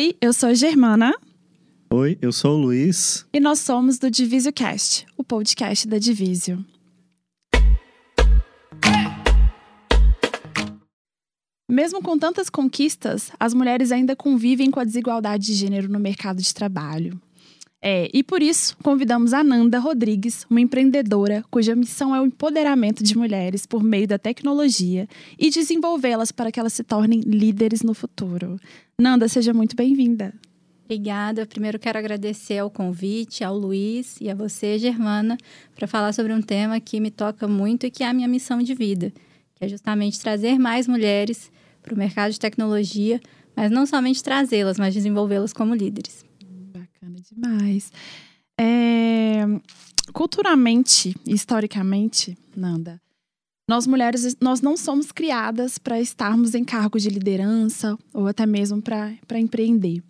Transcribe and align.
Oi, 0.00 0.16
eu 0.18 0.32
sou 0.32 0.48
a 0.48 0.54
Germana. 0.54 1.12
Oi, 1.92 2.16
eu 2.22 2.32
sou 2.32 2.56
o 2.56 2.62
Luiz. 2.62 3.26
E 3.34 3.38
nós 3.38 3.58
somos 3.58 3.98
do 3.98 4.10
Divisio 4.10 4.50
Cast, 4.50 5.06
o 5.14 5.22
podcast 5.22 5.86
da 5.86 5.98
Divisio. 5.98 6.64
Mesmo 11.70 12.00
com 12.00 12.18
tantas 12.18 12.48
conquistas, 12.48 13.30
as 13.38 13.52
mulheres 13.52 13.92
ainda 13.92 14.16
convivem 14.16 14.70
com 14.70 14.80
a 14.80 14.84
desigualdade 14.84 15.44
de 15.44 15.52
gênero 15.52 15.86
no 15.86 16.00
mercado 16.00 16.40
de 16.40 16.54
trabalho. 16.54 17.20
É, 17.82 18.10
e 18.12 18.22
por 18.22 18.42
isso, 18.42 18.76
convidamos 18.82 19.32
a 19.32 19.42
Nanda 19.42 19.78
Rodrigues, 19.78 20.44
uma 20.50 20.60
empreendedora 20.60 21.42
cuja 21.50 21.74
missão 21.74 22.14
é 22.14 22.20
o 22.20 22.26
empoderamento 22.26 23.02
de 23.02 23.16
mulheres 23.16 23.64
por 23.64 23.82
meio 23.82 24.06
da 24.06 24.18
tecnologia 24.18 25.08
e 25.38 25.48
desenvolvê-las 25.48 26.30
para 26.30 26.52
que 26.52 26.60
elas 26.60 26.74
se 26.74 26.84
tornem 26.84 27.20
líderes 27.20 27.82
no 27.82 27.94
futuro. 27.94 28.60
Nanda, 29.00 29.28
seja 29.28 29.54
muito 29.54 29.74
bem-vinda. 29.74 30.34
Obrigada. 30.84 31.46
Primeiro 31.46 31.78
quero 31.78 31.98
agradecer 31.98 32.58
ao 32.58 32.68
convite, 32.68 33.44
ao 33.44 33.56
Luiz 33.56 34.20
e 34.20 34.28
a 34.28 34.34
você, 34.34 34.78
Germana, 34.78 35.38
para 35.74 35.86
falar 35.86 36.12
sobre 36.12 36.34
um 36.34 36.42
tema 36.42 36.80
que 36.80 37.00
me 37.00 37.10
toca 37.10 37.48
muito 37.48 37.86
e 37.86 37.90
que 37.90 38.02
é 38.02 38.08
a 38.08 38.12
minha 38.12 38.28
missão 38.28 38.60
de 38.60 38.74
vida, 38.74 39.10
que 39.54 39.64
é 39.64 39.68
justamente 39.68 40.20
trazer 40.20 40.58
mais 40.58 40.86
mulheres 40.86 41.50
para 41.80 41.94
o 41.94 41.96
mercado 41.96 42.32
de 42.32 42.40
tecnologia, 42.40 43.20
mas 43.56 43.70
não 43.70 43.86
somente 43.86 44.22
trazê-las, 44.22 44.78
mas 44.78 44.92
desenvolvê-las 44.92 45.52
como 45.52 45.74
líderes. 45.74 46.28
Demais. 47.28 47.92
É, 48.58 49.44
culturalmente, 50.12 51.14
historicamente, 51.26 52.36
Nanda, 52.56 53.00
nós 53.68 53.86
mulheres 53.86 54.36
nós 54.40 54.60
não 54.60 54.76
somos 54.76 55.12
criadas 55.12 55.78
para 55.78 56.00
estarmos 56.00 56.54
em 56.54 56.64
cargos 56.64 57.02
de 57.02 57.08
liderança 57.08 57.96
ou 58.12 58.26
até 58.26 58.44
mesmo 58.44 58.82
para 58.82 59.38
empreender. 59.38 60.02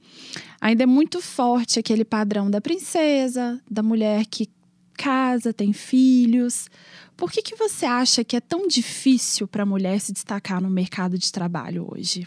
Ainda 0.61 0.85
é 0.85 0.87
muito 0.87 1.21
forte 1.21 1.79
aquele 1.79 2.05
padrão 2.05 2.51
da 2.51 2.61
princesa, 2.61 3.61
da 3.71 3.83
mulher 3.83 4.25
que 4.27 4.49
casa, 4.95 5.53
tem 5.53 5.73
filhos. 5.73 6.69
Por 7.17 7.31
que, 7.31 7.43
que 7.43 7.55
você 7.55 7.85
acha 7.87 8.25
que 8.25 8.37
é 8.37 8.41
tão 8.41 8.67
difícil 8.67 9.47
para 9.47 9.63
a 9.63 9.67
mulher 9.67 10.01
se 10.01 10.13
destacar 10.13 10.61
no 10.61 10.71
mercado 10.71 11.19
de 11.19 11.31
trabalho 11.31 11.87
hoje? 11.91 12.27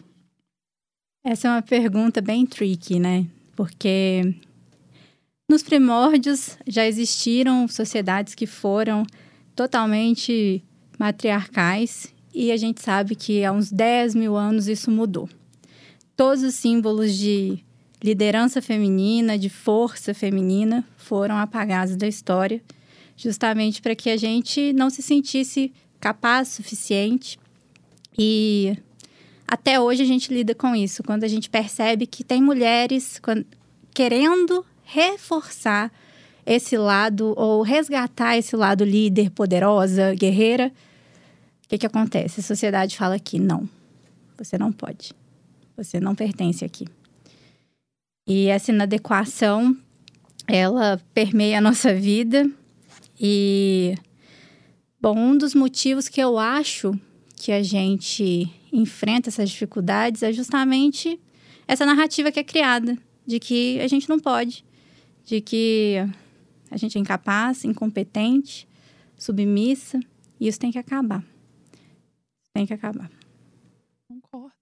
Essa 1.24 1.48
é 1.48 1.52
uma 1.52 1.62
pergunta 1.62 2.22
bem 2.22 2.46
tricky, 2.46 3.00
né? 3.00 3.26
Porque 3.56 4.36
nos 5.50 5.62
primórdios 5.62 6.58
já 6.66 6.86
existiram 6.86 7.68
sociedades 7.68 8.34
que 8.34 8.46
foram 8.46 9.06
totalmente 9.56 10.64
matriarcais 10.98 12.14
e 12.34 12.52
a 12.52 12.58
gente 12.58 12.82
sabe 12.82 13.16
que 13.16 13.44
há 13.44 13.52
uns 13.52 13.72
10 13.72 14.16
mil 14.16 14.36
anos 14.36 14.68
isso 14.68 14.90
mudou. 14.90 15.30
Todos 16.16 16.44
os 16.44 16.56
símbolos 16.56 17.16
de 17.16 17.64
liderança 18.02 18.62
feminina, 18.62 19.38
de 19.38 19.50
força 19.50 20.14
feminina, 20.14 20.86
foram 20.98 21.38
apagados 21.38 21.96
da 21.96 22.08
história, 22.08 22.62
justamente 23.16 23.82
para 23.82 23.96
que 23.96 24.10
a 24.10 24.18
gente 24.18 24.74
não 24.74 24.90
se 24.90 25.02
sentisse 25.02 25.72
capaz 26.00 26.50
suficiente. 26.50 27.40
E 28.18 28.76
até 29.48 29.80
hoje 29.80 30.02
a 30.02 30.06
gente 30.06 30.34
lida 30.34 30.56
com 30.56 30.76
isso, 30.76 31.04
quando 31.04 31.24
a 31.24 31.28
gente 31.28 31.50
percebe 31.50 32.08
que 32.08 32.24
tem 32.24 32.42
mulheres 32.42 33.22
querendo 33.94 34.66
reforçar 34.94 35.92
esse 36.46 36.78
lado 36.78 37.34
ou 37.36 37.62
resgatar 37.64 38.38
esse 38.38 38.56
lado 38.56 38.84
líder, 38.84 39.32
poderosa, 39.32 40.14
guerreira. 40.14 40.72
O 41.66 41.70
que, 41.70 41.78
que 41.80 41.86
acontece? 41.86 42.40
A 42.40 42.44
sociedade 42.44 42.96
fala 42.96 43.18
que 43.18 43.40
não, 43.40 43.68
você 44.38 44.58
não 44.58 44.72
pode, 44.72 45.14
você 45.76 46.00
não 46.00 46.14
pertence 46.14 46.64
aqui. 46.64 46.86
E 48.28 48.48
essa 48.48 48.72
inadequação, 48.72 49.76
ela 50.48 51.02
permeia 51.14 51.58
a 51.58 51.62
nossa 51.62 51.94
vida. 51.94 52.50
E, 53.20 53.96
bom, 55.02 55.18
um 55.18 55.38
dos 55.38 55.56
motivos 55.56 56.08
que 56.08 56.22
eu 56.22 56.38
acho 56.38 56.94
que 57.36 57.52
a 57.52 57.64
gente 57.64 58.50
enfrenta 58.72 59.30
essas 59.30 59.50
dificuldades 59.50 60.24
é 60.24 60.32
justamente 60.32 61.20
essa 61.68 61.86
narrativa 61.86 62.32
que 62.32 62.40
é 62.40 62.44
criada 62.44 62.98
de 63.26 63.40
que 63.40 63.80
a 63.80 63.88
gente 63.88 64.08
não 64.10 64.20
pode, 64.20 64.64
de 65.24 65.42
que 65.42 65.98
a 66.70 66.78
gente 66.78 66.98
é 66.98 67.02
incapaz, 67.02 67.64
incompetente, 67.64 68.68
submissa, 69.18 70.00
e 70.40 70.48
isso 70.48 70.60
tem 70.60 70.72
que 70.72 70.78
acabar. 70.78 71.24
Tem 72.54 72.66
que 72.66 72.74
acabar. 72.74 73.10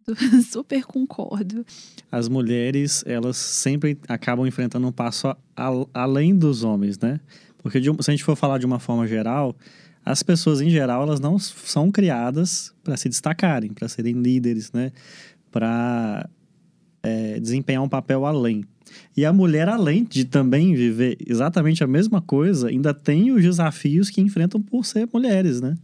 super 0.50 0.84
concordo. 0.84 1.66
As 2.12 2.28
mulheres, 2.28 3.04
elas 3.06 3.38
sempre 3.38 3.98
acabam 4.08 4.46
enfrentando 4.46 4.88
um 4.88 4.92
passo 4.92 5.28
a, 5.28 5.38
a, 5.56 5.86
além 5.94 6.36
dos 6.36 6.64
homens, 6.64 7.00
né? 7.00 7.20
Porque 7.60 7.80
de, 7.80 7.90
se 8.02 8.10
a 8.10 8.14
gente 8.14 8.24
for 8.24 8.36
falar 8.36 8.58
de 8.58 8.66
uma 8.66 8.80
forma 8.80 9.08
geral, 9.08 9.56
as 10.04 10.24
pessoas 10.24 10.62
em 10.62 10.70
geral, 10.70 11.04
elas 11.04 11.20
não 11.20 11.38
são 11.38 11.92
criadas 11.92 12.74
para 12.84 12.98
se 12.98 13.08
destacarem, 13.08 13.74
para 13.74 13.88
serem 13.88 14.16
líderes, 14.16 14.72
né? 14.72 14.92
Para 15.52 16.28
é, 17.04 17.40
desempenhar 17.40 17.84
um 17.84 17.90
papel 17.90 18.26
além. 18.26 18.66
E 19.16 19.26
a 19.26 19.34
mulher, 19.34 19.70
além 19.70 20.04
de 20.04 20.26
também 20.26 20.74
viver 20.74 21.18
exatamente 21.26 21.84
a 21.84 21.88
mesma 21.88 22.22
coisa, 22.22 22.70
ainda 22.70 22.94
tem 22.94 23.32
os 23.32 23.42
desafios 23.42 24.10
que 24.10 24.22
enfrentam 24.22 24.62
por 24.62 24.86
ser 24.86 25.08
mulheres, 25.12 25.62
né? 25.62 25.78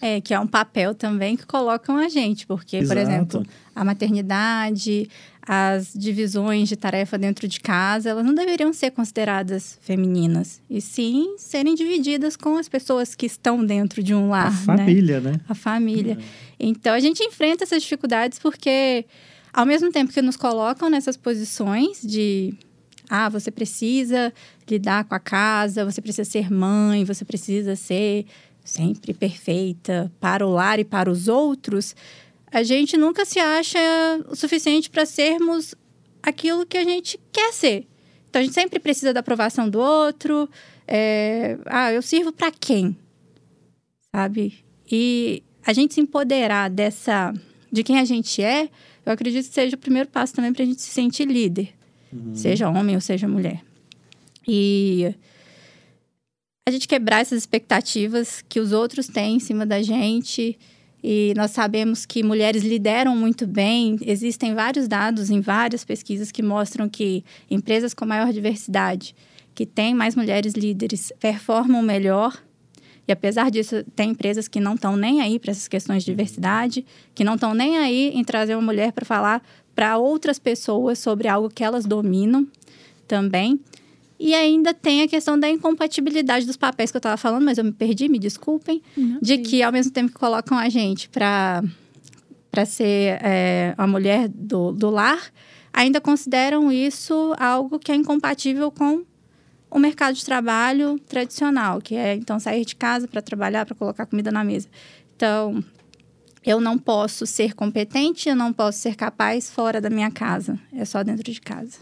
É, 0.00 0.20
que 0.20 0.34
é 0.34 0.38
um 0.38 0.46
papel 0.46 0.94
também 0.94 1.34
que 1.34 1.46
colocam 1.46 1.96
a 1.96 2.10
gente, 2.10 2.46
porque, 2.46 2.76
Exato. 2.76 2.88
por 2.88 2.98
exemplo, 2.98 3.46
a 3.74 3.82
maternidade, 3.82 5.08
as 5.40 5.94
divisões 5.94 6.68
de 6.68 6.76
tarefa 6.76 7.16
dentro 7.16 7.48
de 7.48 7.58
casa, 7.58 8.10
elas 8.10 8.22
não 8.22 8.34
deveriam 8.34 8.70
ser 8.72 8.90
consideradas 8.90 9.78
femininas, 9.80 10.60
e 10.68 10.78
sim 10.80 11.36
serem 11.38 11.74
divididas 11.74 12.36
com 12.36 12.58
as 12.58 12.68
pessoas 12.68 13.14
que 13.14 13.24
estão 13.24 13.64
dentro 13.64 14.02
de 14.02 14.14
um 14.14 14.28
lar. 14.28 14.48
A 14.48 14.50
família, 14.50 15.20
né? 15.20 15.32
né? 15.32 15.40
A 15.48 15.54
família. 15.54 16.18
É. 16.20 16.24
Então, 16.60 16.92
a 16.92 17.00
gente 17.00 17.22
enfrenta 17.24 17.64
essas 17.64 17.82
dificuldades 17.82 18.38
porque, 18.38 19.06
ao 19.54 19.64
mesmo 19.64 19.92
tempo 19.92 20.12
que 20.12 20.20
nos 20.20 20.36
colocam 20.36 20.90
nessas 20.90 21.16
posições 21.16 22.02
de 22.02 22.52
ah, 23.08 23.28
você 23.28 23.52
precisa 23.52 24.32
lidar 24.68 25.04
com 25.04 25.14
a 25.14 25.20
casa, 25.20 25.84
você 25.84 26.00
precisa 26.00 26.28
ser 26.28 26.50
mãe, 26.50 27.04
você 27.04 27.24
precisa 27.24 27.76
ser 27.76 28.26
sempre 28.64 29.14
perfeita 29.14 30.10
para 30.18 30.44
o 30.44 30.50
lar 30.50 30.80
e 30.80 30.84
para 30.84 31.08
os 31.08 31.28
outros, 31.28 31.94
a 32.50 32.64
gente 32.64 32.96
nunca 32.96 33.24
se 33.24 33.38
acha 33.38 33.78
o 34.28 34.34
suficiente 34.34 34.90
para 34.90 35.06
sermos 35.06 35.74
aquilo 36.22 36.66
que 36.66 36.78
a 36.78 36.84
gente 36.84 37.20
quer 37.30 37.52
ser. 37.52 37.86
Então 38.28 38.40
a 38.40 38.44
gente 38.44 38.54
sempre 38.54 38.80
precisa 38.80 39.12
da 39.12 39.20
aprovação 39.20 39.68
do 39.68 39.78
outro. 39.78 40.48
É, 40.88 41.58
ah, 41.66 41.92
eu 41.92 42.02
sirvo 42.02 42.32
para 42.32 42.50
quem? 42.50 42.96
Sabe? 44.14 44.64
E 44.90 45.44
a 45.64 45.72
gente 45.72 45.94
se 45.94 46.00
empoderar 46.00 46.68
dessa 46.70 47.32
de 47.70 47.82
quem 47.82 47.98
a 47.98 48.04
gente 48.04 48.40
é, 48.40 48.68
eu 49.04 49.12
acredito 49.12 49.46
que 49.46 49.54
seja 49.54 49.76
o 49.76 49.78
primeiro 49.78 50.08
passo 50.08 50.34
também 50.34 50.52
para 50.52 50.62
a 50.62 50.66
gente 50.66 50.80
se 50.80 50.90
sentir 50.90 51.26
líder, 51.26 51.72
uhum. 52.12 52.34
seja 52.34 52.68
homem 52.68 52.94
ou 52.94 53.00
seja 53.00 53.28
mulher. 53.28 53.62
E 54.46 55.14
a 56.66 56.70
gente 56.70 56.88
quebrar 56.88 57.20
essas 57.20 57.38
expectativas 57.38 58.42
que 58.48 58.58
os 58.58 58.72
outros 58.72 59.06
têm 59.06 59.36
em 59.36 59.40
cima 59.40 59.66
da 59.66 59.82
gente. 59.82 60.58
E 61.02 61.34
nós 61.36 61.50
sabemos 61.50 62.06
que 62.06 62.22
mulheres 62.22 62.62
lideram 62.62 63.14
muito 63.14 63.46
bem. 63.46 63.98
Existem 64.00 64.54
vários 64.54 64.88
dados 64.88 65.28
em 65.28 65.40
várias 65.40 65.84
pesquisas 65.84 66.32
que 66.32 66.42
mostram 66.42 66.88
que 66.88 67.22
empresas 67.50 67.92
com 67.92 68.06
maior 68.06 68.32
diversidade, 68.32 69.14
que 69.54 69.66
têm 69.66 69.94
mais 69.94 70.16
mulheres 70.16 70.54
líderes, 70.54 71.12
performam 71.20 71.82
melhor. 71.82 72.42
E 73.06 73.12
apesar 73.12 73.50
disso, 73.50 73.84
tem 73.94 74.10
empresas 74.10 74.48
que 74.48 74.60
não 74.60 74.74
estão 74.74 74.96
nem 74.96 75.20
aí 75.20 75.38
para 75.38 75.50
essas 75.50 75.68
questões 75.68 76.02
de 76.02 76.10
diversidade, 76.10 76.84
que 77.14 77.22
não 77.22 77.34
estão 77.34 77.54
nem 77.54 77.78
aí 77.78 78.12
em 78.14 78.24
trazer 78.24 78.54
uma 78.54 78.62
mulher 78.62 78.92
para 78.92 79.04
falar 79.04 79.42
para 79.74 79.98
outras 79.98 80.38
pessoas 80.38 80.98
sobre 80.98 81.28
algo 81.28 81.50
que 81.50 81.62
elas 81.62 81.84
dominam 81.84 82.46
também. 83.06 83.60
E 84.18 84.34
ainda 84.34 84.72
tem 84.72 85.02
a 85.02 85.08
questão 85.08 85.38
da 85.38 85.50
incompatibilidade 85.50 86.46
dos 86.46 86.56
papéis 86.56 86.90
que 86.90 86.96
eu 86.96 87.00
estava 87.00 87.16
falando, 87.16 87.44
mas 87.44 87.58
eu 87.58 87.64
me 87.64 87.72
perdi, 87.72 88.08
me 88.08 88.18
desculpem. 88.18 88.80
Não, 88.96 89.18
de 89.20 89.38
que, 89.38 89.62
ao 89.62 89.72
mesmo 89.72 89.92
tempo 89.92 90.12
que 90.12 90.18
colocam 90.18 90.56
a 90.56 90.68
gente 90.68 91.08
para 91.08 91.62
ser 92.64 93.18
é, 93.22 93.74
a 93.76 93.86
mulher 93.86 94.28
do, 94.28 94.72
do 94.72 94.88
lar, 94.88 95.20
ainda 95.72 96.00
consideram 96.00 96.70
isso 96.70 97.34
algo 97.36 97.78
que 97.78 97.90
é 97.90 97.94
incompatível 97.94 98.70
com 98.70 99.02
o 99.74 99.78
mercado 99.80 100.14
de 100.14 100.24
trabalho 100.24 101.00
tradicional, 101.00 101.80
que 101.80 101.96
é 101.96 102.14
então 102.14 102.38
sair 102.38 102.64
de 102.64 102.76
casa 102.76 103.08
para 103.08 103.20
trabalhar, 103.20 103.66
para 103.66 103.74
colocar 103.74 104.06
comida 104.06 104.30
na 104.30 104.44
mesa. 104.44 104.68
Então, 105.16 105.64
eu 106.44 106.60
não 106.60 106.78
posso 106.78 107.26
ser 107.26 107.54
competente, 107.54 108.28
eu 108.28 108.36
não 108.36 108.52
posso 108.52 108.78
ser 108.78 108.94
capaz 108.94 109.50
fora 109.50 109.80
da 109.80 109.90
minha 109.90 110.12
casa, 110.12 110.56
é 110.72 110.84
só 110.84 111.02
dentro 111.02 111.28
de 111.28 111.40
casa. 111.40 111.78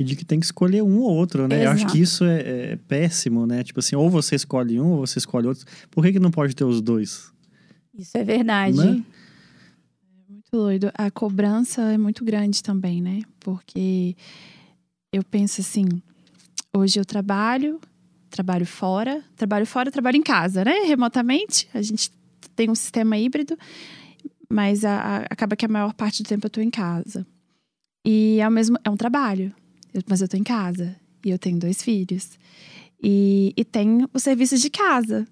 E 0.00 0.02
de 0.02 0.16
que 0.16 0.24
tem 0.24 0.40
que 0.40 0.46
escolher 0.46 0.82
um 0.82 0.98
ou 0.98 1.14
outro, 1.14 1.46
né? 1.46 1.62
Exato. 1.62 1.64
Eu 1.64 1.70
acho 1.70 1.92
que 1.92 2.00
isso 2.00 2.24
é, 2.24 2.40
é, 2.40 2.78
péssimo, 2.88 3.46
né? 3.46 3.62
Tipo 3.62 3.78
assim, 3.78 3.94
ou 3.94 4.10
você 4.10 4.34
escolhe 4.34 4.80
um 4.80 4.94
ou 4.94 5.06
você 5.06 5.20
escolhe 5.20 5.46
outro. 5.46 5.64
Por 5.92 6.04
que, 6.04 6.14
que 6.14 6.18
não 6.18 6.32
pode 6.32 6.56
ter 6.56 6.64
os 6.64 6.80
dois? 6.80 7.32
Isso 7.96 8.18
é 8.18 8.24
verdade. 8.24 8.76
Né? 8.76 9.04
Muito 10.28 10.48
doido. 10.50 10.90
A 10.94 11.08
cobrança 11.08 11.82
é 11.82 11.98
muito 11.98 12.24
grande 12.24 12.64
também, 12.64 13.00
né? 13.00 13.22
Porque 13.38 14.16
eu 15.12 15.22
penso 15.24 15.60
assim, 15.60 15.84
hoje 16.78 16.98
eu 16.98 17.04
trabalho, 17.04 17.80
trabalho 18.30 18.66
fora, 18.66 19.22
trabalho 19.36 19.66
fora, 19.66 19.90
trabalho 19.90 20.16
em 20.16 20.22
casa, 20.22 20.64
né? 20.64 20.84
Remotamente. 20.86 21.68
A 21.74 21.82
gente 21.82 22.10
tem 22.54 22.70
um 22.70 22.74
sistema 22.74 23.18
híbrido, 23.18 23.56
mas 24.48 24.84
a, 24.84 24.96
a, 24.96 25.16
acaba 25.30 25.56
que 25.56 25.64
a 25.64 25.68
maior 25.68 25.92
parte 25.92 26.22
do 26.22 26.28
tempo 26.28 26.46
eu 26.46 26.50
tô 26.50 26.60
em 26.60 26.70
casa. 26.70 27.26
E 28.04 28.38
é 28.40 28.48
o 28.48 28.50
mesmo, 28.50 28.78
é 28.84 28.90
um 28.90 28.96
trabalho, 28.96 29.54
eu, 29.92 30.02
mas 30.08 30.20
eu 30.20 30.28
tô 30.28 30.36
em 30.36 30.44
casa 30.44 30.96
e 31.24 31.30
eu 31.30 31.38
tenho 31.38 31.58
dois 31.58 31.82
filhos. 31.82 32.38
E, 33.02 33.52
e 33.56 33.64
tem 33.64 34.06
os 34.12 34.22
serviços 34.22 34.60
de 34.60 34.70
casa. 34.70 35.26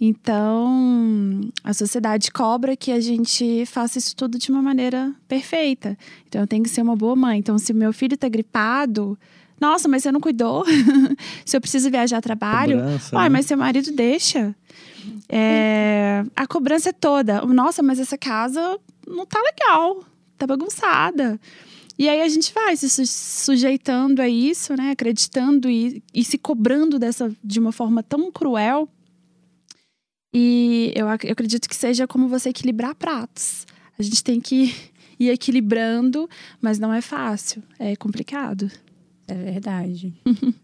Então, 0.00 1.40
a 1.62 1.72
sociedade 1.72 2.30
cobra 2.30 2.76
que 2.76 2.90
a 2.90 3.00
gente 3.00 3.64
faça 3.66 3.98
isso 3.98 4.14
tudo 4.14 4.38
de 4.38 4.50
uma 4.50 4.60
maneira 4.60 5.14
perfeita. 5.28 5.96
Então, 6.26 6.40
eu 6.40 6.46
tenho 6.46 6.62
que 6.62 6.70
ser 6.70 6.82
uma 6.82 6.96
boa 6.96 7.16
mãe. 7.16 7.38
Então, 7.38 7.58
se 7.58 7.72
meu 7.72 7.92
filho 7.92 8.16
tá 8.16 8.28
gripado, 8.28 9.18
nossa, 9.62 9.88
mas 9.88 10.02
você 10.02 10.10
não 10.10 10.20
cuidou? 10.20 10.64
se 11.46 11.56
eu 11.56 11.60
preciso 11.60 11.88
viajar 11.88 12.18
a 12.18 12.20
trabalho, 12.20 12.78
Cobrança, 12.78 13.16
Ai, 13.16 13.28
né? 13.28 13.28
mas 13.28 13.46
seu 13.46 13.56
marido 13.56 13.92
deixa. 13.92 14.54
É, 15.28 16.24
a 16.34 16.46
cobrança 16.46 16.88
é 16.90 16.92
toda. 16.92 17.40
Nossa, 17.46 17.82
mas 17.82 18.00
essa 18.00 18.18
casa 18.18 18.78
não 19.06 19.24
tá 19.24 19.40
legal, 19.40 20.04
tá 20.36 20.46
bagunçada. 20.46 21.40
E 21.98 22.08
aí 22.08 22.20
a 22.22 22.28
gente 22.28 22.52
vai 22.52 22.76
se 22.76 22.88
su- 22.90 23.06
sujeitando 23.06 24.20
a 24.20 24.28
isso, 24.28 24.74
né? 24.74 24.90
Acreditando 24.90 25.70
e, 25.70 26.02
e 26.12 26.24
se 26.24 26.36
cobrando 26.38 26.98
dessa 26.98 27.32
de 27.44 27.60
uma 27.60 27.70
forma 27.70 28.02
tão 28.02 28.32
cruel. 28.32 28.88
E 30.34 30.92
eu, 30.96 31.06
eu 31.06 31.32
acredito 31.32 31.68
que 31.68 31.76
seja 31.76 32.06
como 32.08 32.26
você 32.26 32.48
equilibrar 32.48 32.94
pratos. 32.94 33.66
A 33.98 34.02
gente 34.02 34.24
tem 34.24 34.40
que 34.40 34.74
ir 35.20 35.28
equilibrando, 35.30 36.28
mas 36.60 36.78
não 36.78 36.92
é 36.92 37.00
fácil, 37.00 37.62
é 37.78 37.94
complicado. 37.94 38.70
É 39.32 39.52
verdade. 39.52 40.12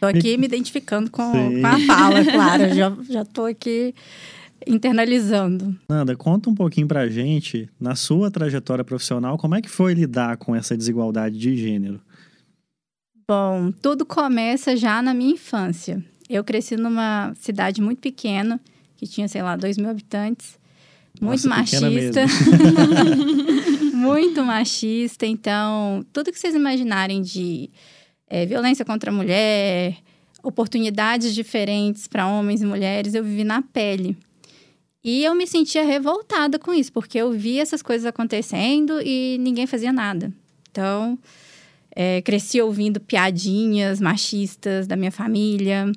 tô 0.00 0.06
aqui 0.06 0.36
me 0.36 0.46
identificando 0.46 1.10
com, 1.10 1.32
com 1.32 1.66
a 1.66 1.78
fala, 1.80 2.24
claro. 2.24 2.74
Já, 2.74 2.96
já 3.10 3.24
tô 3.24 3.44
aqui 3.44 3.92
internalizando. 4.66 5.76
Nanda, 5.88 6.14
conta 6.14 6.48
um 6.48 6.54
pouquinho 6.54 6.86
pra 6.86 7.08
gente, 7.08 7.68
na 7.80 7.96
sua 7.96 8.30
trajetória 8.30 8.84
profissional, 8.84 9.36
como 9.36 9.56
é 9.56 9.62
que 9.62 9.68
foi 9.68 9.94
lidar 9.94 10.36
com 10.36 10.54
essa 10.54 10.76
desigualdade 10.76 11.36
de 11.38 11.56
gênero? 11.56 12.00
Bom, 13.28 13.72
tudo 13.82 14.06
começa 14.06 14.76
já 14.76 15.02
na 15.02 15.12
minha 15.12 15.32
infância. 15.32 16.02
Eu 16.30 16.44
cresci 16.44 16.76
numa 16.76 17.34
cidade 17.34 17.80
muito 17.82 17.98
pequena, 17.98 18.60
que 18.96 19.06
tinha, 19.06 19.26
sei 19.28 19.42
lá, 19.42 19.56
2 19.56 19.76
mil 19.76 19.90
habitantes. 19.90 20.58
Muito 21.20 21.48
Nossa, 21.48 21.80
machista. 21.80 22.20
muito 23.98 24.44
machista. 24.44 25.26
Então, 25.26 26.04
tudo 26.12 26.32
que 26.32 26.38
vocês 26.38 26.54
imaginarem 26.54 27.20
de 27.20 27.68
eh, 28.28 28.46
violência 28.46 28.84
contra 28.84 29.10
a 29.10 29.14
mulher, 29.14 29.96
oportunidades 30.42 31.34
diferentes 31.34 32.06
para 32.06 32.26
homens 32.26 32.62
e 32.62 32.66
mulheres, 32.66 33.14
eu 33.14 33.24
vivi 33.24 33.44
na 33.44 33.60
pele. 33.60 34.16
E 35.02 35.24
eu 35.24 35.34
me 35.34 35.46
sentia 35.46 35.84
revoltada 35.84 36.58
com 36.58 36.72
isso, 36.72 36.92
porque 36.92 37.18
eu 37.18 37.32
via 37.32 37.62
essas 37.62 37.82
coisas 37.82 38.06
acontecendo 38.06 39.00
e 39.02 39.38
ninguém 39.40 39.66
fazia 39.66 39.92
nada. 39.92 40.32
Então, 40.70 41.18
é, 41.94 42.20
cresci 42.22 42.60
ouvindo 42.60 43.00
piadinhas 43.00 44.00
machistas 44.00 44.86
da 44.86 44.96
minha 44.96 45.10
família. 45.10 45.90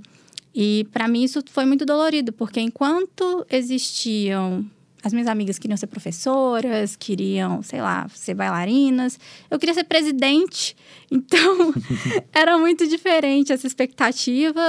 E 0.54 0.88
para 0.92 1.08
mim 1.08 1.24
isso 1.24 1.44
foi 1.50 1.66
muito 1.66 1.86
dolorido, 1.86 2.34
porque 2.34 2.60
enquanto 2.60 3.46
existiam. 3.50 4.66
As 5.04 5.14
minhas 5.14 5.28
amigas 5.28 5.58
queriam 5.58 5.76
ser 5.78 5.88
professoras, 5.88 6.96
queriam, 6.96 7.64
sei 7.64 7.82
lá, 7.82 8.08
ser 8.14 8.36
bailarinas. 8.36 9.20
Eu 9.50 9.58
queria 9.60 9.74
ser 9.74 9.84
presidente. 9.86 10.76
Então, 11.14 11.74
era 12.32 12.58
muito 12.58 12.88
diferente 12.88 13.52
essa 13.52 13.68
expectativa 13.68 14.62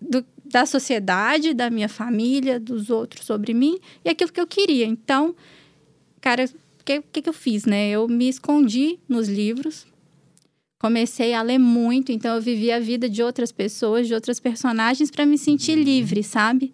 do- 0.00 0.24
da 0.44 0.64
sociedade, 0.64 1.52
da 1.52 1.68
minha 1.70 1.88
família, 1.88 2.60
dos 2.60 2.88
outros 2.88 3.26
sobre 3.26 3.52
mim 3.52 3.78
e 4.04 4.08
aquilo 4.08 4.30
que 4.30 4.40
eu 4.40 4.46
queria. 4.46 4.86
Então, 4.86 5.34
cara, 6.20 6.44
o 6.80 6.84
que, 6.84 7.02
que, 7.12 7.22
que 7.22 7.28
eu 7.28 7.32
fiz, 7.32 7.64
né? 7.64 7.90
Eu 7.90 8.06
me 8.06 8.28
escondi 8.28 8.98
nos 9.08 9.28
livros, 9.28 9.86
comecei 10.78 11.34
a 11.34 11.42
ler 11.42 11.58
muito, 11.58 12.12
então 12.12 12.36
eu 12.36 12.40
vivi 12.40 12.70
a 12.70 12.78
vida 12.78 13.08
de 13.08 13.20
outras 13.22 13.50
pessoas, 13.50 14.06
de 14.06 14.14
outras 14.14 14.38
personagens 14.38 15.10
para 15.10 15.26
me 15.26 15.36
sentir 15.36 15.74
livre, 15.74 16.22
sabe? 16.22 16.72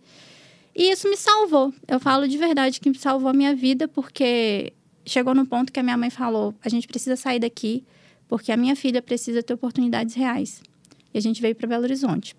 E 0.75 0.91
isso 0.91 1.09
me 1.09 1.17
salvou. 1.17 1.73
Eu 1.87 2.01
falo 2.01 2.27
de 2.27 2.37
verdade 2.37 2.81
que 2.81 2.91
me 2.91 2.99
salvou 2.99 3.29
a 3.29 3.33
minha 3.33 3.55
vida 3.55 3.87
porque 3.87 4.73
chegou 5.07 5.35
no 5.35 5.47
ponto 5.47 5.73
que 5.73 5.79
a 5.79 5.83
minha 5.83 5.97
mãe 5.97 6.11
falou: 6.11 6.55
"A 6.65 6.69
gente 6.69 6.87
precisa 6.87 7.17
sair 7.17 7.39
daqui 7.39 7.85
porque 8.27 8.51
a 8.51 8.57
minha 8.57 8.75
filha 8.75 9.01
precisa 9.01 9.43
ter 9.43 9.55
oportunidades 9.55 10.15
reais". 10.15 10.63
E 11.13 11.19
a 11.19 11.21
gente 11.21 11.41
veio 11.41 11.55
para 11.55 11.69
Belo 11.69 11.85
Horizonte. 11.85 12.35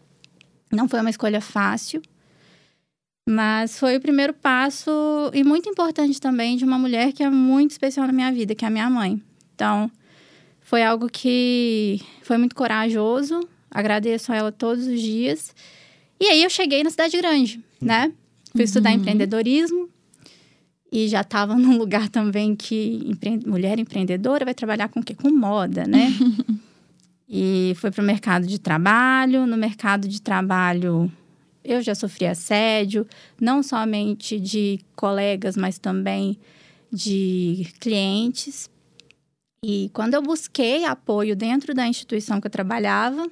Não 0.72 0.88
foi 0.88 1.00
uma 1.00 1.10
escolha 1.10 1.40
fácil, 1.40 2.02
mas 3.28 3.80
foi 3.80 3.96
o 3.96 4.02
primeiro 4.02 4.34
passo 4.34 4.92
e 5.34 5.44
muito 5.44 5.70
importante 5.70 6.20
também 6.20 6.58
de 6.58 6.66
uma 6.66 6.78
mulher 6.78 7.14
que 7.14 7.24
é 7.24 7.30
muito 7.30 7.72
especial 7.72 8.06
na 8.06 8.14
minha 8.14 8.31
vida, 8.31 8.54
que 8.54 8.66
é 8.66 8.68
a 8.68 8.72
minha 8.72 8.90
mãe. 8.90 9.22
Então, 9.56 9.90
foi 10.60 10.84
algo 10.84 11.08
que 11.10 12.02
foi 12.22 12.38
muito 12.38 12.56
corajoso. 12.56 13.48
Agradeço 13.72 14.31
a 14.31 14.36
ela 14.36 14.52
todos 14.52 14.86
os 14.88 15.00
dias. 15.00 15.56
E 16.20 16.26
aí 16.26 16.44
eu 16.44 16.50
cheguei 16.50 16.84
na 16.84 16.90
cidade 16.90 17.18
grande, 17.18 17.64
né? 17.81 18.12
Fui 18.56 18.63
estudar 18.63 18.92
Uhum. 18.92 18.98
empreendedorismo 18.98 19.90
e 20.92 21.07
já 21.07 21.22
estava 21.22 21.56
num 21.60 21.78
lugar 21.78 22.10
também 22.10 22.56
que 22.56 23.02
empre- 23.06 23.40
mulher 23.46 23.80
empreendedora 23.80 24.46
vai 24.46 24.54
trabalhar 24.54 24.88
com 24.90 25.00
o 25.00 25.04
quê? 25.04 25.13
Com 25.13 25.30
moda, 25.30 25.86
né? 25.86 26.07
e 27.28 27.74
fui 27.78 27.92
para 27.92 28.02
o 28.02 28.06
mercado 28.06 28.48
de 28.48 28.60
trabalho. 28.60 29.46
No 29.46 29.57
mercado 29.57 30.07
de 30.07 30.22
trabalho 30.22 31.12
eu 31.63 31.81
já 31.81 31.96
sofri 31.96 32.28
assédio, 32.28 33.07
não 33.42 33.63
somente 33.63 34.40
de 34.40 34.80
colegas, 34.96 35.57
mas 35.57 35.78
também 35.80 36.38
de 36.94 37.68
clientes. 37.80 38.69
E 39.63 39.90
quando 39.92 40.13
eu 40.13 40.22
busquei 40.22 40.86
apoio 40.86 41.36
dentro 41.36 41.74
da 41.74 41.88
instituição 41.88 42.40
que 42.40 42.46
eu 42.46 42.52
trabalhava, 42.52 43.28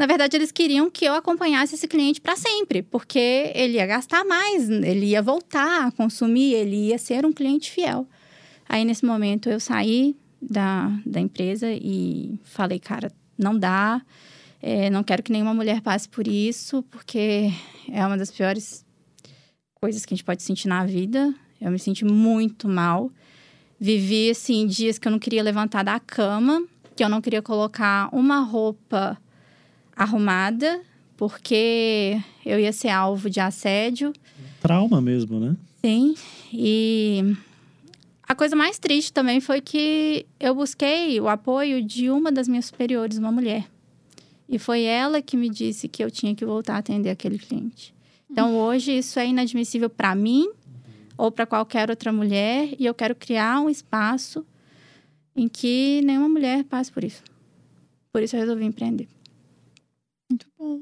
na 0.00 0.06
verdade 0.06 0.34
eles 0.34 0.50
queriam 0.50 0.90
que 0.90 1.04
eu 1.04 1.12
acompanhasse 1.12 1.74
esse 1.74 1.86
cliente 1.86 2.22
para 2.22 2.34
sempre, 2.34 2.82
porque 2.82 3.52
ele 3.54 3.74
ia 3.74 3.84
gastar 3.84 4.24
mais, 4.24 4.66
ele 4.70 5.08
ia 5.08 5.20
voltar 5.20 5.88
a 5.88 5.92
consumir, 5.92 6.54
ele 6.54 6.88
ia 6.88 6.96
ser 6.96 7.26
um 7.26 7.32
cliente 7.34 7.70
fiel. 7.70 8.08
Aí 8.66 8.82
nesse 8.82 9.04
momento 9.04 9.50
eu 9.50 9.60
saí 9.60 10.16
da, 10.40 10.90
da 11.04 11.20
empresa 11.20 11.70
e 11.70 12.40
falei, 12.44 12.78
cara, 12.78 13.12
não 13.36 13.58
dá, 13.58 14.00
é, 14.62 14.88
não 14.88 15.04
quero 15.04 15.22
que 15.22 15.30
nenhuma 15.30 15.52
mulher 15.52 15.82
passe 15.82 16.08
por 16.08 16.26
isso, 16.26 16.82
porque 16.84 17.52
é 17.92 18.06
uma 18.06 18.16
das 18.16 18.30
piores 18.30 18.86
coisas 19.74 20.06
que 20.06 20.14
a 20.14 20.16
gente 20.16 20.24
pode 20.24 20.42
sentir 20.42 20.66
na 20.66 20.86
vida. 20.86 21.34
Eu 21.60 21.70
me 21.70 21.78
senti 21.78 22.06
muito 22.06 22.66
mal. 22.66 23.12
Vivi, 23.78 24.30
assim, 24.30 24.66
dias 24.66 24.98
que 24.98 25.06
eu 25.06 25.12
não 25.12 25.18
queria 25.18 25.42
levantar 25.42 25.82
da 25.82 26.00
cama, 26.00 26.64
que 26.96 27.04
eu 27.04 27.08
não 27.10 27.20
queria 27.20 27.42
colocar 27.42 28.08
uma 28.14 28.40
roupa 28.40 29.18
arrumada, 30.00 30.80
porque 31.14 32.18
eu 32.44 32.58
ia 32.58 32.72
ser 32.72 32.88
alvo 32.88 33.28
de 33.28 33.38
assédio. 33.38 34.14
Trauma 34.62 34.98
mesmo, 34.98 35.38
né? 35.38 35.54
Sim, 35.84 36.14
e 36.50 37.36
a 38.26 38.34
coisa 38.34 38.56
mais 38.56 38.78
triste 38.78 39.12
também 39.12 39.40
foi 39.40 39.60
que 39.60 40.24
eu 40.38 40.54
busquei 40.54 41.20
o 41.20 41.28
apoio 41.28 41.84
de 41.84 42.08
uma 42.08 42.32
das 42.32 42.48
minhas 42.48 42.64
superiores, 42.64 43.18
uma 43.18 43.30
mulher. 43.30 43.66
E 44.48 44.58
foi 44.58 44.82
ela 44.82 45.20
que 45.20 45.36
me 45.36 45.50
disse 45.50 45.86
que 45.86 46.02
eu 46.02 46.10
tinha 46.10 46.34
que 46.34 46.46
voltar 46.46 46.76
a 46.76 46.78
atender 46.78 47.10
aquele 47.10 47.38
cliente. 47.38 47.94
Então, 48.30 48.56
hoje, 48.56 48.96
isso 48.96 49.18
é 49.18 49.26
inadmissível 49.26 49.90
para 49.90 50.14
mim 50.14 50.50
ou 51.16 51.30
para 51.30 51.44
qualquer 51.44 51.90
outra 51.90 52.10
mulher, 52.10 52.70
e 52.78 52.86
eu 52.86 52.94
quero 52.94 53.14
criar 53.14 53.60
um 53.60 53.68
espaço 53.68 54.46
em 55.36 55.46
que 55.46 56.00
nenhuma 56.02 56.30
mulher 56.30 56.64
passe 56.64 56.90
por 56.90 57.04
isso. 57.04 57.22
Por 58.10 58.22
isso, 58.22 58.34
eu 58.34 58.40
resolvi 58.40 58.64
empreender. 58.64 59.06
Muito 60.30 60.46
bom. 60.56 60.80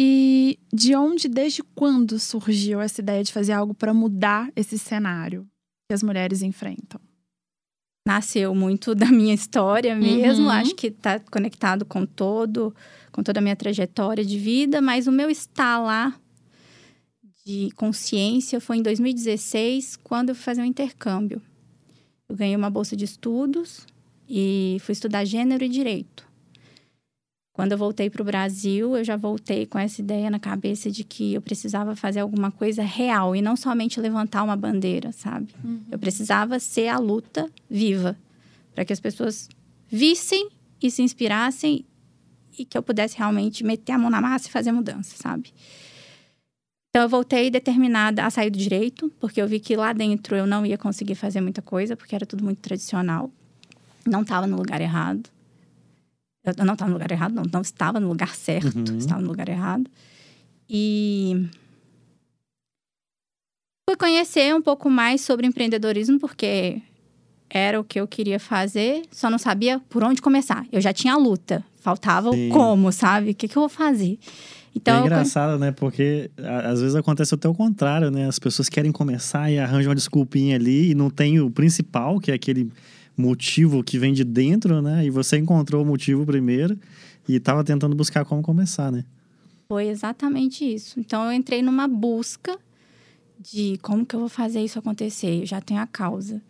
E 0.00 0.58
de 0.72 0.96
onde, 0.96 1.28
desde 1.28 1.62
quando 1.62 2.18
surgiu 2.18 2.80
essa 2.80 3.00
ideia 3.00 3.22
de 3.22 3.32
fazer 3.32 3.52
algo 3.52 3.72
para 3.72 3.94
mudar 3.94 4.50
esse 4.56 4.78
cenário 4.78 5.46
que 5.88 5.94
as 5.94 6.02
mulheres 6.02 6.42
enfrentam? 6.42 7.00
nasceu 8.06 8.54
muito 8.54 8.94
da 8.94 9.06
minha 9.06 9.34
história 9.34 9.94
mesmo. 9.94 10.44
Uhum. 10.44 10.50
Acho 10.50 10.74
que 10.74 10.88
está 10.88 11.18
conectado 11.18 11.84
com 11.84 12.04
todo, 12.04 12.74
com 13.10 13.22
toda 13.22 13.40
a 13.40 13.42
minha 13.42 13.56
trajetória 13.56 14.24
de 14.24 14.38
vida, 14.38 14.80
mas 14.80 15.06
o 15.06 15.12
meu 15.12 15.30
estar 15.30 15.78
lá 15.78 16.14
de 17.44 17.70
consciência 17.74 18.60
foi 18.60 18.76
em 18.76 18.82
2016, 18.82 19.96
quando 19.96 20.28
eu 20.28 20.34
fui 20.34 20.44
fazer 20.44 20.62
um 20.62 20.66
intercâmbio. 20.66 21.42
Eu 22.28 22.36
ganhei 22.36 22.54
uma 22.54 22.70
bolsa 22.70 22.96
de 22.96 23.04
estudos 23.04 23.84
e 24.28 24.76
fui 24.80 24.92
estudar 24.92 25.24
gênero 25.24 25.64
e 25.64 25.68
direito. 25.68 26.26
Quando 27.62 27.70
eu 27.70 27.78
voltei 27.78 28.10
para 28.10 28.20
o 28.20 28.24
Brasil, 28.24 28.96
eu 28.96 29.04
já 29.04 29.16
voltei 29.16 29.66
com 29.66 29.78
essa 29.78 30.00
ideia 30.00 30.28
na 30.28 30.40
cabeça 30.40 30.90
de 30.90 31.04
que 31.04 31.34
eu 31.34 31.40
precisava 31.40 31.94
fazer 31.94 32.18
alguma 32.18 32.50
coisa 32.50 32.82
real 32.82 33.36
e 33.36 33.40
não 33.40 33.54
somente 33.54 34.00
levantar 34.00 34.42
uma 34.42 34.56
bandeira, 34.56 35.12
sabe? 35.12 35.54
Uhum. 35.62 35.80
Eu 35.88 35.96
precisava 35.96 36.58
ser 36.58 36.88
a 36.88 36.98
luta 36.98 37.48
viva 37.70 38.18
para 38.74 38.84
que 38.84 38.92
as 38.92 38.98
pessoas 38.98 39.48
vissem 39.88 40.48
e 40.82 40.90
se 40.90 41.02
inspirassem 41.02 41.84
e 42.58 42.64
que 42.64 42.76
eu 42.76 42.82
pudesse 42.82 43.16
realmente 43.16 43.62
meter 43.62 43.92
a 43.92 43.98
mão 43.98 44.10
na 44.10 44.20
massa 44.20 44.48
e 44.48 44.50
fazer 44.50 44.72
mudança, 44.72 45.14
sabe? 45.16 45.54
Então 46.90 47.04
eu 47.04 47.08
voltei 47.08 47.48
determinada 47.48 48.26
a 48.26 48.30
sair 48.30 48.50
do 48.50 48.58
direito, 48.58 49.08
porque 49.20 49.40
eu 49.40 49.46
vi 49.46 49.60
que 49.60 49.76
lá 49.76 49.92
dentro 49.92 50.34
eu 50.34 50.48
não 50.48 50.66
ia 50.66 50.76
conseguir 50.76 51.14
fazer 51.14 51.40
muita 51.40 51.62
coisa, 51.62 51.96
porque 51.96 52.16
era 52.16 52.26
tudo 52.26 52.42
muito 52.42 52.58
tradicional. 52.58 53.30
Não 54.04 54.22
estava 54.22 54.48
no 54.48 54.56
lugar 54.56 54.80
errado. 54.80 55.30
Eu 56.44 56.64
não 56.64 56.72
estava 56.72 56.90
no 56.90 56.96
lugar 56.96 57.10
errado, 57.10 57.32
não, 57.34 57.44
não 57.52 57.60
estava 57.60 58.00
no 58.00 58.08
lugar 58.08 58.34
certo, 58.34 58.76
uhum. 58.76 58.98
estava 58.98 59.20
no 59.20 59.28
lugar 59.28 59.48
errado. 59.48 59.88
E 60.68 61.48
fui 63.88 63.96
conhecer 63.96 64.54
um 64.54 64.62
pouco 64.62 64.90
mais 64.90 65.20
sobre 65.20 65.46
empreendedorismo, 65.46 66.18
porque 66.18 66.82
era 67.48 67.78
o 67.78 67.84
que 67.84 68.00
eu 68.00 68.08
queria 68.08 68.40
fazer, 68.40 69.02
só 69.12 69.28
não 69.30 69.38
sabia 69.38 69.78
por 69.88 70.02
onde 70.02 70.22
começar. 70.22 70.66
Eu 70.72 70.80
já 70.80 70.92
tinha 70.92 71.12
a 71.12 71.16
luta, 71.16 71.62
faltava 71.80 72.32
Sim. 72.32 72.48
o 72.48 72.52
como, 72.52 72.90
sabe? 72.90 73.30
O 73.30 73.34
que, 73.34 73.46
que 73.46 73.56
eu 73.56 73.62
vou 73.62 73.68
fazer? 73.68 74.18
Então, 74.74 75.02
é 75.02 75.06
engraçado, 75.06 75.52
eu... 75.52 75.58
né? 75.58 75.70
Porque 75.70 76.30
às 76.64 76.80
vezes 76.80 76.96
acontece 76.96 77.34
até 77.34 77.48
o 77.48 77.54
contrário, 77.54 78.10
né? 78.10 78.26
As 78.26 78.38
pessoas 78.38 78.68
querem 78.68 78.90
começar 78.90 79.50
e 79.50 79.58
arranjam 79.58 79.90
uma 79.90 79.94
desculpinha 79.94 80.56
ali 80.56 80.90
e 80.90 80.94
não 80.94 81.10
tem 81.10 81.40
o 81.40 81.50
principal, 81.50 82.18
que 82.18 82.30
é 82.30 82.34
aquele 82.34 82.72
motivo 83.16 83.82
que 83.82 83.98
vem 83.98 84.12
de 84.12 84.24
dentro, 84.24 84.80
né? 84.80 85.04
E 85.04 85.10
você 85.10 85.36
encontrou 85.38 85.82
o 85.82 85.86
motivo 85.86 86.24
primeiro 86.24 86.78
e 87.28 87.36
estava 87.36 87.62
tentando 87.62 87.94
buscar 87.94 88.24
como 88.24 88.42
começar, 88.42 88.90
né? 88.90 89.04
Foi 89.68 89.88
exatamente 89.88 90.64
isso. 90.64 90.98
Então 91.00 91.24
eu 91.24 91.32
entrei 91.32 91.62
numa 91.62 91.88
busca 91.88 92.58
de 93.40 93.78
como 93.82 94.04
que 94.06 94.14
eu 94.14 94.20
vou 94.20 94.28
fazer 94.28 94.62
isso 94.62 94.78
acontecer. 94.78 95.40
Eu 95.40 95.46
já 95.46 95.60
tenho 95.60 95.80
a 95.80 95.86
causa. 95.86 96.40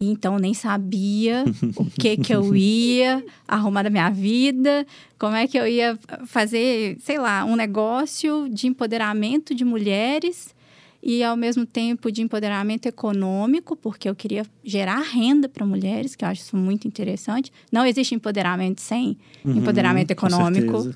Então, 0.00 0.38
nem 0.38 0.52
sabia 0.52 1.44
o 1.76 1.84
que 1.98 2.16
que 2.16 2.34
eu 2.34 2.54
ia 2.54 3.24
arrumar 3.46 3.82
da 3.82 3.90
minha 3.90 4.10
vida, 4.10 4.86
como 5.18 5.36
é 5.36 5.46
que 5.46 5.56
eu 5.56 5.66
ia 5.66 5.98
fazer, 6.26 6.98
sei 7.00 7.18
lá, 7.18 7.44
um 7.44 7.56
negócio 7.56 8.48
de 8.50 8.66
empoderamento 8.66 9.54
de 9.54 9.64
mulheres 9.64 10.53
e, 11.04 11.22
ao 11.22 11.36
mesmo 11.36 11.66
tempo, 11.66 12.10
de 12.10 12.22
empoderamento 12.22 12.86
econômico, 12.86 13.76
porque 13.76 14.08
eu 14.08 14.14
queria 14.14 14.46
gerar 14.64 15.02
renda 15.02 15.50
para 15.50 15.66
mulheres, 15.66 16.16
que 16.16 16.24
eu 16.24 16.28
acho 16.30 16.40
isso 16.40 16.56
muito 16.56 16.88
interessante. 16.88 17.52
Não 17.70 17.84
existe 17.84 18.14
empoderamento 18.14 18.80
sem 18.80 19.18
uhum, 19.44 19.58
empoderamento 19.58 20.10
econômico 20.10 20.94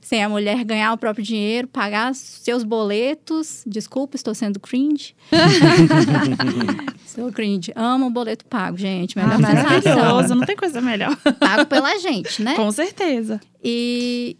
sem 0.00 0.22
a 0.22 0.28
mulher 0.28 0.62
ganhar 0.64 0.92
o 0.92 0.98
próprio 0.98 1.24
dinheiro, 1.24 1.66
pagar 1.66 2.14
seus 2.14 2.62
boletos. 2.62 3.62
Desculpa, 3.66 4.16
estou 4.16 4.34
sendo 4.34 4.60
cringe. 4.60 5.14
Sou 7.06 7.32
cringe. 7.32 7.72
Amo 7.74 8.08
o 8.08 8.10
boleto 8.10 8.44
pago, 8.44 8.76
gente. 8.76 9.16
Melhor 9.16 9.34
ah, 9.34 9.38
maravilhoso, 9.38 10.34
não 10.34 10.44
tem 10.44 10.56
coisa 10.56 10.80
melhor. 10.82 11.16
Pago 11.38 11.64
pela 11.66 11.98
gente, 11.98 12.42
né? 12.42 12.54
Com 12.54 12.70
certeza. 12.70 13.40
E 13.62 14.36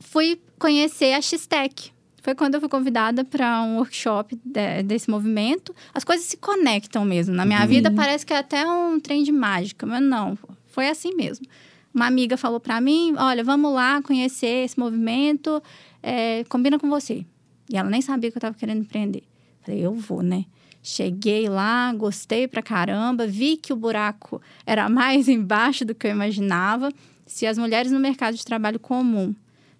fui 0.00 0.38
conhecer 0.58 1.14
a 1.14 1.22
X-Tech. 1.22 1.92
Foi 2.22 2.34
quando 2.34 2.54
eu 2.54 2.60
fui 2.60 2.68
convidada 2.68 3.24
para 3.24 3.62
um 3.62 3.76
workshop 3.76 4.38
de, 4.44 4.82
desse 4.82 5.10
movimento. 5.10 5.74
As 5.94 6.04
coisas 6.04 6.26
se 6.26 6.36
conectam 6.36 7.04
mesmo. 7.04 7.34
Na 7.34 7.44
minha 7.44 7.60
uhum. 7.60 7.66
vida 7.66 7.90
parece 7.90 8.26
que 8.26 8.32
é 8.32 8.38
até 8.38 8.66
um 8.66 9.00
trem 9.00 9.22
de 9.22 9.32
mágica, 9.32 9.86
mas 9.86 10.02
não. 10.02 10.38
Foi 10.66 10.88
assim 10.88 11.14
mesmo 11.14 11.46
uma 11.94 12.06
amiga 12.06 12.36
falou 12.36 12.60
para 12.60 12.80
mim: 12.80 13.14
olha, 13.18 13.44
vamos 13.44 13.72
lá 13.72 14.00
conhecer 14.02 14.64
esse 14.64 14.78
movimento, 14.78 15.62
é, 16.02 16.44
combina 16.44 16.78
com 16.78 16.88
você. 16.88 17.24
E 17.68 17.76
ela 17.76 17.90
nem 17.90 18.00
sabia 18.00 18.30
que 18.30 18.36
eu 18.36 18.40
estava 18.40 18.56
querendo 18.56 18.80
empreender. 18.80 19.22
Falei, 19.62 19.84
eu 19.84 19.94
vou, 19.94 20.22
né? 20.22 20.44
Cheguei 20.82 21.48
lá, 21.48 21.92
gostei 21.92 22.48
pra 22.48 22.62
caramba, 22.62 23.26
vi 23.26 23.56
que 23.56 23.72
o 23.72 23.76
buraco 23.76 24.40
era 24.64 24.88
mais 24.90 25.28
embaixo 25.28 25.84
do 25.84 25.94
que 25.94 26.06
eu 26.06 26.10
imaginava. 26.10 26.90
Se 27.26 27.46
as 27.46 27.58
mulheres 27.58 27.92
no 27.92 28.00
mercado 28.00 28.36
de 28.36 28.44
trabalho 28.44 28.80
comum 28.80 29.34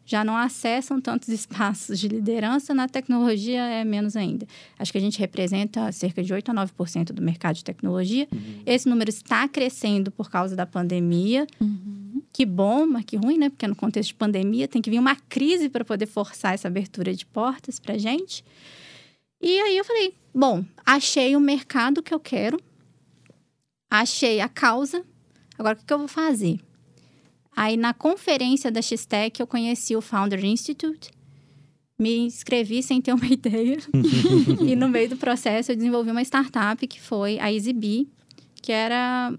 já 0.04 0.24
não 0.24 0.36
acessam 0.36 1.00
tantos 1.00 1.28
espaços 1.30 1.98
de 1.98 2.08
liderança, 2.08 2.74
na 2.74 2.88
tecnologia 2.88 3.62
é 3.62 3.84
menos 3.84 4.16
ainda. 4.16 4.46
Acho 4.78 4.92
que 4.92 4.98
a 4.98 5.00
gente 5.00 5.18
representa 5.18 5.90
cerca 5.92 6.22
de 6.22 6.32
8 6.32 6.50
a 6.50 6.54
9% 6.54 7.12
do 7.12 7.22
mercado 7.22 7.56
de 7.56 7.64
tecnologia. 7.64 8.26
Uhum. 8.32 8.62
Esse 8.66 8.88
número 8.88 9.10
está 9.10 9.48
crescendo 9.48 10.10
por 10.10 10.30
causa 10.30 10.56
da 10.56 10.66
pandemia. 10.66 11.46
Uhum. 11.60 12.22
Que 12.32 12.46
bom, 12.46 12.86
mas 12.86 13.04
que 13.04 13.16
ruim, 13.16 13.38
né? 13.38 13.50
Porque 13.50 13.66
no 13.66 13.76
contexto 13.76 14.08
de 14.08 14.14
pandemia 14.14 14.68
tem 14.68 14.80
que 14.80 14.90
vir 14.90 14.98
uma 14.98 15.16
crise 15.16 15.68
para 15.68 15.84
poder 15.84 16.06
forçar 16.06 16.54
essa 16.54 16.68
abertura 16.68 17.14
de 17.14 17.26
portas 17.26 17.78
para 17.78 17.98
gente. 17.98 18.44
E 19.40 19.58
aí 19.60 19.76
eu 19.76 19.84
falei: 19.84 20.14
bom, 20.34 20.64
achei 20.84 21.34
o 21.34 21.40
mercado 21.40 22.02
que 22.02 22.14
eu 22.14 22.20
quero, 22.20 22.60
achei 23.90 24.40
a 24.40 24.48
causa, 24.48 25.04
agora 25.58 25.78
o 25.80 25.84
que 25.84 25.92
eu 25.92 25.98
vou 25.98 26.08
fazer? 26.08 26.60
Aí, 27.56 27.76
na 27.76 27.92
conferência 27.92 28.70
da 28.70 28.80
X-Tech, 28.80 29.38
eu 29.38 29.46
conheci 29.46 29.96
o 29.96 30.00
Founder 30.00 30.44
Institute. 30.44 31.10
Me 31.98 32.18
inscrevi 32.18 32.82
sem 32.82 33.00
ter 33.00 33.12
uma 33.12 33.26
ideia. 33.28 33.78
e 34.66 34.74
no 34.74 34.88
meio 34.88 35.10
do 35.10 35.16
processo, 35.16 35.72
eu 35.72 35.76
desenvolvi 35.76 36.10
uma 36.10 36.22
startup 36.22 36.86
que 36.86 37.00
foi 37.00 37.38
a 37.38 37.52
EasyBee, 37.52 38.08
que 38.62 38.72
era... 38.72 39.32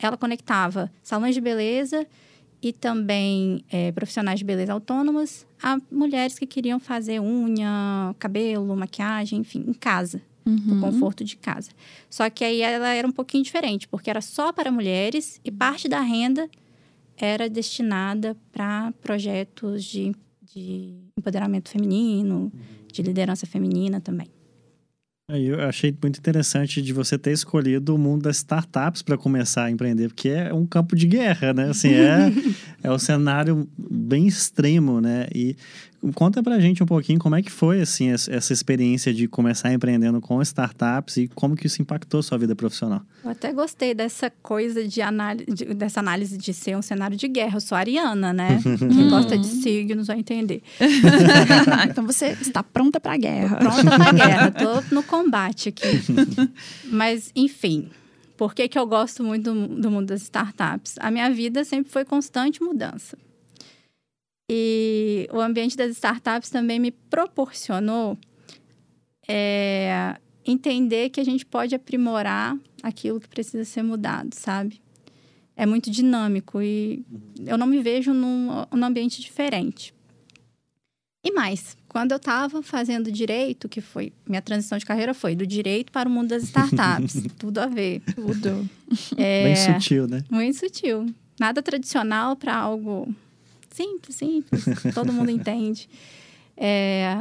Ela 0.00 0.16
conectava 0.16 0.92
salões 1.02 1.34
de 1.34 1.40
beleza 1.40 2.06
e 2.62 2.72
também 2.72 3.64
é, 3.70 3.90
profissionais 3.92 4.38
de 4.38 4.44
beleza 4.44 4.72
autônomas 4.72 5.46
a 5.62 5.78
mulheres 5.90 6.38
que 6.38 6.46
queriam 6.46 6.78
fazer 6.78 7.20
unha, 7.20 8.14
cabelo, 8.18 8.76
maquiagem, 8.76 9.40
enfim, 9.40 9.64
em 9.66 9.72
casa. 9.72 10.22
Uhum. 10.46 10.56
No 10.56 10.80
conforto 10.80 11.24
de 11.24 11.36
casa. 11.36 11.70
Só 12.08 12.30
que 12.30 12.42
aí 12.42 12.62
ela 12.62 12.88
era 12.88 13.06
um 13.06 13.12
pouquinho 13.12 13.44
diferente, 13.44 13.86
porque 13.86 14.08
era 14.08 14.22
só 14.22 14.50
para 14.50 14.72
mulheres 14.72 15.38
e 15.44 15.50
parte 15.50 15.88
da 15.88 16.00
renda 16.00 16.48
era 17.18 17.48
destinada 17.48 18.36
para 18.52 18.92
projetos 19.02 19.84
de, 19.84 20.12
de 20.42 20.94
empoderamento 21.18 21.68
feminino, 21.68 22.52
de 22.92 23.02
liderança 23.02 23.46
feminina 23.46 24.00
também. 24.00 24.28
Eu 25.30 25.60
achei 25.60 25.94
muito 26.02 26.18
interessante 26.18 26.80
de 26.80 26.90
você 26.90 27.18
ter 27.18 27.32
escolhido 27.32 27.94
o 27.94 27.98
mundo 27.98 28.22
das 28.22 28.38
startups 28.38 29.02
para 29.02 29.18
começar 29.18 29.64
a 29.64 29.70
empreender, 29.70 30.08
porque 30.08 30.30
é 30.30 30.54
um 30.54 30.64
campo 30.64 30.96
de 30.96 31.06
guerra, 31.06 31.52
né? 31.52 31.68
Assim, 31.68 31.92
é, 31.92 32.32
é 32.82 32.90
um 32.90 32.98
cenário 32.98 33.68
bem 33.76 34.26
extremo, 34.26 35.00
né? 35.00 35.26
E 35.34 35.56
Conta 36.14 36.42
pra 36.44 36.60
gente 36.60 36.80
um 36.80 36.86
pouquinho 36.86 37.18
como 37.18 37.34
é 37.34 37.42
que 37.42 37.50
foi, 37.50 37.80
assim, 37.80 38.10
essa 38.10 38.52
experiência 38.52 39.12
de 39.12 39.26
começar 39.26 39.72
empreendendo 39.72 40.20
com 40.20 40.40
startups 40.40 41.16
e 41.16 41.28
como 41.28 41.56
que 41.56 41.66
isso 41.66 41.82
impactou 41.82 42.22
sua 42.22 42.38
vida 42.38 42.54
profissional. 42.54 43.02
Eu 43.24 43.32
até 43.32 43.52
gostei 43.52 43.94
dessa 43.94 44.30
coisa 44.30 44.86
de 44.86 45.02
análise, 45.02 45.46
de, 45.46 45.64
dessa 45.74 45.98
análise 45.98 46.38
de 46.38 46.54
ser 46.54 46.76
um 46.76 46.82
cenário 46.82 47.16
de 47.16 47.26
guerra. 47.26 47.56
Eu 47.56 47.60
sou 47.60 47.76
ariana, 47.76 48.32
né? 48.32 48.60
Quem 48.78 49.10
gosta 49.10 49.36
de 49.36 49.48
signos 49.48 50.06
vai 50.06 50.20
entender. 50.20 50.62
então 51.90 52.06
você 52.06 52.36
está 52.40 52.62
pronta 52.62 53.00
pra 53.00 53.16
guerra. 53.16 53.56
Tô 53.56 53.68
pronta 53.68 53.96
pra 53.96 54.12
guerra. 54.12 54.50
Tô 54.52 54.94
no 54.94 55.02
combate 55.02 55.70
aqui. 55.70 55.88
Mas, 56.86 57.32
enfim... 57.34 57.90
Por 58.38 58.54
que, 58.54 58.68
que 58.68 58.78
eu 58.78 58.86
gosto 58.86 59.24
muito 59.24 59.52
do, 59.52 59.66
do 59.80 59.90
mundo 59.90 60.06
das 60.06 60.22
startups? 60.22 60.94
A 61.00 61.10
minha 61.10 61.28
vida 61.28 61.64
sempre 61.64 61.90
foi 61.90 62.04
constante 62.04 62.62
mudança. 62.62 63.18
E 64.48 65.28
o 65.32 65.40
ambiente 65.40 65.76
das 65.76 65.90
startups 65.90 66.48
também 66.48 66.78
me 66.78 66.92
proporcionou 66.92 68.16
é, 69.28 70.16
entender 70.46 71.10
que 71.10 71.20
a 71.20 71.24
gente 71.24 71.44
pode 71.44 71.74
aprimorar 71.74 72.56
aquilo 72.80 73.18
que 73.18 73.28
precisa 73.28 73.64
ser 73.64 73.82
mudado, 73.82 74.32
sabe? 74.34 74.80
É 75.56 75.66
muito 75.66 75.90
dinâmico 75.90 76.62
e 76.62 77.04
eu 77.44 77.58
não 77.58 77.66
me 77.66 77.82
vejo 77.82 78.14
num, 78.14 78.64
num 78.72 78.84
ambiente 78.84 79.20
diferente. 79.20 79.92
E 81.24 81.32
mais, 81.32 81.76
quando 81.88 82.12
eu 82.12 82.16
estava 82.16 82.62
fazendo 82.62 83.10
direito, 83.10 83.68
que 83.68 83.80
foi 83.80 84.12
minha 84.26 84.42
transição 84.42 84.76
de 84.76 84.84
carreira 84.84 85.14
foi 85.14 85.34
do 85.34 85.46
direito 85.46 85.90
para 85.90 86.08
o 86.08 86.12
mundo 86.12 86.28
das 86.28 86.42
startups, 86.44 87.22
tudo 87.38 87.58
a 87.58 87.66
ver, 87.66 88.02
tudo. 88.14 88.68
É, 89.16 89.44
Bem 89.44 89.56
sutil, 89.56 90.06
né? 90.06 90.22
Muito 90.30 90.58
sutil. 90.58 91.06
Nada 91.40 91.62
tradicional 91.62 92.36
para 92.36 92.54
algo 92.54 93.08
Simples, 93.78 94.16
simples. 94.16 94.64
Todo 94.92 95.12
mundo 95.12 95.30
entende. 95.30 95.88
É, 96.56 97.14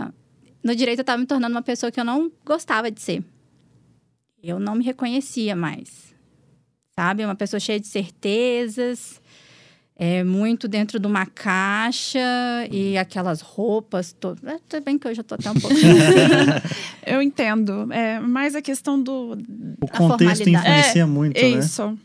no 0.64 0.76
direito, 0.76 1.00
eu 1.00 1.04
estava 1.04 1.20
me 1.20 1.28
tornando 1.28 1.54
uma 1.54 1.62
pessoa 1.62 1.92
que 1.92 2.00
eu 2.00 2.04
não 2.04 2.32
gostava 2.44 2.90
de 2.90 3.00
ser. 3.00 3.24
Eu 4.42 4.60
não 4.60 4.74
me 4.74 4.84
reconhecia 4.84 5.56
mais. 5.56 6.16
Sabe? 6.96 7.24
Uma 7.24 7.36
pessoa 7.36 7.60
cheia 7.60 7.80
de 7.80 7.86
certezas, 7.86 9.22
é, 10.00 10.24
muito 10.24 10.68
dentro 10.68 11.00
de 11.00 11.08
uma 11.08 11.26
caixa 11.26 12.20
e 12.72 12.98
aquelas 12.98 13.42
roupas. 13.42 14.14
To... 14.14 14.36
É, 14.46 14.58
tudo 14.70 14.84
bem 14.84 14.98
que 14.98 15.08
hoje 15.08 15.22
eu 15.22 15.24
tô 15.24 15.36
até 15.36 15.50
um 15.50 15.56
pouquinho 15.60 15.92
assim. 15.98 16.78
eu 17.06 17.22
entendo. 17.22 17.92
É 17.92 18.20
mais 18.20 18.56
a 18.56 18.62
questão 18.62 19.02
do. 19.02 19.38
O 19.82 19.88
contexto 19.88 20.48
influencia 20.48 21.02
é, 21.02 21.06
muito, 21.06 21.42
né? 21.42 21.50
Isso. 21.50 21.98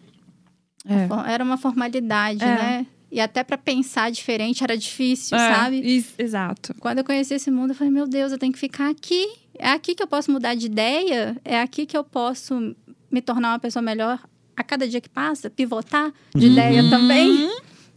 É. 0.87 1.33
Era 1.33 1.45
uma 1.45 1.57
formalidade, 1.59 2.43
é. 2.43 2.47
né? 2.47 2.87
e 3.11 3.21
até 3.21 3.45
para 3.45 3.59
pensar 3.59 4.11
diferente 4.11 4.65
era 4.65 4.75
difícil, 4.77 5.37
É, 5.37 5.55
sabe? 5.55 5.77
isso, 5.81 6.15
exato. 6.19 6.75
Quando 6.81 6.99
eu 6.99 7.05
conheci 7.05 7.35
esse 7.35 7.51
mundo, 7.51 7.73
eu 7.73 7.75
falei, 7.75 7.93
meu 7.93 8.09
Deus, 8.09 8.33
eu 8.33 8.39
tenho 8.39 8.51
que 8.55 8.59
ficar 8.59 8.89
aqui. 8.89 9.29
É 9.59 9.69
aqui 9.69 9.95
que 9.95 10.03
eu 10.03 10.07
posso 10.07 10.33
mudar 10.33 10.55
de 10.55 10.65
ideia, 10.65 11.37
é 11.45 11.61
aqui 11.61 11.85
que 11.85 11.95
eu 11.95 12.03
posso 12.03 12.75
me 13.11 13.21
tornar 13.21 13.51
uma 13.51 13.59
pessoa 13.59 13.83
melhor 13.83 14.19
a 14.57 14.65
cada 14.65 14.89
dia 14.89 14.99
que 14.99 15.11
passa, 15.11 15.51
pivotar 15.51 16.11
de 16.35 16.47
Uhum. 16.47 16.53
ideia 16.53 16.89
também. 16.89 17.51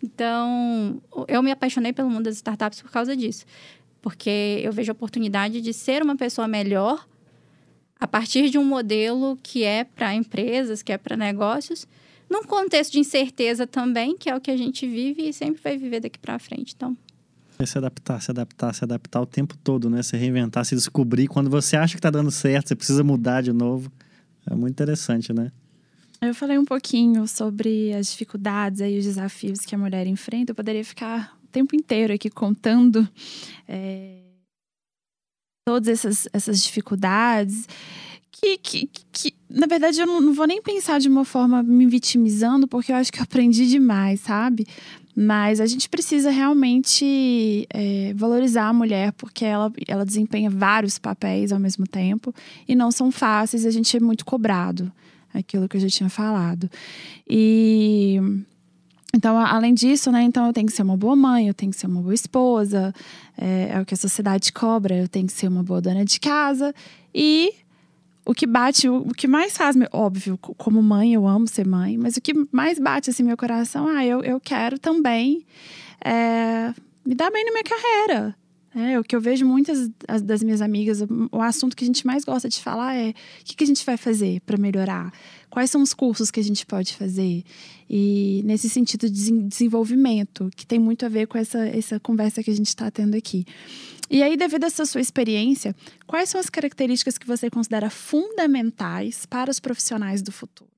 Então, 0.03 1.01
eu 1.27 1.41
me 1.41 1.51
apaixonei 1.51 1.93
pelo 1.93 2.09
mundo 2.09 2.25
das 2.25 2.35
startups 2.35 2.81
por 2.81 2.91
causa 2.91 3.15
disso. 3.15 3.45
Porque 4.01 4.61
eu 4.63 4.71
vejo 4.71 4.91
a 4.91 4.93
oportunidade 4.93 5.61
de 5.61 5.73
ser 5.73 6.03
uma 6.03 6.15
pessoa 6.15 6.47
melhor 6.47 7.07
a 7.99 8.07
partir 8.07 8.49
de 8.49 8.57
um 8.57 8.63
modelo 8.63 9.37
que 9.41 9.63
é 9.63 9.83
para 9.83 10.13
empresas, 10.13 10.83
que 10.83 10.91
é 10.91 10.97
para 10.97 11.15
negócios, 11.15 11.87
num 12.29 12.43
contexto 12.43 12.91
de 12.91 12.99
incerteza 12.99 13.65
também, 13.65 14.17
que 14.17 14.29
é 14.29 14.35
o 14.35 14.41
que 14.41 14.51
a 14.51 14.57
gente 14.57 14.87
vive 14.87 15.29
e 15.29 15.33
sempre 15.33 15.61
vai 15.61 15.77
viver 15.77 16.01
daqui 16.01 16.19
para 16.19 16.37
frente. 16.37 16.73
Então, 16.75 16.95
É 17.57 17.65
se 17.65 17.77
adaptar, 17.77 18.21
se 18.21 18.31
adaptar, 18.31 18.73
se 18.73 18.83
adaptar 18.83 19.21
o 19.21 19.25
tempo 19.25 19.55
todo, 19.57 19.89
né? 19.89 20.03
Se 20.03 20.17
reinventar, 20.17 20.65
se 20.65 20.75
descobrir. 20.75 21.27
Quando 21.27 21.49
você 21.49 21.77
acha 21.77 21.95
que 21.95 22.01
tá 22.01 22.09
dando 22.09 22.29
certo, 22.29 22.67
você 22.67 22.75
precisa 22.75 23.03
mudar 23.03 23.41
de 23.41 23.53
novo. 23.53 23.89
É 24.45 24.53
muito 24.53 24.73
interessante, 24.73 25.31
né? 25.31 25.51
Eu 26.27 26.33
falei 26.33 26.57
um 26.57 26.65
pouquinho 26.65 27.27
sobre 27.27 27.93
as 27.93 28.07
dificuldades 28.07 28.81
e 28.81 28.97
os 28.97 29.05
desafios 29.05 29.59
que 29.59 29.75
a 29.75 29.77
mulher 29.77 30.07
enfrenta. 30.07 30.51
Eu 30.51 30.55
poderia 30.55 30.83
ficar 30.83 31.37
o 31.43 31.47
tempo 31.47 31.75
inteiro 31.75 32.13
aqui 32.13 32.29
contando 32.29 33.07
é, 33.67 34.21
todas 35.67 35.87
essas, 35.87 36.27
essas 36.33 36.61
dificuldades. 36.61 37.67
Que, 38.31 38.57
que, 38.57 38.89
que, 39.11 39.33
na 39.49 39.65
verdade, 39.65 39.99
eu 40.01 40.05
não, 40.05 40.33
vou 40.33 40.45
nem 40.45 40.61
pensar 40.61 40.99
de 40.99 41.07
uma 41.07 41.23
forma 41.23 41.63
me 41.63 41.85
vitimizando, 41.85 42.67
porque 42.67 42.91
eu 42.91 42.95
acho 42.95 43.11
que 43.11 43.19
eu 43.19 43.23
aprendi 43.23 43.67
demais, 43.67 44.19
sabe? 44.19 44.67
Mas 45.15 45.61
a 45.61 45.65
gente 45.65 45.87
precisa 45.87 46.29
realmente 46.29 47.65
é, 47.69 48.13
valorizar 48.15 48.67
a 48.67 48.73
mulher, 48.73 49.13
porque 49.13 49.45
ela, 49.45 49.71
ela 49.87 50.05
desempenha 50.05 50.49
vários 50.49 50.99
papéis 50.99 51.53
ao 51.53 51.59
mesmo 51.59 51.87
tempo 51.87 52.33
e 52.67 52.75
não 52.75 52.91
são 52.91 53.11
fáceis, 53.11 53.65
a 53.65 53.71
gente 53.71 53.95
é 53.95 53.99
muito 53.99 54.25
cobrado 54.25 54.91
aquilo 55.37 55.67
que 55.67 55.77
eu 55.77 55.81
já 55.81 55.87
tinha 55.89 56.09
falado. 56.09 56.69
E 57.29 58.19
então, 59.13 59.37
além 59.37 59.73
disso, 59.73 60.11
né, 60.11 60.23
então 60.23 60.45
eu 60.45 60.51
tenho 60.51 60.67
que 60.67 60.73
ser 60.73 60.81
uma 60.83 60.97
boa 60.97 61.15
mãe, 61.15 61.47
eu 61.47 61.53
tenho 61.53 61.71
que 61.71 61.77
ser 61.77 61.87
uma 61.87 62.01
boa 62.01 62.13
esposa, 62.13 62.93
é, 63.37 63.69
é 63.71 63.79
o 63.79 63.85
que 63.85 63.93
a 63.93 63.97
sociedade 63.97 64.51
cobra, 64.51 64.93
eu 64.95 65.07
tenho 65.07 65.25
que 65.25 65.31
ser 65.33 65.47
uma 65.47 65.63
boa 65.63 65.79
dona 65.81 66.03
de 66.03 66.19
casa. 66.19 66.73
E 67.13 67.53
o 68.25 68.33
que 68.33 68.45
bate, 68.45 68.89
o, 68.89 69.05
que 69.15 69.27
mais 69.27 69.55
faz, 69.55 69.77
óbvio, 69.93 70.37
co- 70.37 70.53
como 70.55 70.83
mãe, 70.83 71.13
eu 71.13 71.25
amo 71.25 71.47
ser 71.47 71.65
mãe, 71.65 71.97
mas 71.97 72.17
o 72.17 72.21
que 72.21 72.33
mais 72.51 72.77
bate 72.77 73.09
assim 73.09 73.23
meu 73.23 73.37
coração, 73.37 73.87
ah, 73.87 74.05
eu, 74.05 74.21
eu 74.21 74.37
quero 74.39 74.77
também 74.77 75.45
é, 76.03 76.73
me 77.05 77.15
dar 77.15 77.31
bem 77.31 77.45
na 77.45 77.51
minha 77.51 77.63
carreira. 77.63 78.35
É, 78.77 78.99
o 78.99 79.03
que 79.05 79.15
eu 79.15 79.21
vejo 79.21 79.45
muitas 79.45 79.89
as- 80.05 80.21
das 80.21 80.43
minhas 80.43 80.59
amigas, 80.59 80.99
o, 81.31 81.41
assunto 81.41 81.77
que 81.77 81.85
a 81.85 81.87
gente 81.87 82.05
mais 82.05 82.25
gosta 82.25 82.49
de 82.49 82.59
falar 82.59 82.93
é 82.93 83.11
o 83.11 83.13
que, 83.45 83.55
que 83.55 83.63
a 83.63 83.67
gente 83.67 83.85
vai 83.85 83.95
fazer 83.95 84.41
para 84.41 84.57
melhorar? 84.57 85.13
Quais 85.49 85.71
são 85.71 85.81
os 85.81 85.93
cursos 85.93 86.29
que 86.29 86.41
a 86.41 86.43
gente 86.43 86.65
pode 86.65 86.93
fazer? 86.93 87.43
E 87.89 88.41
nesse 88.43 88.69
sentido 88.69 89.09
de 89.09 89.13
desen- 89.13 89.47
desenvolvimento, 89.47 90.49
que 90.57 90.65
tem 90.65 90.77
muito 90.77 91.05
a 91.05 91.09
ver 91.09 91.25
com 91.25 91.37
essa, 91.37 91.65
essa 91.65 92.01
conversa 92.01 92.43
que 92.43 92.51
a 92.51 92.55
gente 92.55 92.67
está 92.67 92.91
tendo 92.91 93.15
aqui. 93.15 93.45
E 94.09 94.21
aí, 94.21 94.35
devido 94.35 94.65
a 94.65 94.67
essa 94.67 94.85
sua 94.85 94.99
experiência, 94.99 95.73
quais 96.05 96.29
são 96.29 96.39
as 96.39 96.49
características 96.49 97.17
que 97.17 97.25
você 97.25 97.49
considera 97.49 97.89
fundamentais 97.89 99.25
para 99.25 99.49
os 99.49 99.59
profissionais 99.59 100.21
do 100.21 100.33
futuro? 100.33 100.69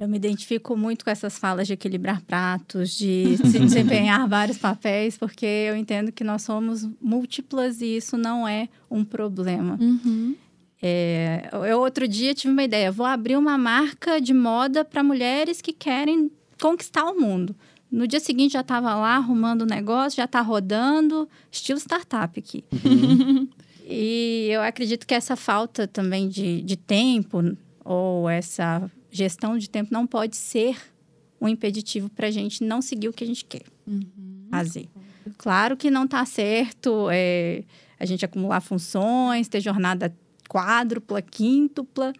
Eu 0.00 0.08
me 0.08 0.16
identifico 0.16 0.74
muito 0.74 1.04
com 1.04 1.10
essas 1.10 1.36
falas 1.36 1.66
de 1.66 1.74
equilibrar 1.74 2.22
pratos, 2.22 2.96
de 2.96 3.36
se 3.36 3.58
desempenhar 3.60 4.26
vários 4.26 4.56
papéis, 4.56 5.18
porque 5.18 5.44
eu 5.44 5.76
entendo 5.76 6.10
que 6.10 6.24
nós 6.24 6.40
somos 6.40 6.88
múltiplas 6.98 7.82
e 7.82 7.98
isso 7.98 8.16
não 8.16 8.48
é 8.48 8.70
um 8.90 9.04
problema. 9.04 9.78
É, 10.80 11.50
eu 11.68 11.78
outro 11.80 12.08
dia 12.08 12.32
tive 12.32 12.50
uma 12.50 12.62
ideia, 12.62 12.90
vou 12.90 13.04
abrir 13.04 13.36
uma 13.36 13.58
marca 13.58 14.18
de 14.18 14.32
moda 14.32 14.86
para 14.86 15.04
mulheres 15.04 15.60
que 15.60 15.74
querem 15.74 16.30
conquistar 16.58 17.04
o 17.04 17.20
mundo. 17.20 17.54
No 17.92 18.06
dia 18.06 18.20
seguinte 18.20 18.52
já 18.52 18.60
estava 18.60 18.94
lá 18.94 19.16
arrumando 19.16 19.62
o 19.62 19.66
negócio, 19.66 20.16
já 20.16 20.24
está 20.24 20.40
rodando, 20.40 21.28
estilo 21.52 21.78
startup 21.78 22.38
aqui. 22.38 22.64
E 23.92 24.48
eu 24.50 24.62
acredito 24.62 25.04
que 25.04 25.12
essa 25.12 25.34
falta 25.34 25.86
também 25.86 26.28
de, 26.28 26.62
de 26.62 26.76
tempo, 26.76 27.42
ou 27.84 28.30
essa 28.30 28.88
gestão 29.10 29.58
de 29.58 29.68
tempo, 29.68 29.92
não 29.92 30.06
pode 30.06 30.36
ser 30.36 30.76
um 31.40 31.48
impeditivo 31.48 32.08
para 32.10 32.26
a 32.28 32.30
gente 32.30 32.62
não 32.62 32.80
seguir 32.82 33.08
o 33.08 33.12
que 33.12 33.24
a 33.24 33.26
gente 33.26 33.44
quer 33.44 33.62
fazer. 34.50 34.88
Claro 35.38 35.76
que 35.76 35.90
não 35.90 36.04
está 36.04 36.24
certo 36.24 37.08
é, 37.10 37.64
a 37.98 38.04
gente 38.04 38.24
acumular 38.24 38.60
funções, 38.60 39.48
ter 39.48 39.60
jornada 39.60 40.14
quádrupla, 40.48 41.22
quíntupla, 41.22 42.12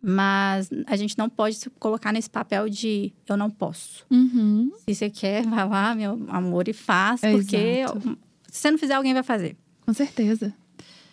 mas 0.00 0.68
a 0.86 0.96
gente 0.96 1.16
não 1.18 1.28
pode 1.28 1.56
se 1.56 1.70
colocar 1.70 2.12
nesse 2.12 2.30
papel 2.30 2.68
de 2.68 3.12
eu 3.28 3.36
não 3.36 3.50
posso. 3.50 4.04
Uhum. 4.10 4.70
Se 4.88 4.94
você 4.94 5.10
quer, 5.10 5.44
vai 5.46 5.68
lá, 5.68 5.94
meu 5.94 6.24
amor, 6.28 6.68
e 6.68 6.72
faz, 6.72 7.22
É, 7.22 7.32
porque 7.32 7.56
exato. 7.56 8.18
se 8.48 8.58
você 8.60 8.70
não 8.70 8.78
fizer, 8.78 8.94
alguém 8.94 9.14
vai 9.14 9.22
fazer. 9.22 9.56
Com 9.84 9.92
certeza. 9.92 10.54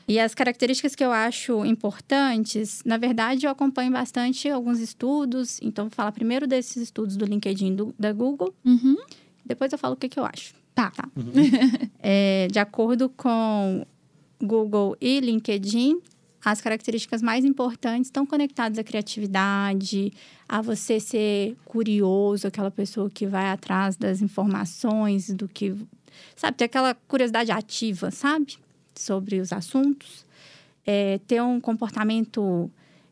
E 0.08 0.20
as 0.20 0.36
características 0.36 0.94
que 0.96 1.04
eu 1.04 1.12
acho 1.12 1.66
importantes, 1.66 2.82
na 2.86 2.98
verdade, 2.98 3.46
eu 3.46 3.50
acompanho 3.52 3.92
bastante 3.92 4.48
alguns 4.50 4.80
estudos. 4.80 5.60
Então, 5.62 5.86
vou 5.86 5.92
falar 5.96 6.12
primeiro 6.12 6.46
desses 6.46 6.78
estudos 6.78 7.18
do 7.18 7.26
LinkedIn 7.26 7.76
do- 7.76 7.96
da 7.98 8.14
Google, 8.14 8.54
Uhum. 8.64 8.96
depois 9.44 9.72
eu 9.72 9.80
falo 9.80 9.96
o 9.96 9.98
que, 9.98 10.08
que 10.08 10.20
eu 10.20 10.26
acho. 10.26 10.54
Tá. 10.76 10.92
É, 12.08 12.48
de 12.52 12.60
acordo 12.60 13.10
com 13.10 13.84
Google 14.40 14.96
e 15.02 15.20
LinkedIn, 15.22 16.00
as 16.44 16.62
características 16.62 17.24
mais 17.24 17.44
importantes 17.44 18.08
estão 18.10 18.28
conectadas 18.28 18.78
à 18.78 18.84
criatividade, 18.84 20.14
a 20.48 20.62
você 20.62 21.00
ser 21.00 21.58
curioso, 21.66 22.46
aquela 22.48 22.70
pessoa 22.70 23.10
que 23.10 23.26
vai 23.26 23.48
atrás 23.50 23.98
das 23.98 24.22
informações, 24.22 25.32
do 25.32 25.48
que. 25.48 25.74
Sabe, 26.36 26.58
ter 26.58 26.66
aquela 26.66 26.94
curiosidade 27.08 27.52
ativa, 27.52 28.12
sabe? 28.12 28.58
Sobre 28.96 29.40
os 29.40 29.52
assuntos. 29.52 30.26
É, 30.86 31.20
ter 31.28 31.42
um 31.42 31.60
comportamento 31.60 32.70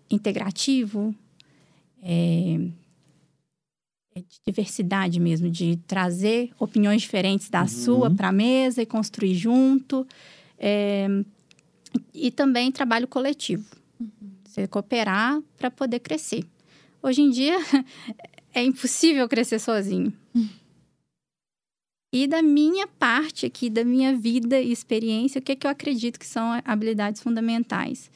integrativo. 0.10 1.14
É, 2.02 2.60
é 4.16 4.20
de 4.20 4.40
diversidade 4.46 5.20
mesmo, 5.20 5.50
de 5.50 5.78
trazer 5.88 6.52
opiniões 6.60 7.02
diferentes 7.02 7.50
da 7.50 7.66
sua 7.68 8.12
para 8.12 8.30
a 8.30 8.32
mesa 8.32 8.82
e 8.82 8.86
construir 8.86 9.36
junto. 9.36 10.08
É, 10.58 11.08
e 12.14 12.32
também 12.32 12.72
trabalho 12.72 13.08
coletivo. 13.08 13.66
Você 14.46 14.68
cooperar 14.68 15.42
para 15.58 15.72
poder 15.72 16.00
crescer. 16.00 16.46
Hoje 17.02 17.22
em 17.22 17.32
dia, 17.32 17.58
é 18.54 18.64
impossível 18.64 19.28
crescer 19.28 19.60
sozinho. 19.60 20.14
E 22.14 22.28
da 22.28 22.44
minha 22.44 22.86
parte 22.86 23.44
aqui, 23.44 23.72
da 23.72 23.84
minha 23.84 24.16
vida 24.16 24.62
e 24.62 24.72
experiência, 24.72 25.40
o 25.40 25.42
que, 25.42 25.54
é 25.54 25.56
que 25.56 25.66
eu 25.66 25.72
acredito 25.72 26.20
que 26.20 26.28
são 26.28 26.62
habilidades 26.64 27.24
fundamentais? 27.24 28.12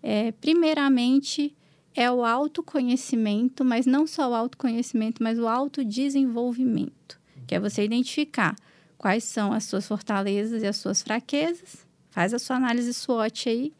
É, 0.00 0.30
primeiramente, 0.30 1.52
é 1.92 2.08
o 2.08 2.24
autoconhecimento, 2.24 3.64
mas 3.64 3.86
não 3.86 4.06
só 4.06 4.30
o 4.30 4.34
autoconhecimento, 4.36 5.20
mas 5.20 5.36
o 5.36 5.48
autodesenvolvimento, 5.48 7.20
que 7.44 7.56
é 7.56 7.58
você 7.58 7.82
identificar 7.82 8.54
quais 8.96 9.24
são 9.24 9.52
as 9.52 9.64
suas 9.64 9.84
fortalezas 9.84 10.62
e 10.62 10.66
as 10.68 10.76
suas 10.76 11.02
fraquezas, 11.02 11.84
faz 12.08 12.32
a 12.32 12.38
sua 12.38 12.54
análise 12.54 12.94
SWOT 12.94 13.48
aí 13.48 13.72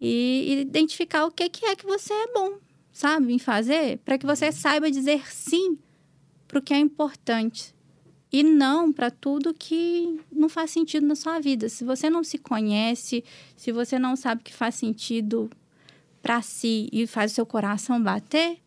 e, 0.00 0.60
identificar 0.60 1.24
o 1.26 1.32
que, 1.32 1.48
que 1.48 1.66
é 1.66 1.74
que 1.74 1.84
você 1.84 2.12
é 2.12 2.32
bom, 2.32 2.58
sabe, 2.92 3.32
em 3.32 3.40
fazer, 3.40 3.98
para 4.04 4.16
que 4.16 4.24
você 4.24 4.52
saiba 4.52 4.88
dizer 4.88 5.28
sim 5.32 5.76
para 6.46 6.60
o 6.60 6.62
que 6.62 6.72
é 6.72 6.78
importante 6.78 7.74
e 8.34 8.42
não 8.42 8.92
para 8.92 9.12
tudo 9.12 9.54
que 9.54 10.18
não 10.32 10.48
faz 10.48 10.72
sentido 10.72 11.06
na 11.06 11.14
sua 11.14 11.38
vida. 11.38 11.68
Se 11.68 11.84
você 11.84 12.10
não 12.10 12.24
se 12.24 12.36
conhece, 12.36 13.22
se 13.56 13.70
você 13.70 13.96
não 13.96 14.16
sabe 14.16 14.42
que 14.42 14.52
faz 14.52 14.74
sentido 14.74 15.48
para 16.20 16.42
si 16.42 16.88
e 16.92 17.06
faz 17.06 17.30
o 17.30 17.34
seu 17.36 17.46
coração 17.46 18.02
bater, 18.02 18.58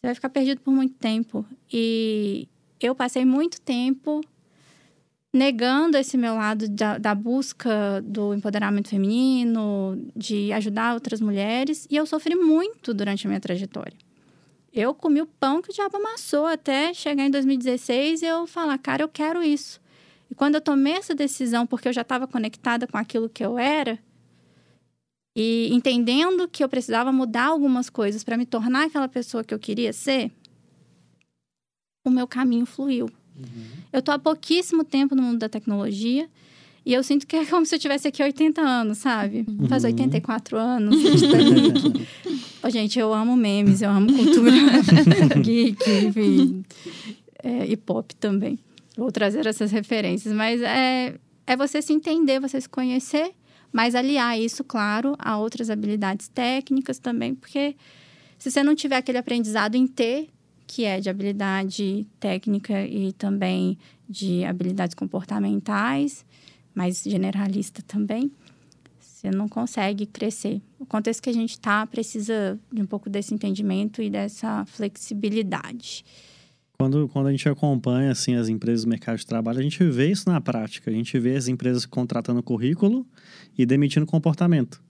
você 0.00 0.08
vai 0.08 0.14
ficar 0.16 0.28
perdido 0.28 0.60
por 0.60 0.72
muito 0.72 0.96
tempo. 0.96 1.46
E 1.72 2.48
eu 2.80 2.96
passei 2.96 3.24
muito 3.24 3.60
tempo 3.60 4.20
negando 5.32 5.96
esse 5.96 6.16
meu 6.16 6.34
lado 6.34 6.68
da, 6.68 6.98
da 6.98 7.14
busca 7.14 8.02
do 8.04 8.34
empoderamento 8.34 8.88
feminino, 8.88 10.04
de 10.16 10.52
ajudar 10.52 10.94
outras 10.94 11.20
mulheres, 11.20 11.86
e 11.88 11.94
eu 11.94 12.06
sofri 12.06 12.34
muito 12.34 12.92
durante 12.92 13.24
a 13.24 13.28
minha 13.28 13.40
trajetória. 13.40 14.03
Eu 14.74 14.92
comi 14.92 15.22
o 15.22 15.26
pão 15.26 15.62
que 15.62 15.70
o 15.70 15.72
diabo 15.72 15.98
amassou 15.98 16.46
até 16.46 16.92
chegar 16.92 17.24
em 17.24 17.30
2016 17.30 18.22
e 18.22 18.26
eu 18.26 18.44
falar, 18.44 18.76
cara, 18.78 19.04
eu 19.04 19.08
quero 19.08 19.40
isso. 19.40 19.80
E 20.28 20.34
quando 20.34 20.56
eu 20.56 20.60
tomei 20.60 20.94
essa 20.94 21.14
decisão, 21.14 21.64
porque 21.64 21.86
eu 21.86 21.92
já 21.92 22.00
estava 22.00 22.26
conectada 22.26 22.84
com 22.84 22.98
aquilo 22.98 23.28
que 23.28 23.44
eu 23.44 23.56
era, 23.56 23.96
e 25.36 25.68
entendendo 25.72 26.48
que 26.48 26.64
eu 26.64 26.68
precisava 26.68 27.12
mudar 27.12 27.46
algumas 27.46 27.88
coisas 27.88 28.24
para 28.24 28.36
me 28.36 28.44
tornar 28.44 28.86
aquela 28.86 29.08
pessoa 29.08 29.44
que 29.44 29.54
eu 29.54 29.60
queria 29.60 29.92
ser, 29.92 30.32
o 32.04 32.10
meu 32.10 32.26
caminho 32.26 32.66
fluiu. 32.66 33.08
Eu 33.92 34.02
tô 34.02 34.10
há 34.10 34.18
pouquíssimo 34.18 34.82
tempo 34.82 35.14
no 35.14 35.22
mundo 35.22 35.38
da 35.38 35.48
tecnologia. 35.48 36.28
E 36.86 36.92
eu 36.92 37.02
sinto 37.02 37.26
que 37.26 37.36
é 37.36 37.46
como 37.46 37.64
se 37.64 37.74
eu 37.74 37.78
tivesse 37.78 38.08
aqui 38.08 38.22
80 38.22 38.60
anos, 38.60 38.98
sabe? 38.98 39.46
Faz 39.68 39.84
84 39.84 40.58
anos. 40.58 40.94
Ô, 42.62 42.68
gente, 42.68 42.98
eu 42.98 43.12
amo 43.12 43.36
memes, 43.36 43.80
eu 43.80 43.90
amo 43.90 44.12
cultura 44.12 44.50
geek, 45.40 45.90
enfim. 46.06 46.64
É, 47.42 47.66
e 47.66 47.76
pop 47.76 48.14
também. 48.16 48.58
Vou 48.96 49.10
trazer 49.10 49.46
essas 49.46 49.72
referências. 49.72 50.34
Mas 50.34 50.60
é, 50.60 51.14
é 51.46 51.56
você 51.56 51.80
se 51.80 51.92
entender, 51.92 52.38
você 52.38 52.60
se 52.60 52.68
conhecer, 52.68 53.32
mas 53.72 53.94
aliar 53.94 54.38
isso, 54.38 54.62
claro, 54.62 55.14
a 55.18 55.38
outras 55.38 55.70
habilidades 55.70 56.28
técnicas 56.28 56.98
também, 56.98 57.34
porque 57.34 57.74
se 58.38 58.50
você 58.50 58.62
não 58.62 58.74
tiver 58.74 58.96
aquele 58.96 59.18
aprendizado 59.18 59.74
em 59.74 59.86
ter, 59.86 60.28
que 60.66 60.84
é 60.84 61.00
de 61.00 61.08
habilidade 61.08 62.06
técnica 62.20 62.86
e 62.86 63.12
também 63.12 63.78
de 64.08 64.44
habilidades 64.44 64.94
comportamentais, 64.94 66.24
mais 66.74 67.02
generalista 67.02 67.82
também, 67.86 68.30
você 68.98 69.30
não 69.30 69.48
consegue 69.48 70.04
crescer. 70.04 70.60
O 70.78 70.84
contexto 70.84 71.22
que 71.22 71.30
a 71.30 71.32
gente 71.32 71.52
está 71.52 71.86
precisa 71.86 72.58
de 72.70 72.82
um 72.82 72.86
pouco 72.86 73.08
desse 73.08 73.32
entendimento 73.32 74.02
e 74.02 74.10
dessa 74.10 74.64
flexibilidade. 74.66 76.04
Quando, 76.78 77.08
quando 77.08 77.28
a 77.28 77.30
gente 77.30 77.48
acompanha 77.48 78.10
assim, 78.10 78.34
as 78.34 78.48
empresas 78.48 78.84
do 78.84 78.90
mercado 78.90 79.16
de 79.16 79.26
trabalho, 79.26 79.60
a 79.60 79.62
gente 79.62 79.82
vê 79.84 80.10
isso 80.10 80.28
na 80.28 80.40
prática. 80.40 80.90
A 80.90 80.94
gente 80.94 81.18
vê 81.18 81.36
as 81.36 81.48
empresas 81.48 81.86
contratando 81.86 82.42
currículo 82.42 83.06
e 83.56 83.64
demitindo 83.64 84.04
comportamento. 84.04 84.82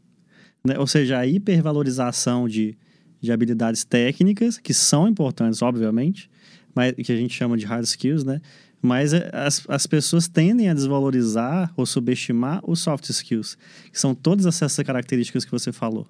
Né? 0.65 0.79
Ou 0.79 0.87
seja, 0.87 1.19
a 1.19 1.27
hipervalorização 1.27 2.49
de, 2.49 2.77
de 3.21 3.31
habilidades 3.31 3.85
técnicas, 3.85 4.59
que 4.59 4.73
são 4.73 5.07
importantes, 5.07 5.61
obviamente, 5.63 6.29
mas 6.75 6.93
que 6.95 7.13
a 7.13 7.17
gente 7.17 7.35
chama 7.35 7.57
de 7.57 7.67
hard 7.67 7.85
skills, 7.85 8.25
né? 8.25 8.41
Mas 8.85 9.15
é, 9.15 9.31
as, 9.33 9.65
as 9.67 9.87
pessoas 9.87 10.29
tendem 10.29 10.69
a 10.69 10.75
desvalorizar 10.75 11.73
ou 11.75 11.87
subestimar 11.87 12.61
os 12.69 12.81
soft 12.81 13.09
skills, 13.09 13.57
que 13.91 13.99
são 13.99 14.15
todas 14.15 14.45
essas 14.45 14.77
características 14.85 15.43
que 15.43 15.51
você 15.51 15.73
falou, 15.73 16.07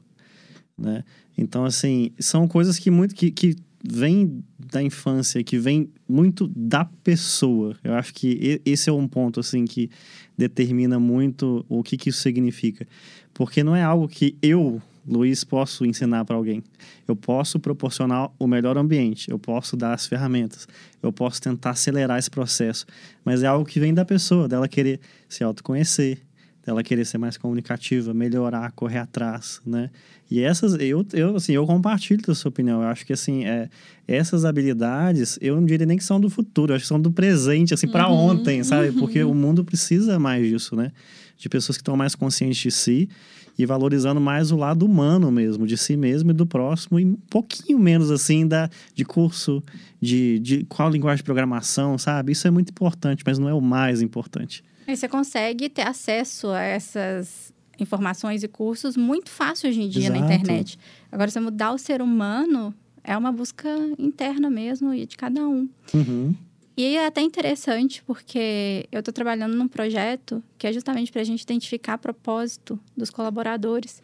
né? 0.76 1.04
Então, 1.38 1.64
assim, 1.64 2.10
são 2.18 2.48
coisas 2.48 2.76
que 2.76 2.90
muito 2.90 3.14
que, 3.14 3.30
que 3.30 3.54
vem 3.80 4.42
da 4.58 4.82
infância, 4.82 5.44
que 5.44 5.56
vem 5.56 5.88
muito 6.08 6.48
da 6.48 6.84
pessoa. 6.84 7.76
Eu 7.84 7.94
acho 7.94 8.12
que 8.12 8.60
esse 8.66 8.90
é 8.90 8.92
um 8.92 9.06
ponto 9.06 9.38
assim 9.38 9.66
que 9.66 9.88
determina 10.36 10.98
muito 10.98 11.64
o 11.68 11.80
que, 11.80 11.96
que 11.96 12.08
isso 12.08 12.22
significa, 12.22 12.88
porque 13.32 13.62
não 13.62 13.76
é 13.76 13.84
algo 13.84 14.08
que 14.08 14.36
eu 14.42 14.82
Luiz, 15.06 15.44
posso 15.44 15.84
ensinar 15.84 16.24
para 16.24 16.36
alguém. 16.36 16.62
Eu 17.06 17.14
posso 17.14 17.58
proporcionar 17.58 18.30
o 18.38 18.46
melhor 18.46 18.78
ambiente, 18.78 19.30
eu 19.30 19.38
posso 19.38 19.76
dar 19.76 19.92
as 19.92 20.06
ferramentas, 20.06 20.66
eu 21.02 21.12
posso 21.12 21.40
tentar 21.40 21.70
acelerar 21.70 22.18
esse 22.18 22.30
processo, 22.30 22.86
mas 23.24 23.42
é 23.42 23.46
algo 23.46 23.64
que 23.64 23.78
vem 23.78 23.92
da 23.92 24.04
pessoa, 24.04 24.48
dela 24.48 24.66
querer 24.66 25.00
se 25.28 25.44
autoconhecer, 25.44 26.20
dela 26.64 26.82
querer 26.82 27.04
ser 27.04 27.18
mais 27.18 27.36
comunicativa, 27.36 28.14
melhorar, 28.14 28.72
correr 28.72 28.98
atrás, 28.98 29.60
né? 29.66 29.90
E 30.30 30.40
essas, 30.40 30.74
eu, 30.80 31.06
eu, 31.12 31.36
assim, 31.36 31.52
eu 31.52 31.66
compartilho 31.66 32.22
da 32.22 32.34
sua 32.34 32.48
opinião. 32.48 32.82
Eu 32.82 32.88
acho 32.88 33.04
que, 33.04 33.12
assim, 33.12 33.44
é, 33.44 33.68
essas 34.08 34.44
habilidades, 34.46 35.38
eu 35.40 35.54
não 35.56 35.66
diria 35.66 35.86
nem 35.86 35.98
que 35.98 36.04
são 36.04 36.18
do 36.18 36.30
futuro, 36.30 36.72
eu 36.72 36.76
acho 36.76 36.84
que 36.84 36.88
são 36.88 37.00
do 37.00 37.12
presente, 37.12 37.74
assim, 37.74 37.86
para 37.86 38.08
uhum, 38.08 38.30
ontem, 38.30 38.64
sabe? 38.64 38.88
Uhum. 38.88 38.98
Porque 38.98 39.22
o 39.22 39.34
mundo 39.34 39.62
precisa 39.62 40.18
mais 40.18 40.48
disso, 40.48 40.74
né? 40.74 40.90
De 41.36 41.48
pessoas 41.48 41.76
que 41.76 41.82
estão 41.82 41.96
mais 41.96 42.14
conscientes 42.14 42.56
de 42.56 42.70
si 42.70 43.08
e 43.58 43.64
valorizando 43.64 44.20
mais 44.20 44.50
o 44.50 44.56
lado 44.56 44.84
humano 44.84 45.30
mesmo, 45.30 45.66
de 45.66 45.76
si 45.76 45.96
mesmo 45.96 46.30
e 46.30 46.34
do 46.34 46.46
próximo, 46.46 46.98
e 46.98 47.04
um 47.04 47.16
pouquinho 47.30 47.78
menos 47.78 48.10
assim 48.10 48.46
da, 48.46 48.68
de 48.94 49.04
curso, 49.04 49.62
de, 50.00 50.38
de 50.40 50.64
qual 50.64 50.90
linguagem 50.90 51.18
de 51.18 51.24
programação, 51.24 51.96
sabe? 51.96 52.32
Isso 52.32 52.46
é 52.46 52.50
muito 52.50 52.70
importante, 52.70 53.22
mas 53.26 53.38
não 53.38 53.48
é 53.48 53.54
o 53.54 53.60
mais 53.60 54.02
importante. 54.02 54.62
E 54.86 54.96
você 54.96 55.08
consegue 55.08 55.68
ter 55.68 55.86
acesso 55.86 56.48
a 56.48 56.60
essas 56.60 57.52
informações 57.78 58.42
e 58.42 58.48
cursos 58.48 58.96
muito 58.96 59.30
fácil 59.30 59.68
hoje 59.68 59.82
em 59.82 59.88
dia 59.88 60.08
Exato. 60.08 60.20
na 60.20 60.26
internet. 60.26 60.78
Agora, 61.10 61.30
se 61.30 61.40
mudar 61.40 61.72
o 61.72 61.78
ser 61.78 62.02
humano, 62.02 62.74
é 63.02 63.16
uma 63.16 63.32
busca 63.32 63.68
interna 63.98 64.50
mesmo 64.50 64.92
e 64.94 65.06
de 65.06 65.16
cada 65.16 65.46
um. 65.46 65.68
Uhum. 65.92 66.34
E 66.76 66.96
é 66.96 67.06
até 67.06 67.20
interessante 67.20 68.02
porque 68.02 68.86
eu 68.90 68.98
estou 68.98 69.14
trabalhando 69.14 69.54
num 69.54 69.68
projeto 69.68 70.42
que 70.58 70.66
é 70.66 70.72
justamente 70.72 71.12
para 71.12 71.20
a 71.20 71.24
gente 71.24 71.42
identificar 71.42 71.98
propósito 71.98 72.78
dos 72.96 73.10
colaboradores, 73.10 74.02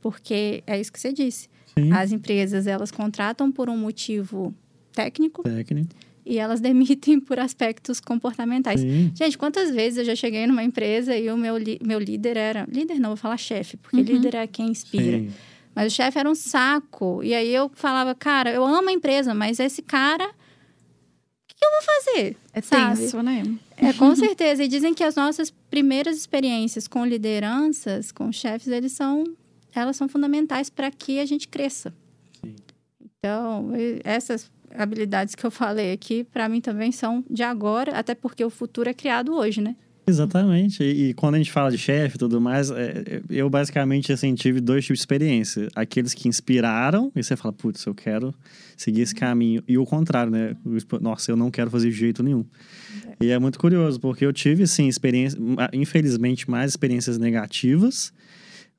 porque 0.00 0.62
é 0.66 0.80
isso 0.80 0.92
que 0.92 1.00
você 1.00 1.12
disse. 1.12 1.48
Sim. 1.76 1.92
As 1.92 2.12
empresas 2.12 2.66
elas 2.66 2.90
contratam 2.90 3.50
por 3.50 3.68
um 3.68 3.76
motivo 3.76 4.54
técnico, 4.92 5.42
técnico. 5.42 5.88
e 6.24 6.38
elas 6.38 6.60
demitem 6.62 7.18
por 7.18 7.40
aspectos 7.40 7.98
comportamentais. 7.98 8.80
Sim. 8.80 9.10
Gente, 9.14 9.36
quantas 9.36 9.70
vezes 9.70 9.98
eu 9.98 10.04
já 10.04 10.14
cheguei 10.14 10.46
numa 10.46 10.62
empresa 10.62 11.16
e 11.16 11.28
o 11.28 11.36
meu, 11.36 11.54
meu 11.84 11.98
líder 11.98 12.36
era 12.36 12.68
líder 12.70 13.00
não 13.00 13.10
vou 13.10 13.16
falar 13.16 13.36
chefe, 13.36 13.76
porque 13.78 13.96
uhum. 13.96 14.02
líder 14.02 14.36
é 14.36 14.46
quem 14.46 14.68
inspira. 14.68 15.18
Sim. 15.18 15.30
Mas 15.74 15.92
o 15.92 15.96
chefe 15.96 16.18
era 16.18 16.30
um 16.30 16.34
saco. 16.34 17.22
E 17.24 17.34
aí 17.34 17.52
eu 17.52 17.70
falava, 17.74 18.14
cara, 18.14 18.52
eu 18.52 18.64
amo 18.64 18.90
a 18.90 18.92
empresa, 18.92 19.34
mas 19.34 19.58
esse 19.58 19.80
cara 19.80 20.30
vou 21.82 21.94
fazer? 21.94 22.36
É 22.52 22.60
tenso, 22.60 23.22
né? 23.22 23.42
É, 23.76 23.92
com 23.92 24.14
certeza. 24.14 24.64
E 24.64 24.68
dizem 24.68 24.94
que 24.94 25.04
as 25.04 25.16
nossas 25.16 25.50
primeiras 25.50 26.16
experiências 26.16 26.86
com 26.86 27.04
lideranças, 27.04 28.12
com 28.12 28.30
chefes, 28.32 28.68
eles 28.68 28.92
são, 28.92 29.24
elas 29.74 29.96
são 29.96 30.08
fundamentais 30.08 30.70
para 30.70 30.90
que 30.90 31.18
a 31.18 31.26
gente 31.26 31.48
cresça. 31.48 31.92
Sim. 32.40 32.54
Então, 33.18 33.70
essas 34.04 34.50
habilidades 34.74 35.34
que 35.34 35.44
eu 35.44 35.50
falei 35.50 35.92
aqui, 35.92 36.24
para 36.24 36.48
mim 36.48 36.60
também 36.60 36.92
são 36.92 37.24
de 37.28 37.42
agora, 37.42 37.92
até 37.92 38.14
porque 38.14 38.44
o 38.44 38.50
futuro 38.50 38.88
é 38.88 38.94
criado 38.94 39.34
hoje, 39.34 39.60
né? 39.60 39.76
Exatamente. 40.06 40.82
E, 40.82 41.10
e, 41.10 41.14
quando 41.14 41.36
a 41.36 41.38
gente 41.38 41.52
fala 41.52 41.70
de 41.70 41.78
chefe 41.78 42.16
e 42.16 42.18
tudo 42.18 42.40
mais, 42.40 42.70
é, 42.70 43.22
eu 43.30 43.48
basicamente 43.48 44.12
assim, 44.12 44.34
tive 44.34 44.60
dois 44.60 44.84
tipos 44.84 44.98
de 44.98 45.02
experiência. 45.02 45.68
Aqueles 45.74 46.12
que 46.12 46.28
inspiraram, 46.28 47.12
e 47.14 47.22
você 47.22 47.36
fala, 47.36 47.52
putz, 47.52 47.84
eu 47.86 47.94
quero 47.94 48.34
seguir 48.76 49.02
esse 49.02 49.14
caminho. 49.14 49.62
E 49.66 49.78
o 49.78 49.84
contrário, 49.84 50.32
né? 50.32 50.56
Nossa, 51.00 51.30
eu 51.30 51.36
não 51.36 51.50
quero 51.50 51.70
fazer 51.70 51.90
de 51.90 51.96
jeito 51.96 52.22
nenhum. 52.22 52.44
É. 53.20 53.26
E 53.26 53.30
é 53.30 53.38
muito 53.38 53.58
curioso, 53.58 54.00
porque 54.00 54.26
eu 54.26 54.32
tive, 54.32 54.66
sim, 54.66 54.88
experiência, 54.88 55.38
infelizmente, 55.72 56.50
mais 56.50 56.72
experiências 56.72 57.16
negativas, 57.16 58.12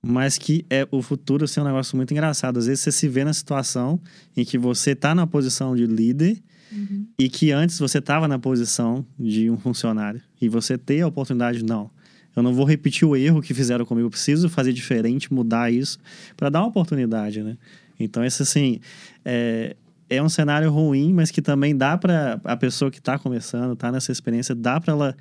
mas 0.01 0.37
que 0.37 0.65
é 0.69 0.85
o 0.91 1.01
futuro 1.01 1.45
assim, 1.45 1.61
é 1.61 1.63
um 1.63 1.67
negócio 1.67 1.95
muito 1.95 2.11
engraçado. 2.11 2.59
Às 2.59 2.67
vezes 2.67 2.83
você 2.83 2.91
se 2.91 3.07
vê 3.07 3.23
na 3.23 3.33
situação 3.33 3.99
em 4.35 4.43
que 4.43 4.57
você 4.57 4.91
está 4.91 5.15
na 5.15 5.25
posição 5.25 5.73
de 5.73 5.85
líder 5.85 6.43
Uhum. 6.73 7.07
E 7.17 7.29
que 7.29 7.51
antes 7.51 7.77
você 7.77 7.99
estava 7.99 8.27
na 8.27 8.39
posição 8.39 9.05
de 9.19 9.49
um 9.49 9.57
funcionário. 9.57 10.21
E 10.41 10.49
você 10.49 10.77
ter 10.77 11.01
a 11.01 11.07
oportunidade, 11.07 11.63
não. 11.63 11.89
Eu 12.35 12.41
não 12.41 12.53
vou 12.53 12.65
repetir 12.65 13.07
o 13.07 13.15
erro 13.15 13.41
que 13.41 13.53
fizeram 13.53 13.85
comigo. 13.85 14.07
Eu 14.07 14.11
preciso 14.11 14.49
fazer 14.49 14.73
diferente, 14.73 15.31
mudar 15.31 15.71
isso, 15.71 15.99
para 16.35 16.49
dar 16.49 16.61
uma 16.61 16.67
oportunidade, 16.67 17.43
né? 17.43 17.57
Então, 17.99 18.23
esse, 18.23 18.41
assim, 18.41 18.79
é, 19.23 19.75
é 20.09 20.21
um 20.21 20.29
cenário 20.29 20.71
ruim, 20.71 21.13
mas 21.13 21.29
que 21.29 21.41
também 21.41 21.75
dá 21.75 21.97
para 21.97 22.41
a 22.43 22.57
pessoa 22.57 22.89
que 22.89 22.99
está 22.99 23.19
começando, 23.19 23.73
está 23.73 23.91
nessa 23.91 24.11
experiência, 24.11 24.55
dá 24.55 24.79
para 24.81 24.93
ela 24.93 25.17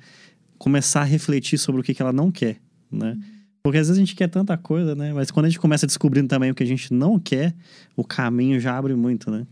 começar 0.57 1.01
a 1.01 1.05
refletir 1.05 1.57
sobre 1.57 1.81
o 1.81 1.83
que, 1.83 1.93
que 1.93 2.01
ela 2.01 2.13
não 2.13 2.31
quer, 2.31 2.57
né? 2.91 3.11
Uhum. 3.11 3.33
Porque 3.61 3.77
às 3.77 3.87
vezes 3.87 3.97
a 3.97 4.05
gente 4.05 4.15
quer 4.15 4.27
tanta 4.27 4.57
coisa, 4.57 4.93
né? 4.93 5.13
Mas 5.13 5.31
quando 5.31 5.45
a 5.45 5.49
gente 5.49 5.59
começa 5.59 5.87
descobrindo 5.87 6.27
também 6.27 6.51
o 6.51 6.55
que 6.55 6.63
a 6.63 6.67
gente 6.67 6.93
não 6.93 7.17
quer, 7.17 7.55
o 7.95 8.03
caminho 8.03 8.59
já 8.59 8.77
abre 8.77 8.93
muito, 8.93 9.31
né? 9.31 9.47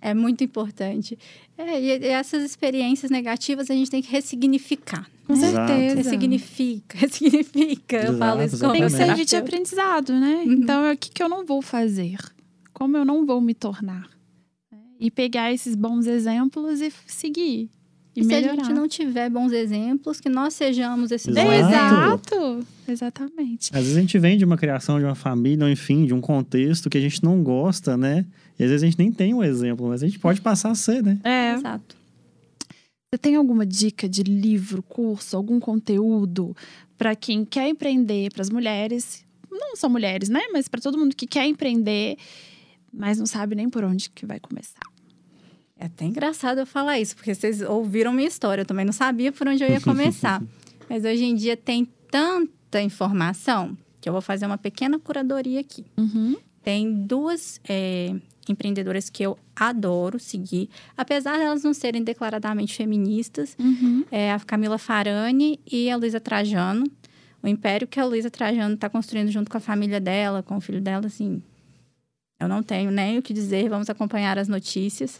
É 0.00 0.14
muito 0.14 0.42
importante. 0.42 1.18
É, 1.58 1.80
e 1.80 2.06
essas 2.06 2.42
experiências 2.42 3.10
negativas 3.10 3.70
a 3.70 3.74
gente 3.74 3.90
tem 3.90 4.00
que 4.00 4.10
ressignificar. 4.10 5.08
Com 5.26 5.34
né? 5.34 5.50
certeza. 5.50 5.94
Ressignifica, 5.96 6.96
ressignifica. 6.98 7.96
Exato, 7.96 8.12
eu 8.12 8.18
falo 8.18 8.42
isso 8.42 8.58
como 8.58 8.72
Tem 8.72 8.82
que 8.82 8.90
ser 8.90 9.24
de 9.24 9.36
aprendizado, 9.36 10.12
né? 10.14 10.42
Uhum. 10.46 10.52
Então, 10.52 10.92
o 10.92 10.96
que, 10.96 11.10
que 11.10 11.22
eu 11.22 11.28
não 11.28 11.44
vou 11.44 11.60
fazer? 11.60 12.18
Como 12.72 12.96
eu 12.96 13.04
não 13.04 13.26
vou 13.26 13.40
me 13.40 13.54
tornar? 13.54 14.08
E 14.98 15.10
pegar 15.10 15.52
esses 15.52 15.74
bons 15.74 16.06
exemplos 16.06 16.80
e 16.80 16.92
seguir. 17.06 17.70
E, 18.14 18.20
e 18.20 18.24
se 18.24 18.34
a 18.34 18.42
gente 18.42 18.72
não 18.72 18.88
tiver 18.88 19.30
bons 19.30 19.52
exemplos, 19.52 20.20
que 20.20 20.28
nós 20.28 20.54
sejamos 20.54 21.10
esse 21.10 21.30
Exato. 21.30 22.30
Exato, 22.30 22.66
exatamente. 22.88 23.70
Às 23.72 23.82
vezes 23.82 23.96
a 23.96 24.00
gente 24.00 24.18
vem 24.18 24.36
de 24.36 24.44
uma 24.44 24.56
criação 24.56 24.98
de 24.98 25.04
uma 25.04 25.14
família, 25.14 25.64
ou 25.64 25.70
enfim, 25.70 26.06
de 26.06 26.14
um 26.14 26.20
contexto 26.20 26.90
que 26.90 26.98
a 26.98 27.00
gente 27.00 27.22
não 27.22 27.42
gosta, 27.42 27.96
né? 27.96 28.26
E 28.58 28.64
às 28.64 28.70
vezes 28.70 28.82
a 28.82 28.86
gente 28.86 28.98
nem 28.98 29.12
tem 29.12 29.32
um 29.32 29.42
exemplo, 29.42 29.88
mas 29.88 30.02
a 30.02 30.06
gente 30.06 30.18
pode 30.18 30.40
passar 30.40 30.70
a 30.70 30.74
ser, 30.74 31.02
né? 31.02 31.18
É. 31.24 31.54
Exato. 31.54 31.96
Você 33.12 33.18
tem 33.18 33.34
alguma 33.34 33.66
dica 33.66 34.08
de 34.08 34.22
livro, 34.22 34.82
curso, 34.82 35.36
algum 35.36 35.58
conteúdo 35.58 36.54
para 36.96 37.16
quem 37.16 37.44
quer 37.44 37.68
empreender, 37.68 38.32
para 38.32 38.42
as 38.42 38.50
mulheres, 38.50 39.24
não 39.50 39.74
só 39.74 39.88
mulheres, 39.88 40.28
né? 40.28 40.42
Mas 40.52 40.68
para 40.68 40.80
todo 40.80 40.98
mundo 40.98 41.16
que 41.16 41.26
quer 41.26 41.46
empreender, 41.46 42.16
mas 42.92 43.18
não 43.18 43.26
sabe 43.26 43.54
nem 43.54 43.68
por 43.68 43.82
onde 43.82 44.10
que 44.10 44.26
vai 44.26 44.38
começar. 44.38 44.80
É 45.80 45.86
até 45.86 46.04
engraçado 46.04 46.58
eu 46.58 46.66
falar 46.66 47.00
isso, 47.00 47.16
porque 47.16 47.34
vocês 47.34 47.62
ouviram 47.62 48.12
minha 48.12 48.28
história, 48.28 48.60
eu 48.60 48.66
também 48.66 48.84
não 48.84 48.92
sabia 48.92 49.32
por 49.32 49.48
onde 49.48 49.64
eu 49.64 49.70
ia 49.70 49.80
começar. 49.80 50.42
mas 50.90 51.06
hoje 51.06 51.24
em 51.24 51.34
dia 51.34 51.56
tem 51.56 51.88
tanta 52.10 52.82
informação 52.82 53.74
que 53.98 54.06
eu 54.06 54.12
vou 54.12 54.20
fazer 54.20 54.44
uma 54.44 54.58
pequena 54.58 54.98
curadoria 54.98 55.58
aqui. 55.58 55.86
Uhum. 55.96 56.36
Tem 56.62 56.92
duas 56.92 57.58
é, 57.66 58.14
empreendedoras 58.46 59.08
que 59.08 59.22
eu 59.22 59.38
adoro 59.56 60.18
seguir, 60.18 60.68
apesar 60.94 61.38
de 61.38 61.44
elas 61.44 61.62
não 61.62 61.72
serem 61.72 62.04
declaradamente 62.04 62.76
feministas, 62.76 63.56
Uhum. 63.58 64.04
é 64.10 64.32
a 64.32 64.40
Camila 64.40 64.76
Farani 64.76 65.58
e 65.70 65.90
a 65.90 65.96
Luísa 65.96 66.20
Trajano. 66.20 66.84
O 67.42 67.48
império 67.48 67.88
que 67.88 67.98
a 67.98 68.04
Luísa 68.04 68.30
Trajano 68.30 68.74
está 68.74 68.90
construindo 68.90 69.30
junto 69.30 69.50
com 69.50 69.56
a 69.56 69.60
família 69.60 69.98
dela, 69.98 70.42
com 70.42 70.58
o 70.58 70.60
filho 70.60 70.80
dela, 70.82 71.06
assim, 71.06 71.42
eu 72.38 72.48
não 72.48 72.62
tenho 72.62 72.90
nem 72.90 73.16
o 73.18 73.22
que 73.22 73.32
dizer, 73.32 73.68
vamos 73.70 73.88
acompanhar 73.88 74.38
as 74.38 74.48
notícias. 74.48 75.18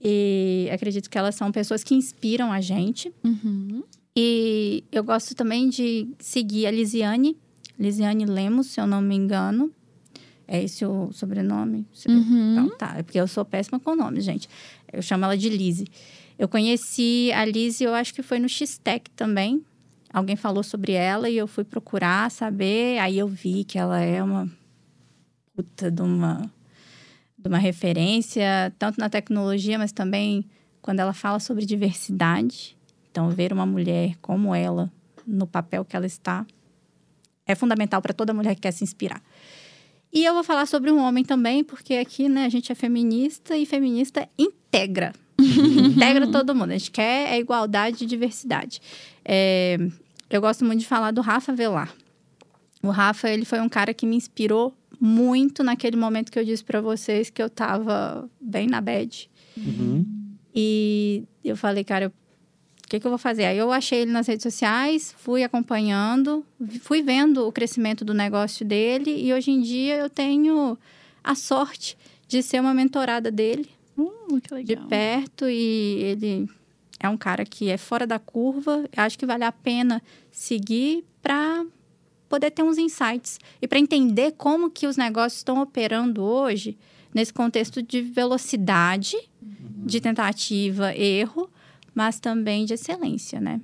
E 0.00 0.68
acredito 0.72 1.10
que 1.10 1.18
elas 1.18 1.34
são 1.34 1.50
pessoas 1.50 1.82
que 1.82 1.94
inspiram 1.94 2.52
a 2.52 2.60
gente. 2.60 3.12
Uhum. 3.24 3.82
E 4.16 4.84
eu 4.90 5.04
gosto 5.04 5.34
também 5.34 5.68
de 5.68 6.08
seguir 6.18 6.66
a 6.66 6.70
Lisiane, 6.70 7.36
Lisiane 7.78 8.24
Lemos, 8.24 8.68
se 8.68 8.80
eu 8.80 8.86
não 8.86 9.00
me 9.00 9.14
engano. 9.14 9.70
É 10.46 10.62
esse 10.62 10.84
o 10.84 11.12
sobrenome? 11.12 11.86
Uhum. 12.08 12.52
Então 12.52 12.76
tá, 12.76 12.94
é 12.96 13.02
porque 13.02 13.20
eu 13.20 13.28
sou 13.28 13.44
péssima 13.44 13.78
com 13.78 13.94
nomes, 13.94 14.24
gente. 14.24 14.48
Eu 14.92 15.02
chamo 15.02 15.24
ela 15.24 15.36
de 15.36 15.48
Lise. 15.48 15.86
Eu 16.38 16.48
conheci 16.48 17.30
a 17.34 17.44
Lise, 17.44 17.84
eu 17.84 17.94
acho 17.94 18.14
que 18.14 18.22
foi 18.22 18.38
no 18.38 18.48
X-Tech 18.48 19.10
também. 19.14 19.62
Alguém 20.10 20.36
falou 20.36 20.62
sobre 20.62 20.92
ela 20.92 21.28
e 21.28 21.36
eu 21.36 21.46
fui 21.46 21.64
procurar 21.64 22.30
saber. 22.30 22.98
Aí 22.98 23.18
eu 23.18 23.28
vi 23.28 23.62
que 23.62 23.78
ela 23.78 24.00
é 24.00 24.22
uma 24.22 24.50
puta 25.54 25.90
de 25.90 26.00
uma, 26.00 26.50
de 27.48 27.54
uma 27.54 27.58
referência, 27.58 28.72
tanto 28.78 29.00
na 29.00 29.08
tecnologia, 29.08 29.78
mas 29.78 29.90
também 29.90 30.44
quando 30.82 31.00
ela 31.00 31.12
fala 31.12 31.40
sobre 31.40 31.64
diversidade. 31.64 32.76
Então, 33.10 33.30
ver 33.30 33.52
uma 33.52 33.66
mulher 33.66 34.16
como 34.20 34.54
ela, 34.54 34.92
no 35.26 35.46
papel 35.46 35.84
que 35.84 35.96
ela 35.96 36.06
está, 36.06 36.46
é 37.46 37.54
fundamental 37.54 38.00
para 38.00 38.12
toda 38.12 38.34
mulher 38.34 38.54
que 38.54 38.60
quer 38.60 38.70
se 38.70 38.84
inspirar. 38.84 39.22
E 40.12 40.24
eu 40.24 40.34
vou 40.34 40.44
falar 40.44 40.66
sobre 40.66 40.90
um 40.90 40.98
homem 40.98 41.24
também, 41.24 41.64
porque 41.64 41.94
aqui, 41.94 42.28
né, 42.28 42.44
a 42.44 42.48
gente 42.48 42.70
é 42.70 42.74
feminista 42.74 43.56
e 43.56 43.66
feminista 43.66 44.28
integra. 44.38 45.12
integra 45.38 46.26
todo 46.26 46.54
mundo. 46.54 46.70
A 46.70 46.78
gente 46.78 46.90
quer 46.90 47.32
é 47.32 47.38
igualdade 47.38 48.04
e 48.04 48.06
diversidade. 48.06 48.80
É, 49.24 49.78
eu 50.30 50.40
gosto 50.40 50.64
muito 50.64 50.80
de 50.80 50.86
falar 50.86 51.10
do 51.10 51.20
Rafa 51.20 51.52
Velar. 51.52 51.92
O 52.82 52.90
Rafa, 52.90 53.28
ele 53.28 53.44
foi 53.44 53.60
um 53.60 53.68
cara 53.68 53.92
que 53.92 54.06
me 54.06 54.16
inspirou 54.16 54.74
muito 55.00 55.62
naquele 55.62 55.96
momento 55.96 56.30
que 56.30 56.38
eu 56.38 56.44
disse 56.44 56.64
para 56.64 56.80
vocês 56.80 57.30
que 57.30 57.42
eu 57.42 57.48
tava 57.48 58.28
bem 58.40 58.66
na 58.66 58.80
bad. 58.80 59.30
Uhum. 59.56 60.04
E 60.54 61.24
eu 61.44 61.56
falei, 61.56 61.84
cara, 61.84 62.12
o 62.84 62.88
que, 62.88 62.98
que 62.98 63.06
eu 63.06 63.10
vou 63.10 63.18
fazer? 63.18 63.44
Aí 63.44 63.58
eu 63.58 63.70
achei 63.70 64.00
ele 64.00 64.10
nas 64.10 64.26
redes 64.26 64.42
sociais, 64.42 65.14
fui 65.18 65.44
acompanhando, 65.44 66.44
fui 66.80 67.02
vendo 67.02 67.46
o 67.46 67.52
crescimento 67.52 68.04
do 68.04 68.14
negócio 68.14 68.64
dele 68.64 69.14
e 69.24 69.32
hoje 69.32 69.50
em 69.50 69.60
dia 69.60 69.96
eu 69.96 70.10
tenho 70.10 70.76
a 71.22 71.34
sorte 71.34 71.96
de 72.26 72.42
ser 72.42 72.60
uma 72.60 72.74
mentorada 72.74 73.30
dele 73.30 73.68
Uh, 73.98 74.40
que 74.40 74.62
de 74.62 74.76
perto 74.76 75.48
e 75.48 76.00
ele 76.02 76.48
é 77.00 77.08
um 77.08 77.16
cara 77.16 77.44
que 77.44 77.68
é 77.68 77.76
fora 77.76 78.06
da 78.06 78.18
curva. 78.18 78.88
Acho 78.96 79.18
que 79.18 79.26
vale 79.26 79.42
a 79.42 79.50
pena 79.50 80.00
seguir 80.30 81.04
para 81.20 81.66
poder 82.28 82.50
ter 82.50 82.62
uns 82.62 82.78
insights 82.78 83.38
e 83.60 83.66
para 83.68 83.78
entender 83.78 84.32
como 84.36 84.70
que 84.70 84.86
os 84.86 84.96
negócios 84.96 85.38
estão 85.40 85.60
operando 85.62 86.22
hoje 86.22 86.76
nesse 87.14 87.32
contexto 87.32 87.82
de 87.82 88.02
velocidade, 88.02 89.16
de 89.86 90.00
tentativa, 90.00 90.94
erro, 90.94 91.48
mas 91.94 92.20
também 92.20 92.64
de 92.64 92.74
excelência, 92.74 93.40
né? 93.40 93.60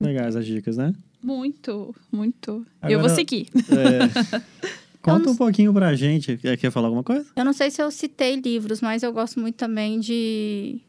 Legais 0.00 0.36
as 0.36 0.46
dicas, 0.46 0.76
né? 0.76 0.92
Muito, 1.22 1.94
muito. 2.10 2.66
eu 2.82 2.98
Agora- 2.98 2.98
vou 3.00 3.08
seguir. 3.10 3.48
É. 3.70 4.42
Conta 5.02 5.26
não- 5.26 5.32
um 5.32 5.36
pouquinho 5.36 5.72
pra 5.72 5.94
gente. 5.96 6.36
Quer 6.36 6.70
falar 6.70 6.86
alguma 6.86 7.02
coisa? 7.02 7.26
Eu 7.34 7.44
não 7.44 7.52
sei 7.52 7.70
se 7.70 7.82
eu 7.82 7.90
citei 7.90 8.36
livros, 8.36 8.80
mas 8.80 9.02
eu 9.02 9.12
gosto 9.12 9.40
muito 9.40 9.56
também 9.56 9.98
de 9.98 10.80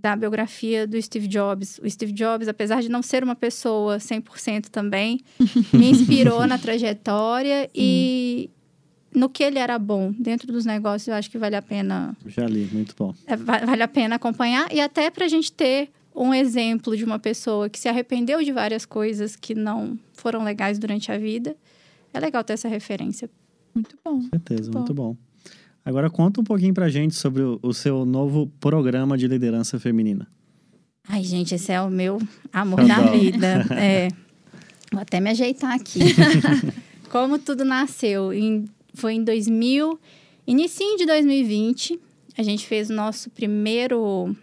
da 0.00 0.16
biografia 0.16 0.86
do 0.86 1.00
Steve 1.00 1.26
Jobs. 1.28 1.78
O 1.82 1.88
Steve 1.90 2.12
Jobs, 2.12 2.48
apesar 2.48 2.80
de 2.82 2.88
não 2.88 3.02
ser 3.02 3.22
uma 3.22 3.34
pessoa 3.36 3.98
100% 3.98 4.66
também, 4.70 5.20
me 5.72 5.90
inspirou 5.90 6.46
na 6.46 6.58
trajetória 6.58 7.68
e 7.74 8.48
no 9.14 9.28
que 9.28 9.42
ele 9.42 9.58
era 9.58 9.78
bom 9.78 10.12
dentro 10.18 10.46
dos 10.52 10.64
negócios, 10.64 11.08
eu 11.08 11.14
acho 11.14 11.30
que 11.30 11.36
vale 11.38 11.56
a 11.56 11.62
pena 11.62 12.16
Já 12.26 12.46
li, 12.46 12.68
muito 12.72 12.94
bom. 12.96 13.12
é, 13.26 13.36
va- 13.36 13.58
vale 13.66 13.82
a 13.82 13.88
pena 13.88 14.16
acompanhar 14.16 14.72
e 14.72 14.80
até 14.80 15.10
pra 15.10 15.26
gente 15.28 15.50
ter 15.52 15.90
um 16.14 16.32
exemplo 16.32 16.96
de 16.96 17.04
uma 17.04 17.18
pessoa 17.18 17.68
que 17.68 17.78
se 17.78 17.88
arrependeu 17.88 18.42
de 18.42 18.52
várias 18.52 18.84
coisas 18.86 19.36
que 19.36 19.54
não 19.54 19.98
foram 20.12 20.42
legais 20.44 20.78
durante 20.78 21.10
a 21.12 21.18
vida. 21.18 21.56
É 22.12 22.18
legal 22.20 22.42
ter 22.42 22.54
essa 22.54 22.68
referência. 22.68 23.28
Muito 23.74 23.96
bom. 24.04 24.20
Certeza, 24.30 24.70
Bom. 24.70 24.78
muito 24.78 24.92
bom. 24.94 25.16
Agora 25.90 26.08
conta 26.08 26.40
um 26.40 26.44
pouquinho 26.44 26.72
pra 26.72 26.88
gente 26.88 27.14
sobre 27.16 27.42
o, 27.42 27.58
o 27.62 27.74
seu 27.74 28.04
novo 28.04 28.46
programa 28.60 29.18
de 29.18 29.26
liderança 29.26 29.78
feminina. 29.80 30.28
Ai, 31.08 31.24
gente, 31.24 31.54
esse 31.54 31.72
é 31.72 31.80
o 31.82 31.90
meu 31.90 32.18
amor 32.52 32.86
Tá 32.86 33.00
da 33.02 33.10
vida. 33.10 33.66
É. 33.76 34.08
Vou 34.92 35.00
até 35.02 35.18
me 35.20 35.30
ajeitar 35.30 35.72
aqui. 35.74 35.98
Como 37.10 37.38
tudo 37.40 37.64
nasceu? 37.64 38.32
Em- 38.32 38.66
foi 38.94 39.14
em 39.14 39.24
2000, 39.24 39.98
inicinho 40.46 40.96
de 40.96 41.06
2020, 41.06 41.98
a 42.38 42.42
gente 42.42 42.66
fez 42.66 42.88
o 42.90 42.92
nosso 42.94 43.28
primeiro 43.30 44.34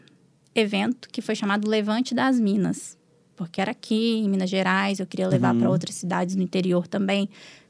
evento, 0.53 1.07
que 1.12 1.21
foi 1.21 1.36
chamado 1.36 1.67
Levante 1.69 2.13
das 2.13 2.39
Minas. 2.39 2.97
Porque 3.38 3.62
era 3.62 3.71
aqui, 3.71 4.15
em 4.17 4.29
Minas 4.29 4.49
Gerais, 4.49 4.99
eu 4.99 5.05
queria 5.05 5.27
levar 5.29 5.53
Uhum. 5.53 5.62
para 5.62 5.69
outras 5.69 5.95
cidades 5.95 6.36
no 6.36 6.43
interior 6.43 6.88
também. 6.88 7.29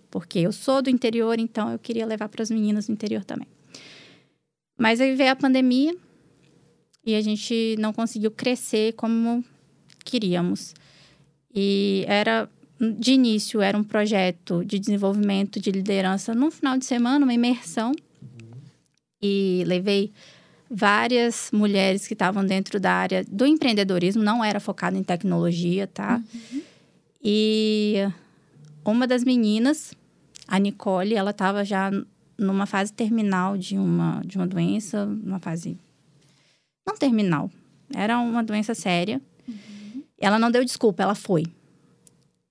Porque 0.10 0.40
eu 0.40 0.52
sou 0.52 0.82
do 0.82 0.90
interior, 0.90 1.38
então 1.38 1.70
eu 1.72 1.78
queria 1.78 2.06
levar 2.08 2.30
para 2.30 2.42
as 2.42 2.50
meninas 2.50 2.88
do 2.88 2.94
interior 2.94 3.24
também. 3.26 3.48
Mas 4.78 5.02
aí 5.02 5.16
veio 5.16 5.32
a 5.32 5.36
pandemia 5.36 5.96
e 7.06 7.16
a 7.16 7.22
gente 7.22 7.76
não 7.80 7.92
conseguiu 7.92 8.30
crescer 8.30 8.94
como 8.94 9.44
queríamos. 10.04 10.76
E 11.54 12.06
era 12.08 12.50
de 12.80 13.14
início 13.14 13.60
era 13.60 13.78
um 13.78 13.84
projeto 13.84 14.64
de 14.64 14.78
desenvolvimento 14.78 15.60
de 15.60 15.72
liderança 15.72 16.36
num 16.36 16.52
final 16.52 16.78
de 16.78 16.86
semana, 16.86 17.26
uma 17.26 17.34
imersão. 17.34 17.92
E 19.22 19.64
levei 19.66 20.12
várias 20.70 21.50
mulheres 21.52 22.08
que 22.08 22.14
estavam 22.14 22.46
dentro 22.46 22.80
da 22.80 22.92
área 22.92 23.24
do 23.24 23.46
empreendedorismo, 23.46 24.22
não 24.22 24.44
era 24.44 24.60
focado 24.60 24.98
em 24.98 25.04
tecnologia, 25.04 25.88
tá? 25.88 26.22
E 27.24 27.96
uma 28.86 29.08
das 29.08 29.24
meninas, 29.24 29.94
a 30.48 30.60
Nicole, 30.60 31.16
ela 31.16 31.32
estava 31.32 31.66
já 31.66 31.90
numa 32.38 32.66
fase 32.66 32.94
terminal 32.94 33.58
de 33.58 33.78
uma, 33.78 34.22
de 34.26 34.38
uma 34.38 34.48
doença, 34.48 35.06
uma 35.06 35.40
fase 35.40 35.78
não 36.86 36.96
terminal, 36.96 37.50
era 37.94 38.20
uma 38.20 38.44
doença 38.44 38.74
séria. 38.74 39.22
Ela 40.20 40.40
não 40.40 40.50
deu 40.52 40.64
desculpa, 40.64 41.04
ela 41.04 41.16
foi. 41.16 41.46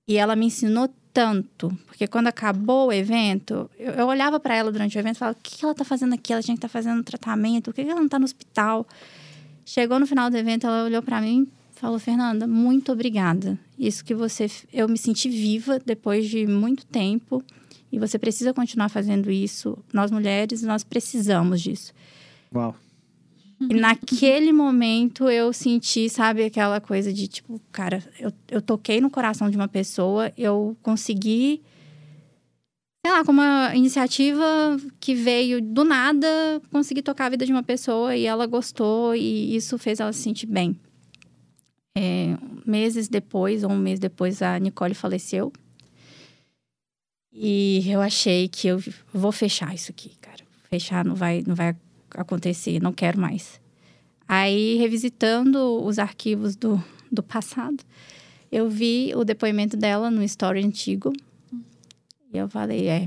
E 0.07 0.17
ela 0.17 0.35
me 0.35 0.45
ensinou 0.45 0.89
tanto, 1.13 1.75
porque 1.87 2.07
quando 2.07 2.27
acabou 2.27 2.87
o 2.87 2.93
evento, 2.93 3.69
eu, 3.77 3.93
eu 3.93 4.07
olhava 4.07 4.39
para 4.39 4.55
ela 4.55 4.71
durante 4.71 4.97
o 4.97 4.99
evento 4.99 5.15
e 5.15 5.19
falava: 5.19 5.37
o 5.37 5.41
que 5.41 5.65
ela 5.65 5.73
tá 5.73 5.83
fazendo 5.83 6.13
aqui? 6.13 6.31
Ela 6.31 6.43
tinha 6.43 6.55
que 6.55 6.59
estar 6.59 6.69
fazendo 6.69 7.03
tratamento, 7.03 7.65
por 7.65 7.73
que 7.73 7.83
que 7.83 7.89
ela 7.89 7.99
não 7.99 8.07
tá 8.07 8.19
no 8.19 8.25
hospital? 8.25 8.85
Chegou 9.65 9.99
no 9.99 10.07
final 10.07 10.29
do 10.29 10.37
evento, 10.37 10.67
ela 10.67 10.85
olhou 10.85 11.01
para 11.01 11.19
mim 11.19 11.47
e 11.75 11.79
falou: 11.79 11.99
Fernanda, 11.99 12.47
muito 12.47 12.91
obrigada. 12.91 13.57
Isso 13.77 14.05
que 14.05 14.13
você. 14.13 14.47
Eu 14.71 14.87
me 14.87 14.97
senti 14.97 15.27
viva 15.27 15.79
depois 15.83 16.29
de 16.29 16.45
muito 16.47 16.85
tempo 16.85 17.43
e 17.91 17.99
você 17.99 18.19
precisa 18.19 18.53
continuar 18.53 18.89
fazendo 18.89 19.31
isso. 19.31 19.77
Nós 19.93 20.11
mulheres, 20.11 20.61
nós 20.63 20.83
precisamos 20.83 21.61
disso. 21.61 21.93
Uau. 22.53 22.75
E 23.59 23.73
naquele 23.73 24.53
momento 24.53 25.27
eu 25.29 25.51
senti, 25.51 26.09
sabe, 26.09 26.43
aquela 26.43 26.79
coisa 26.79 27.11
de 27.11 27.27
tipo, 27.27 27.59
cara, 27.71 28.03
eu, 28.19 28.31
eu 28.49 28.61
toquei 28.61 29.01
no 29.01 29.09
coração 29.09 29.49
de 29.49 29.57
uma 29.57 29.67
pessoa, 29.67 30.31
eu 30.37 30.77
consegui, 30.83 31.63
sei 33.03 33.11
lá, 33.11 33.25
com 33.25 33.31
uma 33.31 33.75
iniciativa 33.75 34.45
que 34.99 35.15
veio 35.15 35.59
do 35.59 35.83
nada, 35.83 36.27
consegui 36.71 37.01
tocar 37.01 37.25
a 37.25 37.29
vida 37.29 37.47
de 37.47 37.51
uma 37.51 37.63
pessoa 37.63 38.15
e 38.15 38.25
ela 38.25 38.45
gostou 38.45 39.15
e 39.15 39.55
isso 39.55 39.75
fez 39.79 39.99
ela 39.99 40.13
se 40.13 40.21
sentir 40.21 40.45
bem. 40.45 40.79
É, 41.97 42.37
meses 42.63 43.07
depois, 43.07 43.63
ou 43.63 43.71
um 43.71 43.77
mês 43.77 43.99
depois, 43.99 44.43
a 44.43 44.59
Nicole 44.59 44.93
faleceu. 44.93 45.51
E 47.39 47.83
eu 47.87 48.01
achei 48.01 48.47
que 48.47 48.67
eu 48.67 48.83
vou 49.13 49.31
fechar 49.31 49.73
isso 49.75 49.91
aqui, 49.91 50.11
cara. 50.19 50.43
Fechar 50.71 51.05
não 51.05 51.13
vai, 51.13 51.43
não 51.45 51.53
vai 51.53 51.75
acontecer, 52.15 52.81
não 52.81 52.91
quero 52.91 53.19
mais. 53.21 53.61
Aí, 54.27 54.75
revisitando 54.77 55.83
os 55.85 55.99
arquivos 55.99 56.55
do, 56.55 56.83
do 57.11 57.21
passado, 57.21 57.83
eu 58.51 58.67
vi 58.67 59.13
o 59.15 59.23
depoimento 59.23 59.77
dela 59.77 60.09
no 60.09 60.23
story 60.23 60.65
antigo. 60.65 61.13
E 62.33 62.37
eu 62.37 62.49
falei, 62.49 62.87
é, 62.87 63.05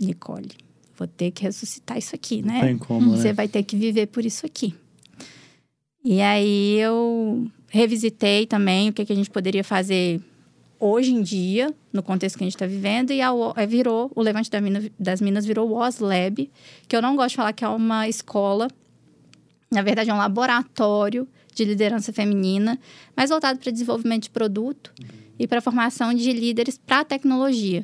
Nicole, 0.00 0.52
vou 0.96 1.08
ter 1.08 1.32
que 1.32 1.42
ressuscitar 1.42 1.98
isso 1.98 2.14
aqui, 2.14 2.42
né? 2.42 2.60
Tem 2.60 2.78
como, 2.78 3.10
Você 3.10 3.28
né? 3.28 3.32
vai 3.32 3.48
ter 3.48 3.64
que 3.64 3.76
viver 3.76 4.06
por 4.06 4.24
isso 4.24 4.46
aqui. 4.46 4.72
E 6.04 6.20
aí 6.20 6.78
eu 6.78 7.50
revisitei 7.68 8.46
também 8.46 8.88
o 8.88 8.92
que, 8.92 9.04
que 9.04 9.12
a 9.12 9.16
gente 9.16 9.30
poderia 9.30 9.64
fazer 9.64 10.20
hoje 10.86 11.14
em 11.14 11.22
dia, 11.22 11.74
no 11.90 12.02
contexto 12.02 12.36
que 12.36 12.44
a 12.44 12.46
gente 12.46 12.56
está 12.56 12.66
vivendo, 12.66 13.10
e 13.10 13.22
a, 13.22 13.30
é, 13.56 13.66
virou, 13.66 14.12
o 14.14 14.20
Levante 14.20 14.50
da 14.50 14.60
Mina, 14.60 14.82
das 15.00 15.18
Minas 15.18 15.46
virou 15.46 15.70
o 15.70 15.76
OSLab, 15.78 16.50
que 16.86 16.94
eu 16.94 17.00
não 17.00 17.16
gosto 17.16 17.30
de 17.30 17.36
falar 17.36 17.54
que 17.54 17.64
é 17.64 17.68
uma 17.68 18.06
escola, 18.06 18.68
na 19.72 19.80
verdade 19.80 20.10
é 20.10 20.14
um 20.14 20.18
laboratório 20.18 21.26
de 21.54 21.64
liderança 21.64 22.12
feminina, 22.12 22.78
mais 23.16 23.30
voltado 23.30 23.58
para 23.58 23.72
desenvolvimento 23.72 24.24
de 24.24 24.30
produto 24.30 24.92
uhum. 25.00 25.08
e 25.38 25.46
para 25.46 25.62
formação 25.62 26.12
de 26.12 26.30
líderes 26.32 26.76
para 26.76 27.00
a 27.00 27.04
tecnologia, 27.04 27.82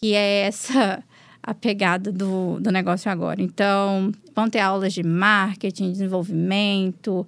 que 0.00 0.14
é 0.14 0.46
essa 0.46 1.00
a 1.40 1.54
pegada 1.54 2.10
do, 2.10 2.58
do 2.58 2.72
negócio 2.72 3.08
agora. 3.08 3.40
Então, 3.40 4.10
vão 4.34 4.50
ter 4.50 4.58
aulas 4.58 4.92
de 4.94 5.04
marketing, 5.04 5.92
desenvolvimento, 5.92 7.24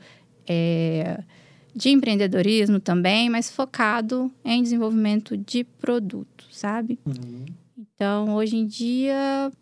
é, 0.48 1.22
de 1.76 1.90
empreendedorismo 1.90 2.80
também, 2.80 3.28
mas 3.28 3.50
focado 3.50 4.32
em 4.42 4.62
desenvolvimento 4.62 5.36
de 5.36 5.62
produto, 5.62 6.46
sabe? 6.50 6.98
Uhum. 7.04 7.44
Então, 7.78 8.34
hoje 8.34 8.56
em 8.56 8.66
dia, 8.66 9.52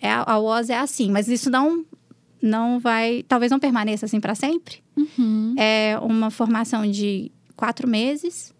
é, 0.00 0.10
a 0.10 0.38
UOS 0.40 0.70
é 0.70 0.76
assim, 0.76 1.08
mas 1.08 1.28
isso 1.28 1.48
não, 1.48 1.86
não 2.42 2.80
vai. 2.80 3.22
Talvez 3.28 3.52
não 3.52 3.60
permaneça 3.60 4.06
assim 4.06 4.18
para 4.18 4.34
sempre. 4.34 4.82
Uhum. 4.96 5.54
É 5.56 5.96
uma 6.00 6.32
formação 6.32 6.90
de 6.90 7.30
quatro 7.54 7.86
meses, 7.86 8.52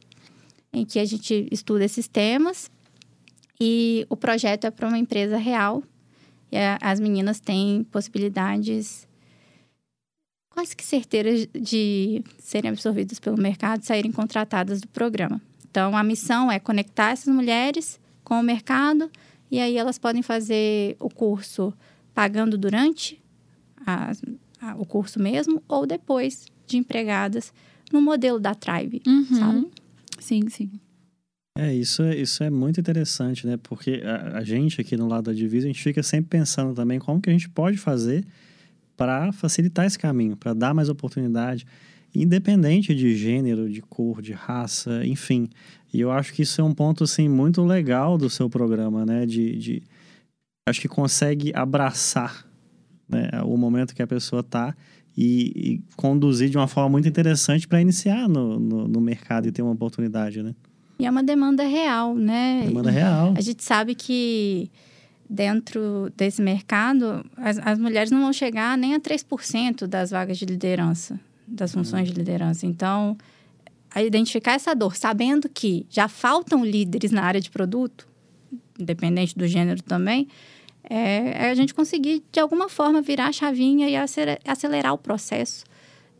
em 0.72 0.84
que 0.84 1.00
a 1.00 1.04
gente 1.04 1.48
estuda 1.50 1.84
esses 1.84 2.06
temas. 2.06 2.70
E 3.60 4.06
o 4.08 4.16
projeto 4.16 4.64
é 4.66 4.70
para 4.70 4.86
uma 4.86 4.98
empresa 4.98 5.36
real. 5.36 5.82
E 6.52 6.56
a, 6.56 6.78
as 6.80 7.00
meninas 7.00 7.40
têm 7.40 7.82
possibilidades 7.90 9.08
quase 10.56 10.74
que 10.74 10.82
certeiras 10.82 11.46
de 11.52 12.24
serem 12.38 12.70
absorvidas 12.70 13.20
pelo 13.20 13.36
mercado 13.36 13.82
e 13.82 13.86
saírem 13.86 14.10
contratadas 14.10 14.80
do 14.80 14.88
programa. 14.88 15.38
Então, 15.70 15.94
a 15.94 16.02
missão 16.02 16.50
é 16.50 16.58
conectar 16.58 17.10
essas 17.10 17.32
mulheres 17.32 18.00
com 18.24 18.40
o 18.40 18.42
mercado 18.42 19.10
e 19.50 19.60
aí 19.60 19.76
elas 19.76 19.98
podem 19.98 20.22
fazer 20.22 20.96
o 20.98 21.10
curso 21.10 21.74
pagando 22.14 22.56
durante 22.56 23.22
a, 23.86 24.12
a, 24.62 24.76
o 24.76 24.86
curso 24.86 25.20
mesmo 25.20 25.62
ou 25.68 25.86
depois 25.86 26.46
de 26.66 26.78
empregadas 26.78 27.52
no 27.92 28.00
modelo 28.00 28.40
da 28.40 28.54
Tribe, 28.54 29.02
uhum. 29.06 29.26
sabe? 29.26 29.70
Sim, 30.18 30.48
sim. 30.48 30.70
É, 31.58 31.74
isso 31.74 32.02
é, 32.02 32.16
isso 32.16 32.42
é 32.42 32.48
muito 32.48 32.80
interessante, 32.80 33.46
né? 33.46 33.58
Porque 33.62 34.02
a, 34.02 34.38
a 34.38 34.42
gente 34.42 34.80
aqui 34.80 34.96
no 34.96 35.06
lado 35.06 35.24
da 35.24 35.34
divisa, 35.34 35.66
a 35.66 35.70
gente 35.70 35.82
fica 35.82 36.02
sempre 36.02 36.30
pensando 36.30 36.74
também 36.74 36.98
como 36.98 37.20
que 37.20 37.28
a 37.28 37.32
gente 37.34 37.50
pode 37.50 37.76
fazer 37.76 38.24
para 38.96 39.32
facilitar 39.32 39.86
esse 39.86 39.98
caminho, 39.98 40.36
para 40.36 40.54
dar 40.54 40.74
mais 40.74 40.88
oportunidade, 40.88 41.66
independente 42.14 42.94
de 42.94 43.14
gênero, 43.14 43.68
de 43.68 43.82
cor, 43.82 44.22
de 44.22 44.32
raça, 44.32 45.04
enfim. 45.04 45.48
E 45.92 46.00
eu 46.00 46.10
acho 46.10 46.32
que 46.32 46.42
isso 46.42 46.60
é 46.60 46.64
um 46.64 46.74
ponto 46.74 47.04
assim 47.04 47.28
muito 47.28 47.62
legal 47.62 48.16
do 48.16 48.30
seu 48.30 48.48
programa, 48.48 49.04
né? 49.04 49.26
De, 49.26 49.56
de 49.56 49.82
acho 50.68 50.80
que 50.80 50.88
consegue 50.88 51.52
abraçar 51.54 52.46
né, 53.08 53.30
o 53.44 53.56
momento 53.56 53.94
que 53.94 54.02
a 54.02 54.06
pessoa 54.06 54.40
está 54.40 54.74
e, 55.16 55.52
e, 55.54 55.80
conduzir 55.96 56.50
de 56.50 56.56
uma 56.56 56.66
forma 56.66 56.90
muito 56.90 57.08
interessante 57.08 57.66
para 57.66 57.80
iniciar 57.80 58.28
no, 58.28 58.58
no, 58.58 58.88
no, 58.88 59.00
mercado 59.00 59.48
e 59.48 59.52
ter 59.52 59.62
uma 59.62 59.72
oportunidade, 59.72 60.42
né? 60.42 60.54
E 60.98 61.06
é 61.06 61.10
uma 61.10 61.22
demanda 61.22 61.64
real, 61.64 62.14
né? 62.14 62.64
Demanda 62.66 62.90
real. 62.90 63.32
A 63.36 63.40
gente 63.40 63.62
sabe 63.62 63.94
que 63.94 64.70
dentro 65.28 66.10
desse 66.16 66.40
mercado, 66.40 67.24
as, 67.36 67.58
as 67.58 67.78
mulheres 67.78 68.10
não 68.10 68.20
vão 68.20 68.32
chegar 68.32 68.76
nem 68.78 68.94
a 68.94 69.00
3% 69.00 69.86
das 69.86 70.10
vagas 70.10 70.38
de 70.38 70.44
liderança, 70.44 71.18
das 71.46 71.72
funções 71.72 72.08
de 72.08 72.14
liderança. 72.14 72.66
Então, 72.66 73.16
a 73.90 74.02
identificar 74.02 74.52
essa 74.52 74.74
dor, 74.74 74.96
sabendo 74.96 75.48
que 75.48 75.86
já 75.88 76.08
faltam 76.08 76.64
líderes 76.64 77.10
na 77.10 77.22
área 77.22 77.40
de 77.40 77.50
produto, 77.50 78.06
independente 78.78 79.36
do 79.36 79.46
gênero 79.46 79.82
também, 79.82 80.28
é, 80.88 81.46
é 81.46 81.50
a 81.50 81.54
gente 81.54 81.74
conseguir, 81.74 82.22
de 82.30 82.38
alguma 82.38 82.68
forma, 82.68 83.02
virar 83.02 83.28
a 83.28 83.32
chavinha 83.32 83.88
e 83.88 83.96
acelerar 84.44 84.92
o 84.92 84.98
processo 84.98 85.64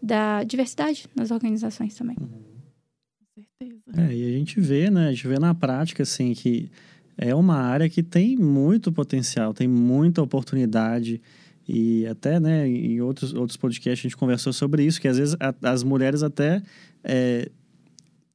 da 0.03 0.43
diversidade 0.43 1.07
nas 1.15 1.31
organizações 1.31 1.95
também. 1.95 2.17
Com 2.17 3.43
certeza. 3.59 3.83
É, 3.97 4.15
e 4.15 4.35
a 4.35 4.39
gente 4.39 4.61
vê, 4.61 4.91
né? 4.91 5.09
A 5.09 5.13
gente 5.13 5.29
vê 5.29 5.39
na 5.39 5.55
prática, 5.55 6.03
assim, 6.03 6.35
que 6.35 6.71
é 7.17 7.35
uma 7.35 7.57
área 7.57 7.89
que 7.89 8.03
tem 8.03 8.37
muito 8.37 8.93
potencial, 8.93 9.55
tem 9.55 9.67
muita 9.67 10.23
oportunidade. 10.23 11.21
E 11.69 12.07
até, 12.07 12.39
né, 12.39 12.69
em 12.69 13.01
outros, 13.01 13.35
outros 13.35 13.57
podcasts 13.57 14.01
a 14.01 14.09
gente 14.09 14.17
conversou 14.17 14.53
sobre 14.53 14.85
isso, 14.85 15.01
que 15.01 15.09
às 15.09 15.19
vezes 15.19 15.37
a, 15.41 15.55
as 15.63 15.83
mulheres 15.83 16.23
até 16.23 16.63
é, 17.03 17.51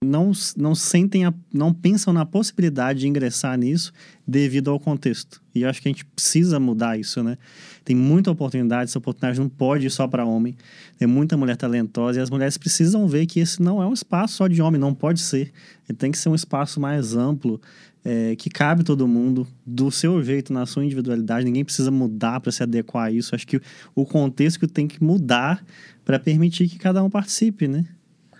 não, 0.03 0.31
não 0.57 0.73
sentem, 0.73 1.25
a, 1.25 1.33
não 1.53 1.71
pensam 1.71 2.11
na 2.11 2.25
possibilidade 2.25 3.01
de 3.01 3.07
ingressar 3.07 3.55
nisso 3.55 3.93
devido 4.27 4.71
ao 4.71 4.79
contexto. 4.79 5.39
E 5.53 5.61
eu 5.61 5.69
acho 5.69 5.79
que 5.79 5.87
a 5.87 5.91
gente 5.91 6.03
precisa 6.03 6.59
mudar 6.59 6.99
isso, 6.99 7.21
né? 7.21 7.37
Tem 7.85 7.95
muita 7.95 8.31
oportunidade, 8.31 8.89
essa 8.89 8.97
oportunidade 8.97 9.39
não 9.39 9.47
pode 9.47 9.85
ir 9.85 9.91
só 9.91 10.07
para 10.07 10.25
homem. 10.25 10.55
Tem 10.97 11.07
muita 11.07 11.37
mulher 11.37 11.55
talentosa 11.55 12.19
e 12.19 12.21
as 12.21 12.31
mulheres 12.31 12.57
precisam 12.57 13.07
ver 13.07 13.27
que 13.27 13.39
esse 13.39 13.61
não 13.61 13.81
é 13.81 13.85
um 13.85 13.93
espaço 13.93 14.37
só 14.37 14.47
de 14.47 14.59
homem, 14.59 14.81
não 14.81 14.93
pode 14.93 15.21
ser. 15.21 15.51
Ele 15.87 15.97
tem 15.97 16.11
que 16.11 16.17
ser 16.17 16.29
um 16.29 16.35
espaço 16.35 16.79
mais 16.79 17.15
amplo, 17.15 17.61
é, 18.03 18.35
que 18.35 18.49
cabe 18.49 18.83
todo 18.83 19.07
mundo, 19.07 19.47
do 19.65 19.91
seu 19.91 20.23
jeito, 20.23 20.51
na 20.51 20.65
sua 20.65 20.83
individualidade. 20.83 21.45
Ninguém 21.45 21.63
precisa 21.63 21.91
mudar 21.91 22.39
para 22.39 22.51
se 22.51 22.63
adequar 22.63 23.07
a 23.07 23.11
isso. 23.11 23.35
Acho 23.35 23.47
que 23.47 23.61
o 23.95 24.05
contexto 24.05 24.67
tem 24.67 24.87
que 24.87 25.03
mudar 25.03 25.63
para 26.03 26.19
permitir 26.19 26.67
que 26.67 26.77
cada 26.77 27.03
um 27.03 27.09
participe, 27.09 27.67
né? 27.67 27.85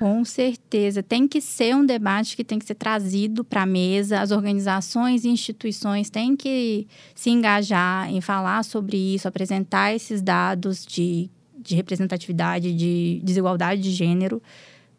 Com 0.01 0.25
certeza. 0.25 1.03
Tem 1.03 1.27
que 1.27 1.39
ser 1.39 1.75
um 1.75 1.85
debate 1.85 2.35
que 2.35 2.43
tem 2.43 2.57
que 2.57 2.65
ser 2.65 2.73
trazido 2.73 3.43
para 3.43 3.61
a 3.61 3.65
mesa. 3.67 4.19
As 4.19 4.31
organizações 4.31 5.23
e 5.23 5.29
instituições 5.29 6.09
têm 6.09 6.35
que 6.35 6.87
se 7.13 7.29
engajar 7.29 8.11
em 8.11 8.19
falar 8.19 8.63
sobre 8.63 8.97
isso, 8.97 9.27
apresentar 9.27 9.93
esses 9.93 10.19
dados 10.19 10.83
de, 10.83 11.29
de 11.55 11.75
representatividade, 11.75 12.73
de 12.73 13.21
desigualdade 13.23 13.79
de 13.79 13.91
gênero 13.91 14.41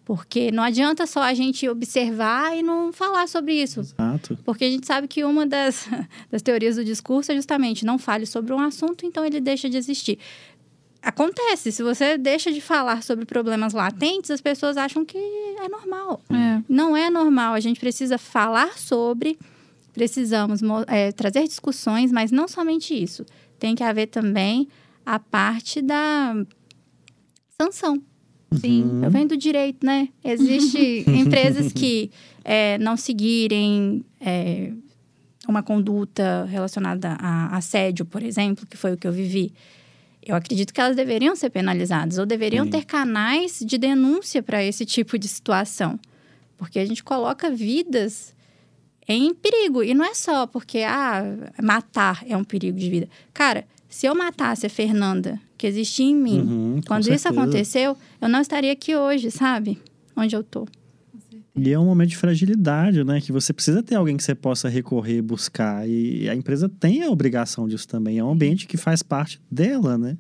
porque 0.05 0.51
não 0.51 0.63
adianta 0.63 1.07
só 1.07 1.23
a 1.23 1.35
gente 1.35 1.69
observar 1.69 2.57
e 2.57 2.63
não 2.63 2.93
falar 2.93 3.29
sobre 3.29 3.55
isso. 3.55 3.81
Exato. 3.81 4.39
Porque 4.45 4.65
a 4.65 4.71
gente 4.71 4.87
sabe 4.87 5.07
que 5.07 5.25
uma 5.25 5.47
das, 5.47 5.89
das 6.31 6.43
teorias 6.43 6.77
do 6.77 6.85
discurso 6.85 7.33
é 7.33 7.35
justamente 7.35 7.85
não 7.85 7.99
fale 7.99 8.27
sobre 8.27 8.53
um 8.53 8.59
assunto, 8.59 9.07
então 9.07 9.25
ele 9.25 9.41
deixa 9.41 9.69
de 9.69 9.77
existir. 9.77 10.19
Acontece, 11.01 11.73
se 11.73 11.83
você 11.83 12.17
deixa 12.17 12.53
de 12.53 12.61
falar 12.61 13.03
sobre 13.03 13.25
problemas 13.25 13.73
latentes, 13.73 14.31
as 14.31 14.41
pessoas 14.41 14.77
acham 14.77 15.05
que 15.05 15.19
é 15.19 15.69
normal. 15.69 16.23
É. 16.31 16.63
Não 16.69 16.97
é 16.97 17.11
normal. 17.11 17.55
A 17.55 17.61
gente 17.61 17.81
precisa 17.81 18.19
falar 18.19 18.79
sobre, 18.79 19.37
precisamos 19.93 20.61
é, 20.87 21.11
trazer 21.11 21.43
discussões, 21.49 22.13
mas 22.13 22.31
não 22.31 22.47
somente 22.47 22.95
isso. 22.95 23.27
Tem 23.59 23.75
que 23.75 23.83
haver 23.83 24.07
também 24.07 24.69
a 25.05 25.19
parte 25.19 25.83
da 25.83 26.37
sanção. 27.61 28.01
Sim, 28.61 28.83
uhum. 28.83 29.05
eu 29.05 29.11
venho 29.11 29.29
do 29.29 29.37
direito, 29.37 29.85
né? 29.85 30.09
Existem 30.25 31.05
empresas 31.21 31.73
que 31.73 32.11
é, 32.45 32.79
não 32.79 32.97
seguirem 32.97 34.05
é, 34.21 34.73
uma 35.49 35.63
conduta 35.63 36.45
relacionada 36.45 37.17
a 37.19 37.57
assédio, 37.57 38.05
por 38.05 38.23
exemplo, 38.23 38.67
que 38.67 38.77
foi 38.77 38.93
o 38.93 38.97
que 38.97 39.07
eu 39.07 39.13
vivi. 39.13 39.53
Eu 40.25 40.37
acredito 40.37 40.73
que 40.73 40.81
elas 40.81 40.95
deveriam 40.95 41.35
ser 41.35 41.51
penalizadas 41.51 42.19
ou 42.19 42.25
deveriam 42.25 42.65
Sim. 42.65 42.71
ter 42.71 42.85
canais 42.85 43.59
de 43.65 43.77
denúncia 43.77 44.43
para 44.43 44.63
esse 44.63 44.85
tipo 44.87 45.19
de 45.19 45.27
situação. 45.27 45.99
Porque 46.57 46.79
a 46.79 46.85
gente 46.85 47.03
coloca 47.03 47.51
vidas 47.51 48.35
em 49.09 49.35
perigo. 49.35 49.83
E 49.83 49.95
não 49.95 50.05
é 50.05 50.15
só 50.15 50.47
porque, 50.47 50.79
ah, 50.87 51.23
matar 51.61 52.23
é 52.29 52.37
um 52.37 52.45
perigo 52.45 52.79
de 52.79 52.89
vida. 52.89 53.09
Cara, 53.35 53.67
se 53.93 54.07
eu 54.07 54.15
matasse 54.15 54.65
a 54.65 54.71
Fernanda, 54.71 55.39
que 55.59 55.67
existia 55.67 56.07
em 56.07 56.17
mim, 56.17 56.41
uhum, 56.41 56.81
quando 56.87 57.13
isso 57.13 57.29
aconteceu, 57.29 57.95
eu 58.23 58.29
não 58.29 58.41
estaria 58.41 58.73
aqui 58.73 58.97
hoje, 58.97 59.31
sabe? 59.31 59.79
Onde 60.17 60.35
eu 60.35 60.43
tô. 60.43 60.67
E 61.55 61.71
é 61.71 61.79
um 61.79 61.85
momento 61.85 62.09
de 62.09 62.17
fragilidade, 62.17 63.05
né? 63.05 63.21
Que 63.21 63.31
você 63.31 63.53
precisa 63.53 63.83
ter 63.83 63.97
alguém 63.97 64.17
que 64.17 64.23
você 64.23 64.35
possa 64.35 64.67
recorrer, 64.67 65.21
buscar. 65.21 65.87
E 65.87 66.27
a 66.27 66.35
empresa 66.35 66.71
tem 66.71 67.03
a 67.03 67.11
obrigação 67.11 67.69
disso 67.69 67.87
também. 67.87 68.19
É 68.19 68.25
um 68.25 68.31
ambiente 68.31 68.67
que 68.67 68.79
faz 68.79 69.03
parte 69.03 69.39
dela, 69.51 69.99
né? 69.99 70.17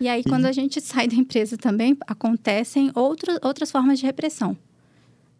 E 0.00 0.06
aí, 0.06 0.20
e... 0.20 0.22
quando 0.24 0.46
a 0.46 0.52
gente 0.52 0.80
sai 0.80 1.08
da 1.08 1.16
empresa 1.16 1.56
também, 1.58 1.96
acontecem 2.06 2.92
outro, 2.94 3.36
outras 3.42 3.68
formas 3.68 3.98
de 3.98 4.06
repressão. 4.06 4.56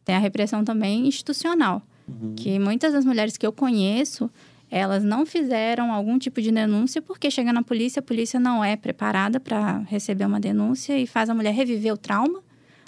Tem 0.05 0.17
a 0.17 0.19
repressão 0.19 0.65
também 0.65 1.07
institucional. 1.07 1.81
Uhum. 2.09 2.35
Que 2.35 2.59
muitas 2.59 2.93
das 2.93 3.05
mulheres 3.05 3.37
que 3.37 3.47
eu 3.47 3.53
conheço, 3.53 4.29
elas 4.71 5.03
não 5.03 5.25
fizeram 5.25 5.93
algum 5.93 6.19
tipo 6.19 6.41
de 6.41 6.51
denúncia 6.51 7.01
porque 7.01 7.31
chega 7.31 7.53
na 7.53 7.63
polícia, 7.63 8.01
a 8.01 8.03
polícia 8.03 8.39
não 8.39 8.65
é 8.65 8.77
preparada 8.77 9.41
para 9.41 9.79
receber 9.89 10.27
uma 10.27 10.41
denúncia 10.41 10.99
e 10.99 11.07
faz 11.07 11.31
a 11.31 11.35
mulher 11.35 11.55
reviver 11.55 11.93
o 11.93 11.97
trauma 11.97 12.43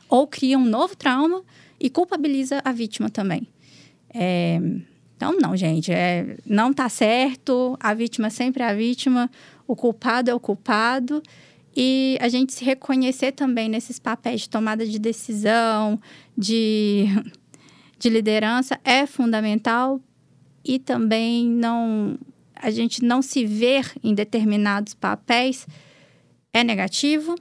ou 0.08 0.26
cria 0.26 0.58
um 0.58 0.64
novo 0.64 0.96
trauma 0.96 1.42
e 1.78 1.88
culpabiliza 1.88 2.60
a 2.64 2.72
vítima 2.72 3.08
também. 3.08 3.46
É, 4.12 4.60
então, 5.16 5.36
não, 5.38 5.56
gente, 5.56 5.92
é, 5.92 6.36
não 6.44 6.72
tá 6.72 6.88
certo, 6.88 7.76
a 7.80 7.94
vítima 7.94 8.30
sempre 8.30 8.62
é 8.62 8.66
a 8.66 8.74
vítima, 8.74 9.30
o 9.66 9.76
culpado 9.76 10.30
é 10.30 10.34
o 10.34 10.40
culpado. 10.40 11.22
E 11.76 12.18
a 12.20 12.28
gente 12.28 12.52
se 12.52 12.64
reconhecer 12.64 13.32
também 13.32 13.68
nesses 13.68 13.98
papéis 13.98 14.40
de 14.40 14.50
tomada 14.50 14.84
de 14.84 14.98
decisão, 14.98 16.00
de 16.36 17.06
de 18.00 18.08
liderança 18.08 18.80
é 18.82 19.06
fundamental 19.06 20.00
e 20.64 20.78
também 20.78 21.48
não 21.48 22.18
a 22.54 22.70
gente 22.70 23.02
não 23.02 23.22
se 23.22 23.46
ver 23.46 23.90
em 24.02 24.14
determinados 24.14 24.92
papéis 24.92 25.66
é 26.52 26.62
negativo. 26.62 27.34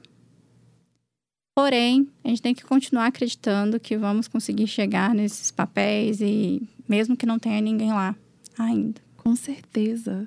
Porém, 1.54 2.08
a 2.24 2.28
gente 2.28 2.40
tem 2.40 2.54
que 2.54 2.64
continuar 2.64 3.06
acreditando 3.06 3.78
que 3.78 3.96
vamos 3.98 4.26
conseguir 4.26 4.66
chegar 4.66 5.14
nesses 5.14 5.50
papéis 5.50 6.20
e 6.20 6.62
mesmo 6.88 7.16
que 7.16 7.26
não 7.26 7.38
tenha 7.38 7.60
ninguém 7.60 7.90
lá 7.90 8.16
ainda. 8.58 9.00
Com 9.16 9.36
certeza. 9.36 10.26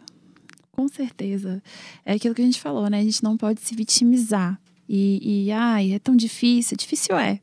Com 0.71 0.87
certeza. 0.87 1.61
É 2.05 2.13
aquilo 2.13 2.35
que 2.35 2.41
a 2.41 2.45
gente 2.45 2.61
falou, 2.61 2.89
né? 2.89 2.99
A 2.99 3.03
gente 3.03 3.23
não 3.23 3.35
pode 3.35 3.61
se 3.61 3.75
vitimizar. 3.75 4.59
E, 4.87 5.45
e 5.45 5.51
ai, 5.51 5.93
é 5.93 5.99
tão 5.99 6.15
difícil. 6.15 6.77
Difícil 6.77 7.17
é. 7.17 7.39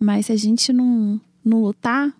Mas 0.00 0.26
se 0.26 0.32
a 0.32 0.36
gente 0.36 0.72
não, 0.72 1.20
não 1.44 1.62
lutar, 1.62 2.12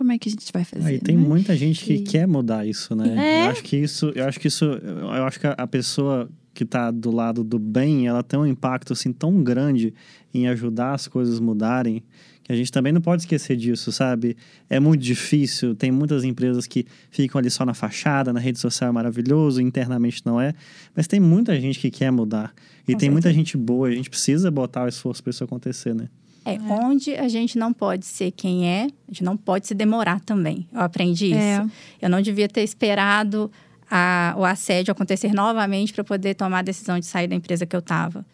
como 0.00 0.12
é 0.12 0.18
que 0.18 0.30
a 0.30 0.32
gente 0.32 0.50
vai 0.50 0.64
fazer? 0.64 0.86
Aí 0.86 0.98
tem 0.98 1.14
né? 1.14 1.22
muita 1.22 1.54
gente 1.54 1.84
que 1.84 1.92
E- 1.92 2.00
quer 2.04 2.26
mudar 2.26 2.66
isso, 2.66 2.96
né? 2.96 3.06
É. 3.18 3.44
Eu 3.44 3.50
acho 3.50 3.62
que 3.62 3.76
isso, 3.76 4.10
eu 4.14 4.24
acho 4.24 4.40
que 4.40 4.48
isso, 4.48 4.64
eu 4.64 5.24
acho 5.26 5.38
que 5.38 5.46
a- 5.46 5.66
pessoa 5.66 6.26
que 6.54 6.64
tá 6.64 6.90
do 6.90 7.10
lado 7.10 7.44
do 7.44 7.58
bem, 7.58 8.06
ela 8.06 8.22
tem 8.22 8.38
um 8.40 8.46
impacto 8.46 8.94
assim 8.94 9.12
tão 9.12 9.42
grande 9.42 9.92
em 10.32 10.48
ajudar 10.48 10.94
as 10.94 11.06
coisas 11.06 11.38
mudarem, 11.38 12.02
que 12.42 12.50
a 12.50 12.56
gente 12.56 12.72
também 12.72 12.94
não 12.94 13.00
pode 13.02 13.22
esquecer 13.22 13.56
disso, 13.56 13.92
sabe? 13.92 14.34
É 14.70 14.80
muito 14.80 15.02
difícil, 15.02 15.74
tem 15.74 15.92
muitas 15.92 16.24
empresas 16.24 16.66
que 16.66 16.86
ficam 17.10 17.38
ali 17.38 17.50
só 17.50 17.66
na 17.66 17.74
fachada, 17.74 18.32
na 18.32 18.40
rede 18.40 18.58
social 18.58 18.88
é 18.88 18.92
maravilhoso, 18.92 19.60
internamente 19.60 20.22
não 20.24 20.40
é, 20.40 20.54
mas 20.96 21.06
tem 21.06 21.20
muita 21.20 21.60
gente 21.60 21.78
que 21.78 21.90
quer 21.90 22.10
mudar. 22.10 22.54
E 22.88 22.92
Com 22.94 22.98
tem 22.98 23.10
muita 23.10 23.28
certeza. 23.28 23.38
gente 23.38 23.56
boa, 23.58 23.88
a 23.88 23.92
gente 23.92 24.08
precisa 24.08 24.50
botar 24.50 24.84
o 24.84 24.88
esforço 24.88 25.22
para 25.22 25.30
isso 25.30 25.44
acontecer, 25.44 25.94
né? 25.94 26.08
É, 26.44 26.58
onde 26.72 27.14
a 27.14 27.28
gente 27.28 27.58
não 27.58 27.72
pode 27.72 28.06
ser 28.06 28.30
quem 28.30 28.66
é, 28.68 28.84
a 28.84 29.10
gente 29.12 29.22
não 29.22 29.36
pode 29.36 29.66
se 29.66 29.74
demorar 29.74 30.20
também. 30.20 30.66
Eu 30.72 30.80
aprendi 30.80 31.26
isso. 31.26 31.38
É. 31.38 31.66
Eu 32.00 32.08
não 32.08 32.20
devia 32.22 32.48
ter 32.48 32.62
esperado 32.62 33.50
a- 33.90 34.34
o 34.38 34.44
assédio 34.44 34.92
acontecer 34.92 35.32
novamente 35.34 35.92
para 35.92 36.02
poder 36.04 36.34
tomar 36.34 36.60
a 36.60 36.62
decisão 36.62 36.98
de 36.98 37.06
sair 37.06 37.26
da 37.28 37.34
empresa 37.34 37.66
que 37.66 37.76
eu 37.76 37.80
estava. 37.80 38.24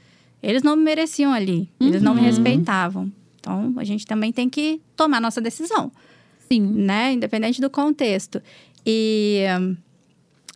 Eles 0.42 0.62
não 0.62 0.76
me 0.76 0.84
mereciam 0.84 1.32
ali, 1.32 1.68
eles 1.80 2.00
não 2.02 2.14
me 2.14 2.20
Uhum. 2.20 2.26
respeitavam. 2.26 3.10
Então, 3.40 3.74
a 3.76 3.84
gente 3.84 4.06
também 4.06 4.32
tem 4.32 4.48
que 4.48 4.80
tomar 4.94 5.20
nossa 5.20 5.40
decisão, 5.40 5.90
Sim. 6.48 6.60
né? 6.60 7.12
Independente 7.12 7.60
do 7.60 7.70
contexto. 7.70 8.40
E. 8.84 9.44
hum, 9.60 9.76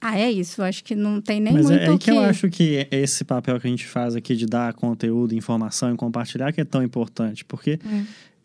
Ah, 0.01 0.19
é 0.19 0.31
isso. 0.31 0.63
Acho 0.63 0.83
que 0.83 0.95
não 0.95 1.21
tem 1.21 1.41
nem 1.41 1.53
Mas 1.53 1.67
muito 1.67 1.79
é 1.79 1.89
aí 1.89 1.91
o 1.91 1.99
que 1.99 2.11
eu 2.11 2.21
acho 2.21 2.49
que 2.49 2.89
esse 2.91 3.23
papel 3.25 3.61
que 3.61 3.67
a 3.67 3.71
gente 3.71 3.87
faz 3.87 4.17
aqui 4.17 4.35
de 4.35 4.47
dar 4.47 4.73
conteúdo, 4.73 5.35
informação 5.35 5.93
e 5.93 5.97
compartilhar 5.97 6.53
que 6.53 6.61
é 6.61 6.65
tão 6.65 6.83
importante. 6.83 7.45
Porque 7.45 7.79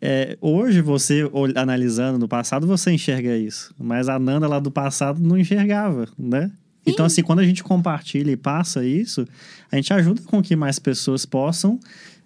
é, 0.00 0.36
hoje 0.40 0.82
você, 0.82 1.22
analisando 1.54 2.18
no 2.18 2.28
passado, 2.28 2.66
você 2.66 2.92
enxerga 2.92 3.36
isso. 3.36 3.74
Mas 3.78 4.08
a 4.08 4.18
Nanda 4.18 4.46
lá 4.46 4.58
do 4.58 4.70
passado 4.70 5.20
não 5.20 5.38
enxergava, 5.38 6.06
né? 6.18 6.50
Então, 6.84 7.04
assim, 7.04 7.22
quando 7.22 7.40
a 7.40 7.44
gente 7.44 7.64
compartilha 7.64 8.30
e 8.30 8.36
passa 8.36 8.84
isso, 8.84 9.26
a 9.72 9.76
gente 9.76 9.92
ajuda 9.92 10.22
com 10.22 10.40
que 10.40 10.54
mais 10.54 10.78
pessoas 10.78 11.26
possam 11.26 11.80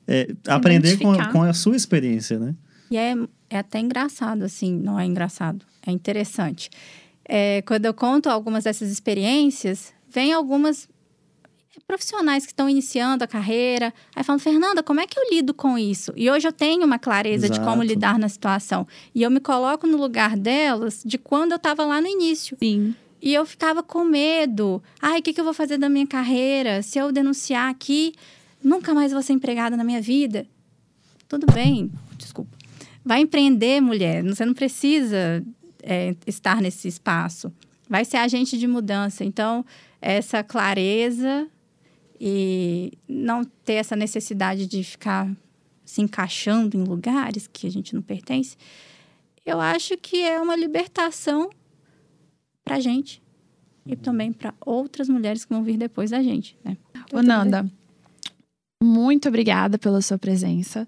é, 0.06 0.34
aprender 0.46 0.98
com, 0.98 1.16
com 1.32 1.42
a 1.42 1.54
sua 1.54 1.74
experiência, 1.74 2.38
né? 2.38 2.54
E 2.90 2.96
é, 2.96 3.14
é 3.48 3.58
até 3.58 3.78
engraçado, 3.78 4.42
assim, 4.42 4.76
não 4.76 4.98
é 4.98 5.06
engraçado, 5.06 5.64
é 5.86 5.90
interessante. 5.90 6.68
É, 7.32 7.62
quando 7.62 7.86
eu 7.86 7.94
conto 7.94 8.28
algumas 8.28 8.64
dessas 8.64 8.90
experiências, 8.90 9.94
vem 10.08 10.32
algumas 10.32 10.88
profissionais 11.86 12.44
que 12.44 12.50
estão 12.50 12.68
iniciando 12.68 13.22
a 13.22 13.26
carreira, 13.28 13.94
aí 14.16 14.24
falam, 14.24 14.40
Fernanda, 14.40 14.82
como 14.82 14.98
é 14.98 15.06
que 15.06 15.16
eu 15.16 15.22
lido 15.30 15.54
com 15.54 15.78
isso? 15.78 16.12
E 16.16 16.28
hoje 16.28 16.48
eu 16.48 16.52
tenho 16.52 16.84
uma 16.84 16.98
clareza 16.98 17.48
de 17.48 17.60
como 17.60 17.84
Exato. 17.84 17.86
lidar 17.86 18.18
na 18.18 18.28
situação. 18.28 18.84
E 19.14 19.22
eu 19.22 19.30
me 19.30 19.38
coloco 19.38 19.86
no 19.86 19.96
lugar 19.96 20.36
delas 20.36 21.02
de 21.06 21.18
quando 21.18 21.52
eu 21.52 21.56
estava 21.56 21.84
lá 21.84 22.00
no 22.00 22.08
início. 22.08 22.56
Sim. 22.60 22.96
E 23.22 23.32
eu 23.32 23.46
ficava 23.46 23.80
com 23.80 24.02
medo. 24.02 24.82
Ai, 25.00 25.20
o 25.20 25.22
que, 25.22 25.32
que 25.32 25.40
eu 25.40 25.44
vou 25.44 25.54
fazer 25.54 25.78
da 25.78 25.88
minha 25.88 26.08
carreira? 26.08 26.82
Se 26.82 26.98
eu 26.98 27.12
denunciar 27.12 27.70
aqui, 27.70 28.12
nunca 28.60 28.92
mais 28.92 29.12
vou 29.12 29.22
ser 29.22 29.34
empregada 29.34 29.76
na 29.76 29.84
minha 29.84 30.00
vida. 30.00 30.48
Tudo 31.28 31.46
bem, 31.54 31.92
desculpa. 32.18 32.58
Vai 33.04 33.20
empreender, 33.20 33.80
mulher. 33.80 34.24
Você 34.24 34.44
não 34.44 34.52
precisa 34.52 35.44
é, 35.82 36.14
estar 36.26 36.60
nesse 36.60 36.88
espaço. 36.88 37.52
Vai 37.88 38.04
ser 38.04 38.18
agente 38.18 38.58
de 38.58 38.66
mudança. 38.66 39.24
Então, 39.24 39.64
essa 40.00 40.42
clareza 40.42 41.48
e 42.20 42.92
não 43.08 43.44
ter 43.44 43.74
essa 43.74 43.96
necessidade 43.96 44.66
de 44.66 44.84
ficar 44.84 45.30
se 45.84 46.02
encaixando 46.02 46.76
em 46.76 46.84
lugares 46.84 47.46
que 47.46 47.66
a 47.66 47.70
gente 47.70 47.94
não 47.94 48.02
pertence, 48.02 48.56
eu 49.44 49.60
acho 49.60 49.96
que 49.96 50.22
é 50.22 50.40
uma 50.40 50.54
libertação 50.54 51.50
para 52.64 52.76
a 52.76 52.80
gente 52.80 53.22
e 53.86 53.96
também 53.96 54.32
para 54.32 54.54
outras 54.60 55.08
mulheres 55.08 55.44
que 55.44 55.52
vão 55.52 55.64
vir 55.64 55.76
depois 55.76 56.10
da 56.10 56.22
gente, 56.22 56.56
né? 56.64 56.76
Ô, 57.12 57.22
Nanda, 57.22 57.68
muito 58.82 59.28
obrigada 59.28 59.78
pela 59.78 60.00
sua 60.00 60.18
presença. 60.18 60.86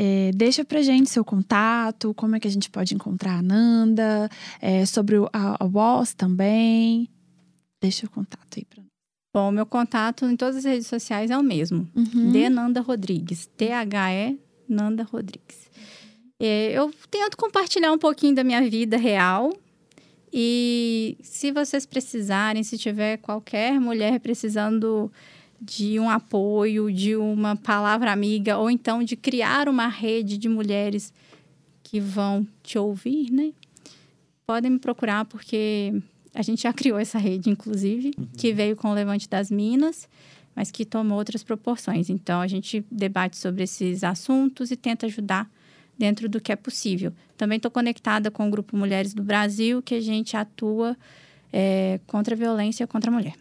É, 0.00 0.30
deixa 0.32 0.64
pra 0.64 0.80
gente 0.80 1.10
seu 1.10 1.24
contato, 1.24 2.14
como 2.14 2.36
é 2.36 2.40
que 2.40 2.46
a 2.46 2.50
gente 2.50 2.70
pode 2.70 2.94
encontrar 2.94 3.38
a 3.38 3.42
Nanda, 3.42 4.28
é, 4.60 4.86
sobre 4.86 5.18
o- 5.18 5.28
a, 5.32 5.64
a 5.64 5.66
Voz 5.66 6.14
também. 6.14 7.08
Deixa 7.80 8.06
o 8.06 8.10
contato 8.10 8.46
aí 8.56 8.64
pra 8.64 8.78
nós. 8.82 8.88
Bom, 9.34 9.50
meu 9.50 9.66
contato 9.66 10.24
em 10.26 10.36
todas 10.36 10.56
as 10.58 10.64
redes 10.64 10.86
sociais 10.86 11.30
é 11.30 11.36
o 11.36 11.42
mesmo. 11.42 11.88
Uhum. 11.96 12.30
De 12.30 12.48
Nanda 12.48 12.80
Rodrigues. 12.80 13.46
T-H-E 13.56 14.38
Nanda 14.68 15.02
Rodrigues. 15.02 15.68
É, 16.40 16.70
eu 16.72 16.92
tento 17.10 17.36
compartilhar 17.36 17.90
um 17.92 17.98
pouquinho 17.98 18.34
da 18.34 18.44
minha 18.44 18.62
vida 18.68 18.96
real. 18.96 19.52
E 20.32 21.16
se 21.22 21.50
vocês 21.50 21.86
precisarem, 21.86 22.62
se 22.62 22.76
tiver 22.78 23.16
qualquer 23.16 23.80
mulher 23.80 24.20
precisando 24.20 25.10
de 25.60 25.98
um 25.98 26.08
apoio, 26.08 26.92
de 26.92 27.16
uma 27.16 27.56
palavra 27.56 28.12
amiga, 28.12 28.58
ou 28.58 28.70
então 28.70 29.02
de 29.02 29.16
criar 29.16 29.68
uma 29.68 29.88
rede 29.88 30.38
de 30.38 30.48
mulheres 30.48 31.12
que 31.82 32.00
vão 32.00 32.46
te 32.62 32.78
ouvir, 32.78 33.30
né? 33.30 33.52
Podem 34.46 34.72
me 34.72 34.78
procurar, 34.78 35.24
porque 35.24 35.92
a 36.34 36.42
gente 36.42 36.62
já 36.62 36.72
criou 36.74 36.98
essa 36.98 37.18
rede, 37.18 37.50
inclusive, 37.50 38.12
que 38.36 38.52
veio 38.52 38.76
com 38.76 38.90
o 38.90 38.94
Levante 38.94 39.28
das 39.28 39.50
Minas 39.50 40.08
mas 40.58 40.72
que 40.72 40.84
tomou 40.84 41.16
outras 41.16 41.44
proporções. 41.44 42.10
Então, 42.10 42.40
a 42.40 42.48
gente 42.48 42.84
debate 42.90 43.36
sobre 43.36 43.62
esses 43.62 44.02
assuntos 44.02 44.72
e 44.72 44.76
tenta 44.76 45.06
ajudar 45.06 45.48
dentro 45.96 46.28
do 46.28 46.40
que 46.40 46.50
é 46.50 46.56
possível. 46.56 47.12
Também 47.36 47.58
estou 47.58 47.70
conectada 47.70 48.28
com 48.28 48.48
o 48.48 48.50
Grupo 48.50 48.76
Mulheres 48.76 49.14
do 49.14 49.22
Brasil, 49.22 49.80
que 49.80 49.94
a 49.94 50.00
gente 50.00 50.36
atua 50.36 50.96
é, 51.52 52.00
contra 52.08 52.34
a 52.34 52.36
violência 52.36 52.88
contra 52.88 53.08
a 53.08 53.14
mulher. 53.14 53.34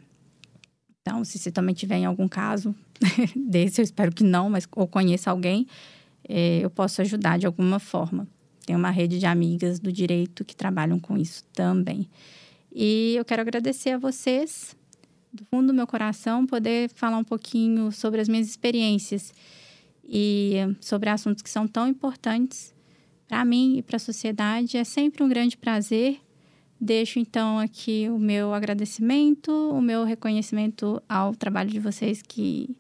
Então, 1.08 1.24
se 1.24 1.40
você 1.40 1.50
também 1.50 1.74
tiver 1.74 1.96
em 1.96 2.06
algum 2.06 2.28
caso 2.28 2.76
desse, 3.34 3.80
eu 3.80 3.84
espero 3.84 4.12
que 4.12 4.26
não, 4.26 4.50
mas 4.50 4.68
ou 4.76 4.86
conheça 4.86 5.32
alguém, 5.32 5.66
é, 6.28 6.60
eu 6.60 6.70
posso 6.70 7.02
ajudar 7.02 7.40
de 7.40 7.46
alguma 7.46 7.80
forma. 7.80 8.28
Tem 8.66 8.76
uma 8.76 8.90
rede 8.90 9.18
de 9.18 9.26
amigas 9.26 9.80
do 9.80 9.90
direito 9.90 10.44
que 10.44 10.54
trabalham 10.54 11.00
com 11.00 11.18
isso 11.18 11.46
também. 11.54 12.10
E 12.76 13.16
eu 13.16 13.24
quero 13.24 13.42
agradecer 13.42 13.92
a 13.92 13.98
vocês 13.98 14.76
do 15.32 15.46
fundo 15.46 15.68
do 15.68 15.74
meu 15.74 15.88
coração, 15.88 16.46
poder 16.46 16.90
falar 16.94 17.18
um 17.18 17.24
pouquinho 17.24 17.90
sobre 17.90 18.20
as 18.20 18.28
minhas 18.28 18.48
experiências 18.48 19.34
e 20.04 20.56
sobre 20.82 21.10
assuntos 21.10 21.42
que 21.42 21.50
são 21.50 21.66
tão 21.66 21.88
importantes 21.88 22.76
para 23.30 23.46
mim 23.46 23.78
e 23.78 23.82
para 23.82 23.96
a 23.96 24.00
sociedade. 24.00 24.76
É 24.76 24.84
sempre 24.84 25.24
um 25.24 25.30
grande 25.30 25.56
prazer. 25.56 26.20
Deixo 26.80 27.18
então 27.18 27.58
aqui 27.58 28.08
o 28.10 28.20
meu 28.20 28.54
agradecimento, 28.54 29.52
o 29.52 29.82
meu 29.82 30.04
reconhecimento 30.04 31.02
ao 31.10 31.36
trabalho 31.36 31.72
de 31.72 31.80
vocês, 31.80 32.22
que 32.22 32.76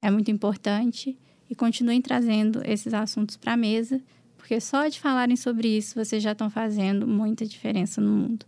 é 0.00 0.10
muito 0.10 0.30
importante, 0.30 1.18
e 1.50 1.54
continuem 1.54 2.00
trazendo 2.00 2.62
esses 2.64 2.94
assuntos 2.94 3.36
para 3.36 3.54
a 3.54 3.56
mesa, 3.56 4.00
porque 4.36 4.60
só 4.60 4.86
de 4.88 4.98
falarem 4.98 5.36
sobre 5.36 5.68
isso 5.68 5.94
vocês 5.94 6.22
já 6.22 6.32
estão 6.32 6.48
fazendo 6.48 7.06
muita 7.06 7.44
diferença 7.44 8.00
no 8.00 8.10
mundo. 8.10 8.46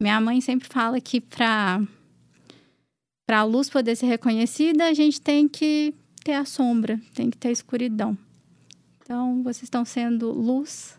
Minha 0.00 0.20
mãe 0.20 0.40
sempre 0.40 0.68
fala 0.68 1.00
que 1.00 1.20
para 1.20 1.86
a 3.28 3.44
luz 3.44 3.70
poder 3.70 3.94
ser 3.94 4.06
reconhecida, 4.06 4.86
a 4.86 4.94
gente 4.94 5.20
tem 5.20 5.46
que 5.46 5.94
ter 6.24 6.32
a 6.32 6.44
sombra, 6.44 7.00
tem 7.14 7.30
que 7.30 7.36
ter 7.36 7.48
a 7.48 7.52
escuridão. 7.52 8.16
Então, 9.02 9.42
vocês 9.42 9.64
estão 9.64 9.84
sendo 9.84 10.32
luz 10.32 10.98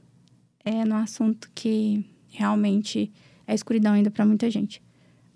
é, 0.63 0.85
no 0.85 0.95
assunto 0.95 1.49
que 1.53 2.05
realmente 2.34 3.11
é 3.47 3.53
escuridão 3.53 3.93
ainda 3.93 4.11
para 4.11 4.25
muita 4.25 4.49
gente. 4.49 4.81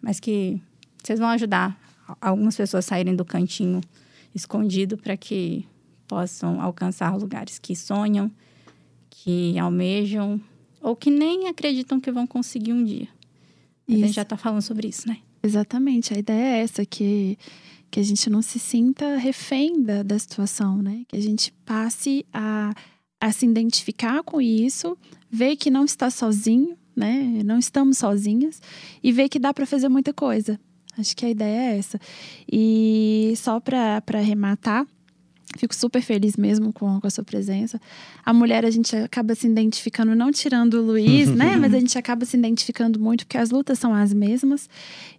Mas 0.01 0.19
que 0.19 0.61
vocês 1.01 1.19
vão 1.19 1.29
ajudar 1.29 1.79
algumas 2.21 2.55
pessoas 2.55 2.85
a 2.85 2.89
saírem 2.89 3.15
do 3.15 3.25
cantinho 3.25 3.81
escondido 4.33 4.97
para 4.97 5.17
que 5.17 5.65
possam 6.07 6.61
alcançar 6.61 7.15
lugares 7.15 7.59
que 7.59 7.75
sonham, 7.75 8.31
que 9.09 9.57
almejam 9.59 10.39
ou 10.81 10.95
que 10.95 11.09
nem 11.09 11.47
acreditam 11.47 11.99
que 11.99 12.11
vão 12.11 12.25
conseguir 12.25 12.73
um 12.73 12.83
dia. 12.83 13.07
A 13.89 13.91
gente 13.93 14.11
já 14.11 14.21
está 14.21 14.35
falando 14.35 14.61
sobre 14.61 14.87
isso, 14.87 15.07
né? 15.07 15.17
Exatamente, 15.41 16.13
a 16.13 16.17
ideia 16.17 16.57
é 16.57 16.59
essa, 16.61 16.85
que, 16.85 17.37
que 17.89 17.99
a 17.99 18.03
gente 18.03 18.29
não 18.29 18.41
se 18.41 18.59
sinta 18.59 19.15
refém 19.15 19.81
da, 19.81 20.03
da 20.03 20.19
situação, 20.19 20.81
né? 20.81 21.03
Que 21.07 21.15
a 21.15 21.21
gente 21.21 21.53
passe 21.65 22.25
a, 22.33 22.73
a 23.19 23.31
se 23.31 23.45
identificar 23.45 24.23
com 24.23 24.41
isso, 24.41 24.97
ver 25.29 25.55
que 25.55 25.69
não 25.69 25.85
está 25.85 26.09
sozinho, 26.09 26.77
né? 26.97 27.41
Não 27.45 27.59
estamos 27.59 27.99
sozinhas 27.99 28.59
e 29.03 29.11
ver 29.11 29.29
que 29.29 29.37
dá 29.37 29.53
para 29.53 29.65
fazer 29.65 29.87
muita 29.87 30.11
coisa. 30.11 30.59
Acho 30.97 31.15
que 31.15 31.25
a 31.25 31.29
ideia 31.29 31.73
é 31.73 31.77
essa. 31.77 31.99
E 32.51 33.33
só 33.37 33.59
para 33.59 34.01
arrematar, 34.13 34.85
fico 35.55 35.75
super 35.75 36.01
feliz 36.01 36.35
mesmo 36.35 36.73
com, 36.73 36.99
com, 36.99 37.07
a 37.07 37.09
sua 37.09 37.23
presença. 37.23 37.79
A 38.25 38.33
mulher, 38.33 38.65
a 38.65 38.71
gente 38.71 38.95
acaba 38.95 39.35
se 39.35 39.47
identificando, 39.47 40.15
não 40.15 40.31
tirando 40.31 40.75
o 40.75 40.81
Luiz, 40.81 41.29
né? 41.29 41.55
Mas 41.61 41.73
a 41.73 41.79
gente 41.79 41.97
acaba 41.97 42.25
se 42.25 42.35
identificando 42.35 42.99
muito, 42.99 43.25
porque 43.25 43.37
as 43.37 43.51
lutas 43.51 43.77
são 43.77 43.93
as 43.93 44.11
mesmas. 44.11 44.67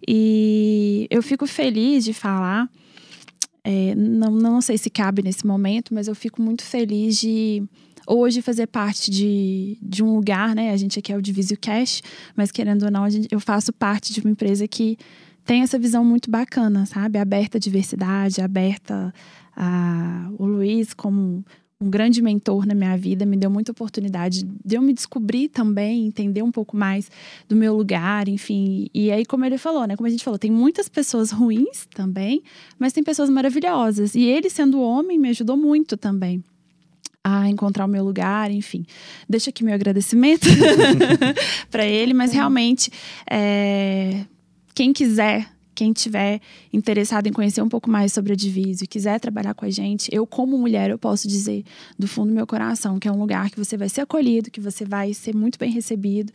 E 0.07 1.07
eu 1.11 1.23
fico 1.23 1.47
feliz 1.47 2.05
de 2.05 2.13
falar. 2.13 2.69
É, 3.63 3.95
não, 3.95 4.31
não 4.31 4.61
sei 4.61 4.79
se 4.79 4.89
cabe 4.89 5.23
nesse 5.23 5.47
momento, 5.47 5.93
mas 5.93 6.09
eu 6.09 6.15
fico 6.15 6.41
muito 6.41 6.63
feliz 6.63 7.21
de 7.21 7.63
hoje 8.09 8.41
fazer 8.41 8.67
parte 8.67 9.11
de, 9.11 9.77
de 9.83 10.03
um 10.03 10.15
lugar, 10.15 10.55
né? 10.55 10.73
A 10.73 10.77
gente 10.77 10.99
aqui 10.99 11.13
é 11.13 11.17
o 11.17 11.23
Divisio 11.23 11.59
Cash, 11.61 12.03
mas 12.35 12.51
querendo 12.51 12.85
ou 12.85 12.91
não, 12.91 13.09
gente, 13.11 13.29
eu 13.31 13.39
faço 13.39 13.73
parte 13.73 14.13
de 14.13 14.21
uma 14.21 14.31
empresa 14.31 14.67
que 14.67 14.97
tem 15.45 15.63
essa 15.63 15.79
visão 15.79 16.05
muito 16.05 16.31
bacana, 16.31 16.87
sabe? 16.87 17.19
Aberta 17.19 17.59
à 17.59 17.61
diversidade, 17.61 18.41
aberta 18.41 19.13
a 19.55 20.31
o 20.39 20.47
Luiz 20.47 20.95
como 20.95 21.45
um 21.81 21.89
grande 21.89 22.21
mentor 22.21 22.67
na 22.67 22.75
minha 22.75 22.97
vida, 22.97 23.25
me 23.25 23.37
deu 23.37 23.49
muita 23.49 23.71
oportunidade 23.71 24.43
de 24.65 24.75
eu 24.75 24.83
me 24.83 24.93
descobrir 24.93 25.49
também, 25.49 26.07
entender 26.07 26.43
um 26.43 26.51
pouco 26.51 26.77
mais 26.77 27.09
do 27.49 27.55
meu 27.55 27.77
lugar, 27.77 28.29
enfim. 28.29 28.89
E 28.93 29.13
aí, 29.13 29.25
como 29.25 29.45
ele 29.45 29.59
falou, 29.59 29.87
né? 29.87 29.97
Como 29.97 30.07
a 30.07 30.11
gente 30.11 30.25
falou, 30.25 30.39
tem 30.39 30.51
muitas 30.51 30.89
pessoas 30.89 31.31
ruins 31.31 31.87
também, 31.95 32.43
mas 32.79 32.93
tem 32.93 33.05
pessoas 33.05 33.31
maravilhosas. 33.31 34.15
E 34.17 34.23
ele, 34.25 34.51
sendo 34.51 34.81
homem, 34.81 35.19
me 35.19 35.29
ajudou 35.29 35.57
muito 35.57 35.97
também 35.97 36.43
a 37.29 37.49
encontrar 37.49 37.85
o 37.85 37.89
meu 37.89 38.05
lugar, 38.05 38.51
enfim. 38.51 38.85
Deixa 39.29 39.51
aqui 39.51 39.65
meu 39.65 39.75
agradecimento 39.75 40.47
para 41.71 41.85
ele, 41.85 42.15
mas 42.15 42.33
realmente, 42.33 42.91
é, 43.31 44.25
quem 44.75 44.93
quiser, 44.93 45.51
quem 45.75 45.93
tiver 45.93 46.41
interessado 46.73 47.29
em 47.29 47.33
conhecer 47.33 47.63
um 47.63 47.69
pouco 47.69 47.89
mais 47.89 48.13
sobre 48.13 48.33
a 48.33 48.37
Diviso 48.37 48.83
e 48.83 48.87
quiser 48.87 49.21
trabalhar 49.21 49.55
com 49.55 49.65
a 49.65 49.71
gente, 49.71 50.09
eu 50.13 50.27
como 50.27 50.59
mulher, 50.59 50.91
eu 50.91 50.99
posso 50.99 51.29
dizer 51.29 51.65
do 51.97 52.09
fundo 52.09 52.29
do 52.29 52.35
meu 52.35 52.47
coração 52.47 52.99
que 52.99 53.07
é 53.07 53.13
um 53.13 53.19
lugar 53.19 53.49
que 53.51 53.57
você 53.57 53.77
vai 53.77 53.89
ser 53.89 54.01
acolhido, 54.01 54.51
que 54.51 54.61
você 54.61 54.85
vai 54.85 55.15
ser 55.15 55.37
muito 55.37 55.57
bem 55.59 55.71
recebido 55.71 56.33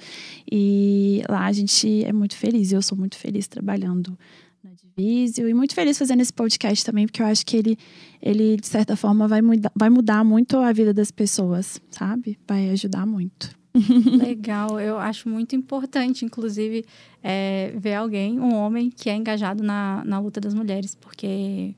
e 0.50 1.22
lá 1.28 1.46
a 1.46 1.52
gente 1.52 2.06
é 2.06 2.14
muito 2.14 2.38
feliz, 2.38 2.72
eu 2.72 2.82
sou 2.82 2.98
muito 2.98 3.18
feliz 3.18 3.46
trabalhando 3.46 4.18
na 4.64 4.72
Divisio 4.72 5.50
e 5.50 5.54
muito 5.54 5.76
feliz 5.76 5.98
fazendo 5.98 6.22
esse 6.22 6.32
podcast 6.32 6.86
também, 6.86 7.06
porque 7.06 7.22
eu 7.22 7.26
acho 7.26 7.46
que 7.46 7.58
ele, 7.58 7.78
ele 8.22 8.56
de 8.56 8.66
certa 8.66 8.96
forma, 8.96 9.28
vai 9.28 9.42
mudar, 9.42 9.72
vai 9.76 9.90
mudar 9.90 10.24
muito 10.24 10.58
a 10.58 10.72
vida 10.72 10.94
das 10.94 11.12
pessoas, 11.12 11.82
sabe? 11.92 12.40
Vai 12.48 12.70
ajudar 12.70 13.06
muito. 13.06 13.54
Legal, 14.18 14.80
eu 14.80 14.98
acho 14.98 15.28
muito 15.28 15.54
importante, 15.54 16.24
inclusive, 16.24 16.86
é, 17.22 17.74
ver 17.76 17.96
alguém, 17.96 18.40
um 18.40 18.54
homem, 18.56 18.90
que 18.90 19.10
é 19.10 19.16
engajado 19.16 19.62
na, 19.62 20.02
na 20.06 20.18
luta 20.20 20.40
das 20.40 20.54
mulheres, 20.54 20.96
porque 20.96 21.76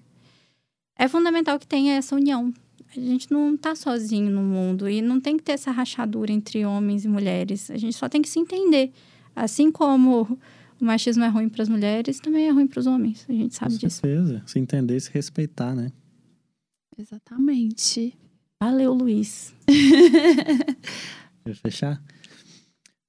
é 0.96 1.08
fundamental 1.08 1.58
que 1.58 1.66
tenha 1.66 1.96
essa 1.96 2.16
união. 2.16 2.54
A 2.96 3.00
gente 3.00 3.32
não 3.32 3.56
está 3.56 3.74
sozinho 3.74 4.30
no 4.30 4.42
mundo 4.42 4.88
e 4.88 5.02
não 5.02 5.20
tem 5.20 5.38
que 5.38 5.44
ter 5.44 5.54
essa 5.54 5.72
rachadura 5.72 6.32
entre 6.32 6.64
homens 6.64 7.04
e 7.04 7.08
mulheres. 7.08 7.72
A 7.72 7.78
gente 7.78 7.96
só 7.96 8.08
tem 8.08 8.22
que 8.22 8.30
se 8.30 8.40
entender. 8.40 8.92
Assim 9.36 9.72
como 9.72 10.38
o 10.80 10.86
machismo 10.86 11.24
é 11.24 11.28
ruim 11.28 11.50
para 11.50 11.64
as 11.64 11.70
mulheres, 11.70 12.20
também 12.20 12.48
é 12.48 12.52
ruim 12.52 12.68
para 12.68 12.80
os 12.80 12.88
homens. 12.88 13.26
A 13.30 13.34
gente 13.34 13.56
sabe 13.56 13.74
Com 13.74 13.80
disso. 13.80 14.02
certeza. 14.02 14.44
Se 14.46 14.60
entender 14.60 14.98
e 14.98 15.02
se 15.02 15.12
respeitar, 15.12 15.76
né? 15.76 15.92
Exatamente. 16.98 18.14
Valeu, 18.62 18.94
Luiz. 18.94 19.54
Quer 21.46 21.56
fechar? 21.56 22.02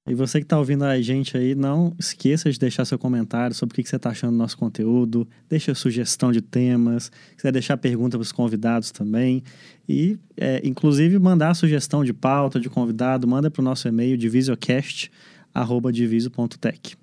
E 0.07 0.13
você 0.13 0.39
que 0.39 0.45
está 0.45 0.57
ouvindo 0.57 0.85
a 0.85 1.01
gente 1.01 1.35
aí, 1.35 1.53
não 1.53 1.93
esqueça 1.99 2.49
de 2.49 2.57
deixar 2.57 2.85
seu 2.85 2.97
comentário 2.97 3.53
sobre 3.53 3.73
o 3.73 3.75
que 3.83 3.89
você 3.89 3.97
está 3.97 4.11
achando 4.11 4.31
do 4.31 4.37
nosso 4.37 4.57
conteúdo. 4.57 5.27
Deixa 5.49 5.75
sugestão 5.75 6.31
de 6.31 6.39
temas. 6.41 7.11
quiser 7.35 7.51
deixar 7.51 7.75
pergunta 7.75 8.17
para 8.17 8.23
os 8.23 8.31
convidados 8.31 8.89
também. 8.89 9.43
E, 9.87 10.17
é, 10.37 10.61
inclusive, 10.65 11.19
mandar 11.19 11.53
sugestão 11.55 12.05
de 12.05 12.13
pauta, 12.13 12.57
de 12.57 12.69
convidado, 12.69 13.27
manda 13.27 13.51
para 13.51 13.61
o 13.61 13.65
nosso 13.65 13.85
e-mail 13.87 14.15
divisocast.diviso.tech. 14.15 16.97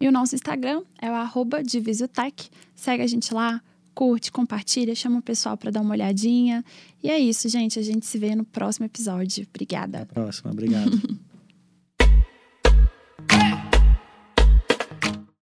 E 0.00 0.08
o 0.08 0.12
nosso 0.12 0.34
Instagram 0.34 0.82
é 0.98 1.10
o 1.10 1.14
arroba 1.14 1.60
Segue 2.74 3.02
a 3.02 3.06
gente 3.06 3.34
lá, 3.34 3.60
curte, 3.94 4.32
compartilha, 4.32 4.94
chama 4.94 5.18
o 5.18 5.22
pessoal 5.22 5.58
para 5.58 5.70
dar 5.70 5.82
uma 5.82 5.92
olhadinha. 5.92 6.64
E 7.02 7.10
é 7.10 7.18
isso, 7.18 7.50
gente. 7.50 7.78
A 7.78 7.82
gente 7.82 8.06
se 8.06 8.16
vê 8.16 8.34
no 8.34 8.44
próximo 8.44 8.86
episódio. 8.86 9.46
Obrigada. 9.50 9.98
Até 9.98 10.10
a 10.10 10.14
próxima. 10.14 10.50
Obrigado. 10.50 10.90